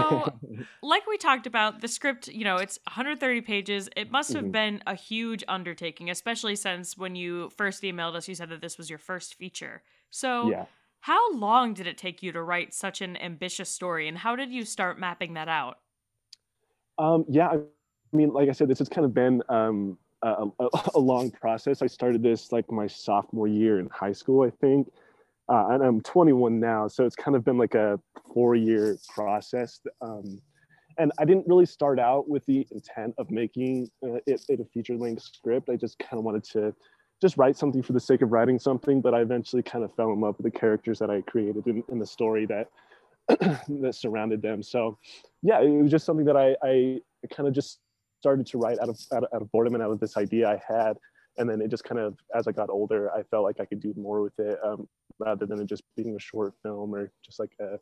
like 0.94 1.04
we 1.12 1.16
talked 1.16 1.46
about, 1.46 1.80
the 1.80 1.88
script, 1.88 2.28
you 2.28 2.44
know, 2.48 2.56
it's 2.64 2.76
130 2.84 3.40
pages. 3.52 3.88
It 3.96 4.10
must 4.10 4.30
have 4.34 4.44
Mhm. 4.44 4.52
been 4.60 4.74
a 4.86 4.94
huge 4.94 5.42
undertaking, 5.48 6.10
especially 6.10 6.56
since 6.56 6.98
when 7.02 7.16
you 7.22 7.48
first 7.56 7.82
emailed 7.82 8.14
us, 8.18 8.28
you 8.28 8.34
said 8.34 8.50
that 8.50 8.60
this 8.60 8.76
was 8.76 8.90
your 8.92 8.98
first 9.10 9.36
feature. 9.40 9.76
So, 10.10 10.50
Yeah. 10.50 10.64
How 11.00 11.32
long 11.34 11.74
did 11.74 11.86
it 11.86 11.96
take 11.96 12.22
you 12.22 12.32
to 12.32 12.42
write 12.42 12.74
such 12.74 13.00
an 13.00 13.16
ambitious 13.16 13.70
story, 13.70 14.08
and 14.08 14.18
how 14.18 14.36
did 14.36 14.52
you 14.52 14.64
start 14.64 14.98
mapping 14.98 15.34
that 15.34 15.48
out? 15.48 15.78
Um, 16.98 17.24
yeah, 17.28 17.48
I 17.48 18.16
mean, 18.16 18.32
like 18.32 18.48
I 18.48 18.52
said, 18.52 18.68
this 18.68 18.78
has 18.78 18.88
kind 18.88 19.04
of 19.04 19.14
been 19.14 19.42
um, 19.48 19.98
a, 20.22 20.46
a, 20.58 20.68
a 20.94 20.98
long 20.98 21.30
process. 21.30 21.82
I 21.82 21.86
started 21.86 22.22
this 22.22 22.52
like 22.52 22.70
my 22.70 22.86
sophomore 22.86 23.48
year 23.48 23.78
in 23.78 23.88
high 23.90 24.12
school, 24.12 24.42
I 24.44 24.50
think, 24.50 24.88
uh, 25.48 25.68
and 25.70 25.82
I'm 25.82 26.00
21 26.02 26.60
now, 26.60 26.88
so 26.88 27.06
it's 27.06 27.16
kind 27.16 27.36
of 27.36 27.44
been 27.44 27.56
like 27.56 27.74
a 27.74 27.98
four-year 28.34 28.98
process. 29.14 29.80
Um, 30.02 30.40
and 30.98 31.12
I 31.18 31.24
didn't 31.24 31.46
really 31.46 31.64
start 31.64 31.98
out 31.98 32.28
with 32.28 32.44
the 32.46 32.66
intent 32.70 33.14
of 33.18 33.30
making 33.30 33.88
uh, 34.04 34.16
it, 34.26 34.44
it 34.48 34.60
a 34.60 34.64
feature-length 34.64 35.22
script. 35.22 35.70
I 35.70 35.76
just 35.76 35.98
kind 36.00 36.18
of 36.18 36.24
wanted 36.24 36.44
to 36.52 36.74
just 37.20 37.36
write 37.36 37.56
something 37.56 37.82
for 37.82 37.92
the 37.92 38.00
sake 38.00 38.22
of 38.22 38.32
writing 38.32 38.58
something. 38.58 39.00
But 39.00 39.14
I 39.14 39.20
eventually 39.20 39.62
kind 39.62 39.84
of 39.84 39.94
fell 39.94 40.12
in 40.12 40.20
love 40.20 40.36
with 40.38 40.52
the 40.52 40.58
characters 40.58 40.98
that 41.00 41.10
I 41.10 41.20
created 41.22 41.66
in, 41.66 41.82
in 41.88 41.98
the 41.98 42.06
story 42.06 42.46
that 42.46 42.68
that 43.68 43.94
surrounded 43.94 44.40
them. 44.42 44.62
So 44.62 44.98
yeah, 45.42 45.60
it 45.60 45.68
was 45.70 45.90
just 45.90 46.06
something 46.06 46.26
that 46.26 46.36
I, 46.36 46.56
I 46.66 47.00
kind 47.30 47.48
of 47.48 47.54
just 47.54 47.80
started 48.20 48.46
to 48.48 48.58
write 48.58 48.78
out 48.80 48.88
of, 48.88 48.98
out 49.12 49.24
of 49.24 49.28
out 49.34 49.42
of 49.42 49.52
boredom 49.52 49.74
and 49.74 49.82
out 49.82 49.90
of 49.90 50.00
this 50.00 50.16
idea 50.16 50.48
I 50.48 50.60
had, 50.66 50.96
and 51.36 51.48
then 51.48 51.60
it 51.60 51.68
just 51.68 51.84
kind 51.84 52.00
of 52.00 52.16
as 52.34 52.48
I 52.48 52.52
got 52.52 52.70
older, 52.70 53.12
I 53.12 53.22
felt 53.24 53.44
like 53.44 53.60
I 53.60 53.64
could 53.64 53.80
do 53.80 53.94
more 53.96 54.22
with 54.22 54.38
it 54.38 54.58
um, 54.64 54.88
rather 55.18 55.46
than 55.46 55.60
it 55.60 55.66
just 55.66 55.82
being 55.96 56.16
a 56.16 56.20
short 56.20 56.54
film 56.62 56.94
or 56.94 57.12
just 57.24 57.38
like 57.38 57.52
a, 57.60 57.78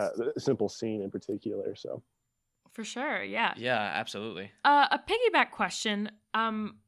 a 0.00 0.40
simple 0.40 0.68
scene 0.68 1.02
in 1.02 1.10
particular. 1.10 1.74
So 1.76 2.02
For 2.72 2.84
sure, 2.84 3.22
yeah. 3.22 3.54
yeah, 3.56 3.92
absolutely. 3.94 4.50
Uh, 4.64 4.88
a 4.90 4.98
piggyback 4.98 5.52
question. 5.52 6.10
Um, 6.34 6.76
y- 6.76 6.87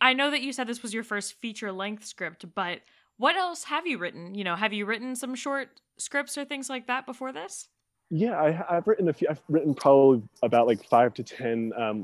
I 0.00 0.12
know 0.12 0.30
that 0.30 0.42
you 0.42 0.52
said 0.52 0.66
this 0.66 0.82
was 0.82 0.94
your 0.94 1.04
first 1.04 1.34
feature 1.34 1.72
length 1.72 2.04
script, 2.04 2.44
but 2.54 2.80
what 3.16 3.36
else 3.36 3.64
have 3.64 3.86
you 3.86 3.98
written? 3.98 4.34
You 4.34 4.44
know, 4.44 4.56
have 4.56 4.72
you 4.72 4.86
written 4.86 5.16
some 5.16 5.34
short 5.34 5.80
scripts 5.98 6.38
or 6.38 6.44
things 6.44 6.68
like 6.70 6.86
that 6.86 7.06
before 7.06 7.32
this? 7.32 7.68
yeah, 8.10 8.40
I, 8.40 8.76
I've 8.76 8.86
written 8.86 9.08
a 9.08 9.12
few. 9.12 9.28
I've 9.28 9.42
written 9.48 9.74
probably 9.74 10.22
about 10.42 10.66
like 10.66 10.84
five 10.84 11.14
to 11.14 11.22
ten, 11.22 11.72
um, 11.76 12.02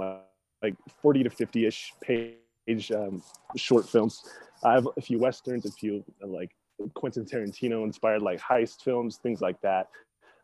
like 0.63 0.75
forty 1.01 1.23
to 1.23 1.31
fifty-ish 1.31 1.93
page 2.01 2.91
um, 2.93 3.23
short 3.57 3.89
films. 3.89 4.23
I 4.65 4.73
have 4.73 4.89
a 4.97 5.01
few 5.01 5.19
westerns, 5.19 5.67
a 5.67 5.71
few 5.71 6.05
uh, 6.23 6.27
like 6.27 6.51
Quentin 6.95 7.25
Tarantino 7.25 7.85
inspired 7.85 8.23
like 8.23 8.41
heist 8.41 8.83
films, 8.83 9.19
things 9.23 9.41
like 9.41 9.61
that. 9.61 9.89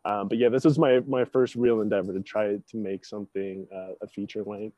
Um, 0.05 0.27
but 0.27 0.37
yeah, 0.37 0.49
this 0.49 0.63
was 0.63 0.79
my 0.79 1.01
my 1.07 1.25
first 1.25 1.55
real 1.55 1.81
endeavor 1.81 2.13
to 2.13 2.21
try 2.21 2.55
to 2.55 2.77
make 2.77 3.03
something 3.03 3.67
uh, 3.75 3.93
a 4.01 4.07
feature 4.07 4.43
length. 4.43 4.77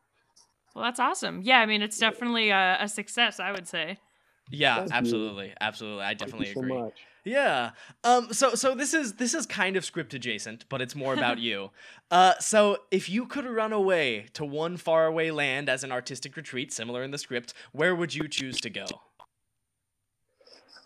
Well, 0.80 0.88
that's 0.88 1.00
awesome. 1.02 1.42
Yeah, 1.44 1.60
I 1.60 1.66
mean, 1.66 1.82
it's 1.82 1.98
definitely 1.98 2.52
a, 2.52 2.78
a 2.80 2.88
success, 2.88 3.38
I 3.42 3.52
would 3.52 3.68
say. 3.68 3.98
Yeah, 4.50 4.78
Thank 4.78 4.92
you. 4.92 4.96
absolutely, 4.96 5.54
absolutely. 5.60 6.04
I 6.04 6.08
Thank 6.08 6.20
definitely 6.20 6.48
you 6.48 6.54
so 6.54 6.60
agree. 6.62 6.74
much. 6.74 6.94
Yeah. 7.26 7.72
Um. 8.06 8.32
So 8.32 8.56
so 8.56 8.76
this 8.76 8.94
is 8.94 9.16
this 9.16 9.34
is 9.34 9.46
kind 9.46 9.76
of 9.76 9.84
script 9.84 10.14
adjacent, 10.14 10.64
but 10.70 10.82
it's 10.82 10.96
more 10.96 11.14
about 11.14 11.38
you. 11.50 11.72
Uh. 12.10 12.36
So 12.40 12.78
if 12.92 13.10
you 13.10 13.26
could 13.26 13.46
run 13.46 13.74
away 13.74 14.28
to 14.32 14.46
one 14.46 14.78
faraway 14.78 15.32
land 15.32 15.68
as 15.68 15.84
an 15.84 15.92
artistic 15.92 16.38
retreat, 16.38 16.72
similar 16.72 17.04
in 17.04 17.12
the 17.12 17.18
script, 17.18 17.54
where 17.74 17.94
would 17.94 18.16
you 18.16 18.30
choose 18.30 18.62
to 18.62 18.70
go? 18.70 18.86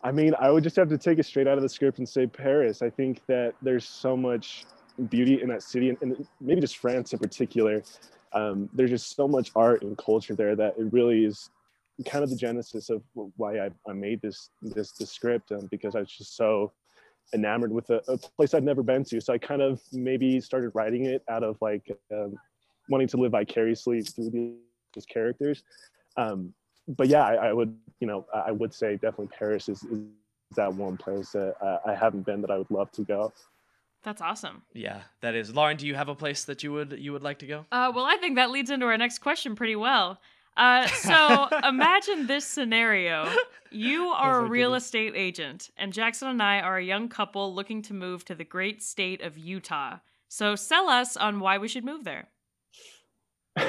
I 0.03 0.11
mean, 0.11 0.33
I 0.39 0.49
would 0.49 0.63
just 0.63 0.75
have 0.77 0.89
to 0.89 0.97
take 0.97 1.19
it 1.19 1.27
straight 1.27 1.47
out 1.47 1.57
of 1.57 1.61
the 1.61 1.69
script 1.69 1.99
and 1.99 2.09
say 2.09 2.25
Paris. 2.25 2.81
I 2.81 2.89
think 2.89 3.21
that 3.27 3.53
there's 3.61 3.85
so 3.85 4.17
much 4.17 4.65
beauty 5.07 5.39
in 5.39 5.49
that 5.49 5.61
city, 5.61 5.89
and, 5.89 5.97
and 6.01 6.27
maybe 6.41 6.61
just 6.61 6.77
France 6.77 7.13
in 7.13 7.19
particular. 7.19 7.83
Um, 8.33 8.69
there's 8.73 8.89
just 8.89 9.15
so 9.15 9.27
much 9.27 9.51
art 9.55 9.83
and 9.83 9.97
culture 9.97 10.35
there 10.35 10.55
that 10.55 10.75
it 10.77 10.91
really 10.91 11.25
is 11.25 11.49
kind 12.05 12.23
of 12.23 12.29
the 12.29 12.35
genesis 12.35 12.89
of 12.89 13.03
why 13.37 13.59
I, 13.59 13.69
I 13.87 13.93
made 13.93 14.21
this 14.21 14.49
this 14.61 14.91
this 14.93 15.11
script 15.11 15.51
um, 15.51 15.67
because 15.69 15.95
I 15.95 15.99
was 15.99 16.09
just 16.09 16.35
so 16.35 16.71
enamored 17.33 17.71
with 17.71 17.89
a, 17.89 18.01
a 18.07 18.17
place 18.17 18.53
I'd 18.53 18.63
never 18.63 18.83
been 18.83 19.03
to. 19.05 19.21
So 19.21 19.33
I 19.33 19.37
kind 19.37 19.61
of 19.61 19.81
maybe 19.91 20.39
started 20.41 20.71
writing 20.73 21.05
it 21.05 21.23
out 21.29 21.43
of 21.43 21.57
like 21.61 21.95
um, 22.11 22.35
wanting 22.89 23.07
to 23.09 23.17
live 23.17 23.31
vicariously 23.31 24.01
through 24.01 24.57
these 24.93 25.05
characters. 25.05 25.63
Um, 26.17 26.53
but 26.87 27.07
yeah, 27.07 27.23
I, 27.23 27.35
I 27.35 27.53
would, 27.53 27.75
you 27.99 28.07
know, 28.07 28.25
I 28.33 28.39
I 28.39 28.51
would 28.51 28.73
say 28.73 28.93
definitely 28.95 29.29
Paris 29.37 29.69
is, 29.69 29.83
is 29.83 30.01
that 30.55 30.73
one 30.73 30.97
place 30.97 31.31
that 31.31 31.55
uh, 31.61 31.77
I 31.85 31.95
haven't 31.95 32.25
been 32.25 32.41
that 32.41 32.51
I 32.51 32.57
would 32.57 32.69
love 32.69 32.91
to 32.91 33.03
go. 33.03 33.31
That's 34.03 34.21
awesome. 34.21 34.63
Yeah, 34.73 35.01
that 35.21 35.33
is. 35.33 35.53
Lauren, 35.55 35.77
do 35.77 35.87
you 35.87 35.95
have 35.95 36.09
a 36.09 36.15
place 36.15 36.43
that 36.45 36.61
you 36.63 36.73
would 36.73 36.97
you 36.99 37.13
would 37.13 37.23
like 37.23 37.39
to 37.39 37.47
go? 37.47 37.65
Uh, 37.71 37.91
well, 37.95 38.05
I 38.05 38.17
think 38.17 38.35
that 38.35 38.51
leads 38.51 38.69
into 38.69 38.85
our 38.85 38.97
next 38.97 39.19
question 39.19 39.55
pretty 39.55 39.75
well. 39.75 40.19
Uh, 40.57 40.87
so 40.87 41.47
imagine 41.63 42.27
this 42.27 42.45
scenario. 42.45 43.29
You 43.71 44.07
are 44.09 44.41
Oh 44.41 44.45
a 44.45 44.49
real 44.49 44.69
goodness. 44.69 44.85
estate 44.85 45.13
agent, 45.15 45.69
and 45.77 45.93
Jackson 45.93 46.27
and 46.27 46.43
I 46.43 46.59
are 46.59 46.77
a 46.77 46.83
young 46.83 47.07
couple 47.09 47.55
looking 47.55 47.81
to 47.83 47.93
move 47.93 48.25
to 48.25 48.35
the 48.35 48.43
great 48.43 48.83
state 48.83 49.21
of 49.21 49.37
Utah. 49.37 49.97
So 50.27 50.55
sell 50.55 50.89
us 50.89 51.15
on 51.15 51.39
why 51.39 51.57
we 51.57 51.67
should 51.67 51.85
move 51.85 52.03
there. 52.03 52.27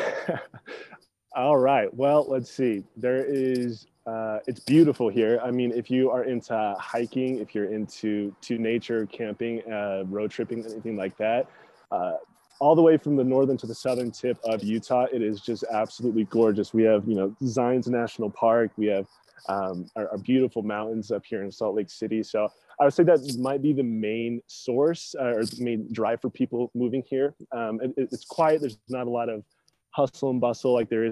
All 1.37 1.57
right. 1.57 1.93
Well, 1.93 2.27
let's 2.29 2.51
see. 2.51 2.85
There 2.97 3.25
is. 3.25 3.87
Uh, 4.07 4.39
it's 4.47 4.61
beautiful 4.61 5.09
here. 5.09 5.41
I 5.43 5.51
mean, 5.51 5.73
if 5.73 5.91
you 5.91 6.11
are 6.11 6.25
into 6.25 6.75
hiking, 6.79 7.39
if 7.39 7.55
you're 7.55 7.73
into 7.73 8.35
to 8.43 8.59
nature, 8.59 9.07
camping, 9.07 9.63
uh, 9.71 10.05
road 10.07 10.31
tripping, 10.31 10.65
anything 10.65 10.97
like 10.97 11.17
that, 11.17 11.49
uh, 11.91 12.15
all 12.61 12.75
the 12.75 12.83
way 12.83 12.99
from 12.99 13.17
the 13.17 13.25
northern 13.25 13.57
to 13.57 13.67
the 13.67 13.75
southern 13.75 14.11
tip 14.11 14.39
of 14.45 14.63
Utah, 14.63 15.07
it 15.13 15.23
is 15.23 15.41
just 15.41 15.65
absolutely 15.73 16.25
gorgeous. 16.25 16.75
We 16.75 16.83
have, 16.85 17.09
you 17.09 17.15
know, 17.15 17.35
Zion's 17.47 17.89
National 17.89 18.31
Park. 18.31 18.73
We 18.77 18.87
have 18.87 19.07
um, 19.49 19.87
our, 19.97 20.09
our 20.11 20.19
beautiful 20.19 20.63
mountains 20.63 21.11
up 21.11 21.25
here 21.25 21.43
in 21.43 21.51
Salt 21.51 21.75
Lake 21.75 21.91
City. 21.91 22.23
So 22.23 22.49
I 22.81 22.85
would 22.85 22.95
say 22.95 23.05
that 23.05 23.37
might 23.39 23.63
be 23.63 23.73
the 23.73 23.83
main 23.83 24.41
source 24.47 25.15
uh, 25.19 25.35
or 25.35 25.45
the 25.45 25.63
main 25.65 25.89
drive 25.93 26.21
for 26.21 26.31
people 26.31 26.71
moving 26.75 27.03
here. 27.09 27.35
Um, 27.53 27.81
it, 27.83 27.93
it's 27.97 28.25
quiet. 28.25 28.61
There's 28.61 28.79
not 28.89 29.07
a 29.07 29.11
lot 29.11 29.29
of 29.29 29.45
hustle 29.91 30.31
and 30.31 30.41
bustle 30.41 30.75
like 30.75 30.89
there 30.89 31.05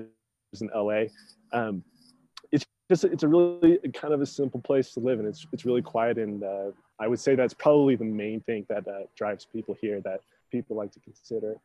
is 0.53 0.61
in 0.61 0.71
LA. 0.75 1.05
Um, 1.53 1.85
just 2.93 3.05
it's 3.05 3.23
a 3.23 3.29
really 3.29 3.79
kind 3.95 4.13
of 4.13 4.21
a 4.21 4.27
simple 4.27 4.61
place 4.61 4.93
to 4.95 5.01
live, 5.01 5.19
and 5.19 5.27
it's 5.27 5.47
it's 5.53 5.65
really 5.65 5.83
quiet. 5.83 6.19
And 6.19 6.43
uh, 6.45 6.71
I 7.01 7.07
would 7.09 7.19
say 7.21 7.35
that's 7.35 7.55
probably 7.55 7.97
the 7.97 8.05
main 8.05 8.41
thing 8.41 8.67
that 8.69 8.87
uh, 8.87 9.05
drives 9.17 9.47
people 9.47 9.75
here 9.81 10.01
that 10.03 10.21
people 10.51 10.77
like 10.77 10.93
to 10.93 11.01
consider. 11.01 11.57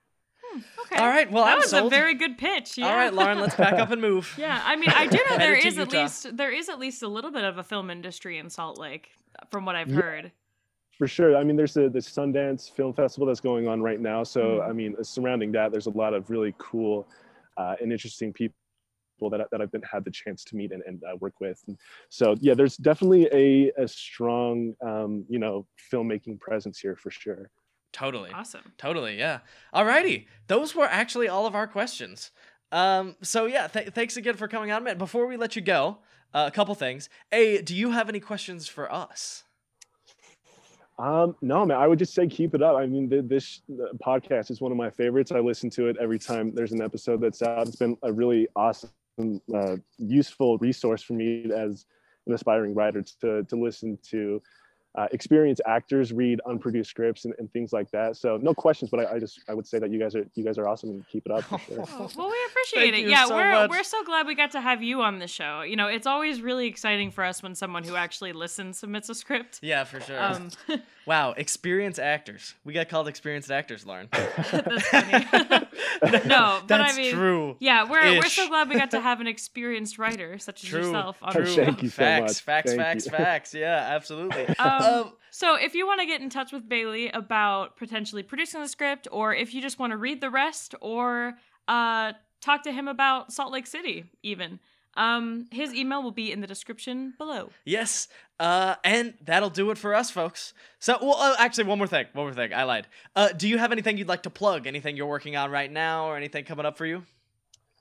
Okay. 0.85 0.95
All 1.01 1.07
right. 1.09 1.29
Well, 1.29 1.43
that 1.43 1.53
I'm 1.53 1.57
was 1.59 1.69
sold. 1.71 1.91
a 1.91 1.95
very 1.95 2.13
good 2.15 2.37
pitch. 2.37 2.77
Yeah. 2.77 2.87
All 2.87 2.95
right, 2.95 3.13
Lauren, 3.13 3.39
let's 3.41 3.55
back 3.55 3.73
up 3.73 3.91
and 3.91 4.01
move. 4.01 4.33
Yeah, 4.37 4.61
I 4.65 4.77
mean, 4.77 4.89
I 4.89 5.05
do 5.05 5.17
know 5.29 5.37
there 5.37 5.55
Headed 5.55 5.61
to 5.63 5.67
is 5.67 5.77
at 5.79 5.87
Utah. 5.91 6.01
least 6.03 6.37
there 6.37 6.51
is 6.51 6.69
at 6.69 6.79
least 6.79 7.03
a 7.03 7.07
little 7.09 7.31
bit 7.31 7.43
of 7.43 7.57
a 7.57 7.63
film 7.63 7.89
industry 7.89 8.37
in 8.37 8.49
Salt 8.49 8.79
Lake, 8.79 9.09
from 9.51 9.65
what 9.65 9.75
I've 9.75 9.89
Yeah. 9.89 9.95
heard. 10.01 10.31
For 10.97 11.07
sure. 11.07 11.35
I 11.37 11.43
mean, 11.43 11.55
there's 11.57 11.73
the, 11.75 11.89
the 11.89 11.99
Sundance 11.99 12.71
Film 12.71 12.91
Festival 12.93 13.27
that's 13.27 13.41
going 13.41 13.67
on 13.67 13.81
right 13.83 13.99
now. 13.99 14.23
So, 14.23 14.41
Mhm. 14.61 14.69
I 14.69 14.73
mean, 14.73 15.03
surrounding 15.03 15.51
that, 15.51 15.71
there's 15.71 15.85
a 15.87 15.91
lot 16.03 16.13
of 16.15 16.29
really 16.29 16.55
cool 16.57 17.07
uh, 17.57 17.75
and 17.81 17.91
interesting 17.91 18.31
people 18.33 18.55
that, 19.29 19.41
I- 19.41 19.45
that 19.51 19.61
I've 19.61 19.71
been 19.71 19.81
had 19.83 20.05
the 20.05 20.11
chance 20.11 20.43
to 20.45 20.55
meet 20.55 20.71
and, 20.71 20.83
and 20.85 21.03
uh, 21.03 21.15
work 21.17 21.33
with. 21.39 21.63
And 21.67 21.77
so, 22.09 22.35
yeah, 22.39 22.53
there's 22.53 22.77
definitely 22.77 23.27
a, 23.33 23.71
a 23.83 23.87
strong, 23.87 24.73
um, 24.81 25.25
you 25.29 25.39
know, 25.39 25.65
filmmaking 25.91 26.39
presence 26.39 26.79
here 26.79 26.95
for 26.95 27.11
sure. 27.11 27.49
Totally. 27.93 28.31
Awesome. 28.31 28.73
Totally, 28.77 29.17
yeah. 29.17 29.39
Alrighty, 29.73 30.27
those 30.47 30.75
were 30.75 30.85
actually 30.85 31.27
all 31.27 31.45
of 31.47 31.55
our 31.55 31.65
questions. 31.67 32.31
Um, 32.71 33.15
so 33.21 33.45
yeah, 33.45 33.67
th- 33.67 33.89
thanks 33.89 34.17
again 34.17 34.35
for 34.35 34.47
coming 34.47 34.71
on, 34.71 34.83
man. 34.83 34.97
Before 34.97 35.25
we 35.25 35.37
let 35.37 35.55
you 35.55 35.61
go, 35.61 35.99
uh, 36.33 36.45
a 36.47 36.51
couple 36.51 36.75
things. 36.75 37.09
A, 37.31 37.61
do 37.61 37.73
you 37.75 37.91
have 37.91 38.09
any 38.09 38.19
questions 38.19 38.67
for 38.67 38.91
us? 38.91 39.43
Um, 40.99 41.35
no, 41.41 41.63
man, 41.65 41.77
I 41.77 41.87
would 41.87 41.99
just 41.99 42.13
say 42.15 42.27
keep 42.27 42.55
it 42.55 42.61
up. 42.63 42.75
I 42.75 42.87
mean, 42.87 43.07
th- 43.09 43.25
this 43.27 43.61
uh, 43.71 43.93
podcast 44.03 44.49
is 44.49 44.59
one 44.61 44.71
of 44.71 44.77
my 44.77 44.89
favorites. 44.89 45.31
I 45.31 45.39
listen 45.39 45.69
to 45.71 45.87
it 45.87 45.95
every 45.99 46.17
time 46.17 46.53
there's 46.55 46.71
an 46.71 46.81
episode 46.81 47.21
that's 47.21 47.41
out. 47.43 47.67
It's 47.67 47.75
been 47.75 47.95
a 48.01 48.11
really 48.11 48.47
awesome, 48.55 48.89
uh, 49.53 49.77
useful 49.97 50.57
resource 50.59 51.01
for 51.01 51.13
me 51.13 51.51
as 51.51 51.85
an 52.25 52.33
aspiring 52.33 52.73
writer 52.73 53.03
to 53.21 53.43
to 53.43 53.55
listen 53.55 53.97
to 54.09 54.41
uh, 54.95 55.07
experienced 55.11 55.61
actors 55.67 56.11
read 56.11 56.39
unproduced 56.47 56.89
scripts 56.89 57.25
and, 57.25 57.33
and 57.37 57.51
things 57.53 57.71
like 57.71 57.89
that. 57.91 58.17
So 58.17 58.37
no 58.41 58.53
questions, 58.53 58.89
but 58.89 59.01
I, 59.01 59.15
I, 59.15 59.19
just 59.19 59.41
I 59.47 59.53
would 59.53 59.67
say 59.67 59.77
that 59.79 59.91
you 59.91 59.99
guys 59.99 60.15
are 60.15 60.25
you 60.33 60.43
guys 60.43 60.57
are 60.57 60.67
awesome 60.67 60.89
and 60.89 61.07
keep 61.07 61.25
it 61.25 61.31
up. 61.31 61.43
Sure. 61.47 61.59
Oh, 61.99 62.09
well, 62.15 62.29
we 62.29 62.37
appreciate 62.49 62.91
Thank 62.93 63.05
it. 63.05 63.09
Yeah, 63.09 63.25
so 63.25 63.35
we're 63.35 63.51
much. 63.51 63.69
we're 63.69 63.83
so 63.83 64.03
glad 64.03 64.25
we 64.27 64.35
got 64.35 64.51
to 64.51 64.61
have 64.61 64.81
you 64.81 65.01
on 65.01 65.19
the 65.19 65.27
show. 65.27 65.61
You 65.61 65.75
know, 65.75 65.87
it's 65.87 66.07
always 66.07 66.41
really 66.41 66.67
exciting 66.67 67.11
for 67.11 67.23
us 67.23 67.43
when 67.43 67.53
someone 67.55 67.83
who 67.83 67.95
actually 67.95 68.33
listens 68.33 68.79
submits 68.79 69.09
a 69.09 69.15
script. 69.15 69.59
Yeah, 69.61 69.83
for 69.83 69.99
sure. 69.99 70.21
Um, 70.21 70.49
wow, 71.05 71.33
experienced 71.37 71.99
actors. 71.99 72.55
We 72.63 72.73
got 72.73 72.89
called 72.89 73.07
experienced 73.07 73.51
actors, 73.51 73.85
Lauren. 73.85 74.09
that's 74.11 74.87
funny. 74.87 75.25
no, 76.27 76.59
but 76.61 76.67
That's 76.67 76.93
I 76.93 76.97
mean, 76.97 77.13
true. 77.13 77.55
yeah, 77.59 77.89
we're 77.89 78.17
we're 78.17 78.23
so 78.29 78.47
glad 78.47 78.69
we 78.69 78.75
got 78.75 78.91
to 78.91 79.01
have 79.01 79.21
an 79.21 79.27
experienced 79.27 79.97
writer 79.99 80.37
such 80.39 80.63
as 80.63 80.69
True. 80.69 80.85
yourself 80.85 81.17
on 81.21 81.33
True. 81.33 81.45
the 81.45 81.51
show. 81.51 81.65
Thank 81.65 81.83
you 81.83 81.89
so 81.89 81.95
facts, 81.95 82.21
much. 82.21 82.41
facts, 82.41 82.71
Thank 82.71 82.81
facts, 82.81 83.05
you. 83.05 83.11
facts. 83.11 83.53
Yeah, 83.53 83.87
absolutely. 83.95 84.47
Um, 84.47 84.76
Um, 84.83 85.13
so 85.31 85.55
if 85.55 85.75
you 85.75 85.85
want 85.85 85.99
to 86.01 86.07
get 86.07 86.21
in 86.21 86.29
touch 86.29 86.51
with 86.51 86.67
Bailey 86.67 87.09
about 87.09 87.77
potentially 87.77 88.23
producing 88.23 88.61
the 88.61 88.67
script, 88.67 89.07
or 89.11 89.33
if 89.33 89.53
you 89.53 89.61
just 89.61 89.79
want 89.79 89.91
to 89.91 89.97
read 89.97 90.21
the 90.21 90.29
rest, 90.29 90.75
or 90.81 91.37
uh, 91.67 92.13
talk 92.41 92.63
to 92.63 92.71
him 92.71 92.87
about 92.87 93.31
Salt 93.31 93.51
Lake 93.51 93.67
City, 93.67 94.05
even, 94.23 94.59
um, 94.95 95.47
his 95.51 95.73
email 95.73 96.01
will 96.01 96.11
be 96.11 96.31
in 96.31 96.41
the 96.41 96.47
description 96.47 97.13
below. 97.17 97.49
Yes, 97.65 98.07
uh, 98.39 98.75
and 98.83 99.13
that'll 99.23 99.51
do 99.51 99.69
it 99.69 99.77
for 99.77 99.93
us, 99.93 100.09
folks. 100.09 100.53
So, 100.79 100.97
well, 101.01 101.17
uh, 101.17 101.35
actually, 101.37 101.65
one 101.65 101.77
more 101.77 101.87
thing. 101.87 102.07
One 102.13 102.25
more 102.25 102.33
thing. 102.33 102.53
I 102.53 102.63
lied. 102.63 102.87
Uh, 103.15 103.29
do 103.29 103.47
you 103.47 103.59
have 103.59 103.71
anything 103.71 103.97
you'd 103.97 104.07
like 104.07 104.23
to 104.23 104.31
plug? 104.31 104.65
Anything 104.65 104.97
you're 104.97 105.05
working 105.07 105.35
on 105.35 105.51
right 105.51 105.71
now, 105.71 106.07
or 106.07 106.17
anything 106.17 106.45
coming 106.45 106.65
up 106.65 106.77
for 106.77 106.85
you? 106.85 107.03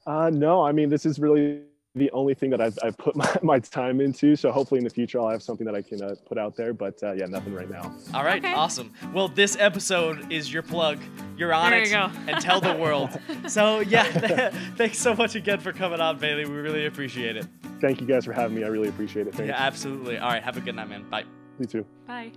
Uh, 0.07 0.31
no, 0.31 0.63
I 0.63 0.73
mean, 0.73 0.91
this 0.91 1.07
is 1.07 1.19
really 1.19 1.63
the 1.97 2.11
only 2.13 2.35
thing 2.35 2.51
that 2.51 2.61
I've, 2.61 2.79
I've 2.83 2.97
put 2.97 3.17
my, 3.23 3.37
my 3.43 3.59
time 3.59 4.01
into. 4.01 4.37
So 4.37 4.53
hopefully 4.53 4.79
in 4.79 4.85
the 4.85 4.91
future 4.91 5.19
I'll 5.19 5.29
have 5.31 5.43
something 5.43 5.65
that 5.67 5.75
I 5.75 5.83
can 5.83 6.03
uh, 6.03 6.15
put 6.27 6.39
out 6.39 6.55
there. 6.57 6.73
But 6.73 7.03
uh, 7.03 7.13
yeah, 7.13 7.27
nothing 7.27 7.55
right 7.55 7.69
now. 7.71 7.95
All 8.15 8.23
right, 8.25 8.45
Okay. 8.45 8.55
awesome. 8.55 8.93
Well, 9.13 9.29
this 9.29 9.57
episode 9.59 10.31
is 10.33 10.53
your 10.53 10.63
plug. 10.63 10.99
You're 11.37 11.53
on 11.55 11.71
There 11.71 11.81
it 11.81 11.87
you 11.89 11.93
go. 11.95 12.11
and 12.29 12.41
tell 12.41 12.61
the 12.61 12.75
world. 12.75 13.19
so 13.49 13.81
yeah, 13.81 14.51
thanks 14.77 14.99
so 14.99 15.15
much 15.15 15.35
again 15.35 15.59
for 15.59 15.73
coming 15.73 16.01
on, 16.01 16.19
Bailey. 16.19 16.45
We 16.47 16.55
really 16.57 16.87
appreciate 16.87 17.37
it. 17.37 17.47
Thank 17.81 18.01
you 18.01 18.07
guys 18.07 18.25
for 18.25 18.33
having 18.33 18.57
me. 18.57 18.65
I 18.65 18.69
really 18.69 18.89
appreciate 18.89 19.27
it. 19.27 19.35
Thanks. 19.35 19.49
Yeah, 19.49 19.57
absolutely. 19.59 20.19
All 20.19 20.29
right, 20.31 20.43
have 20.43 20.57
a 20.57 20.61
good 20.61 20.75
night, 20.77 20.89
man. 20.89 21.09
Bye. 21.11 21.25
You 21.59 21.67
too. 21.67 21.87
Bye. 22.07 22.33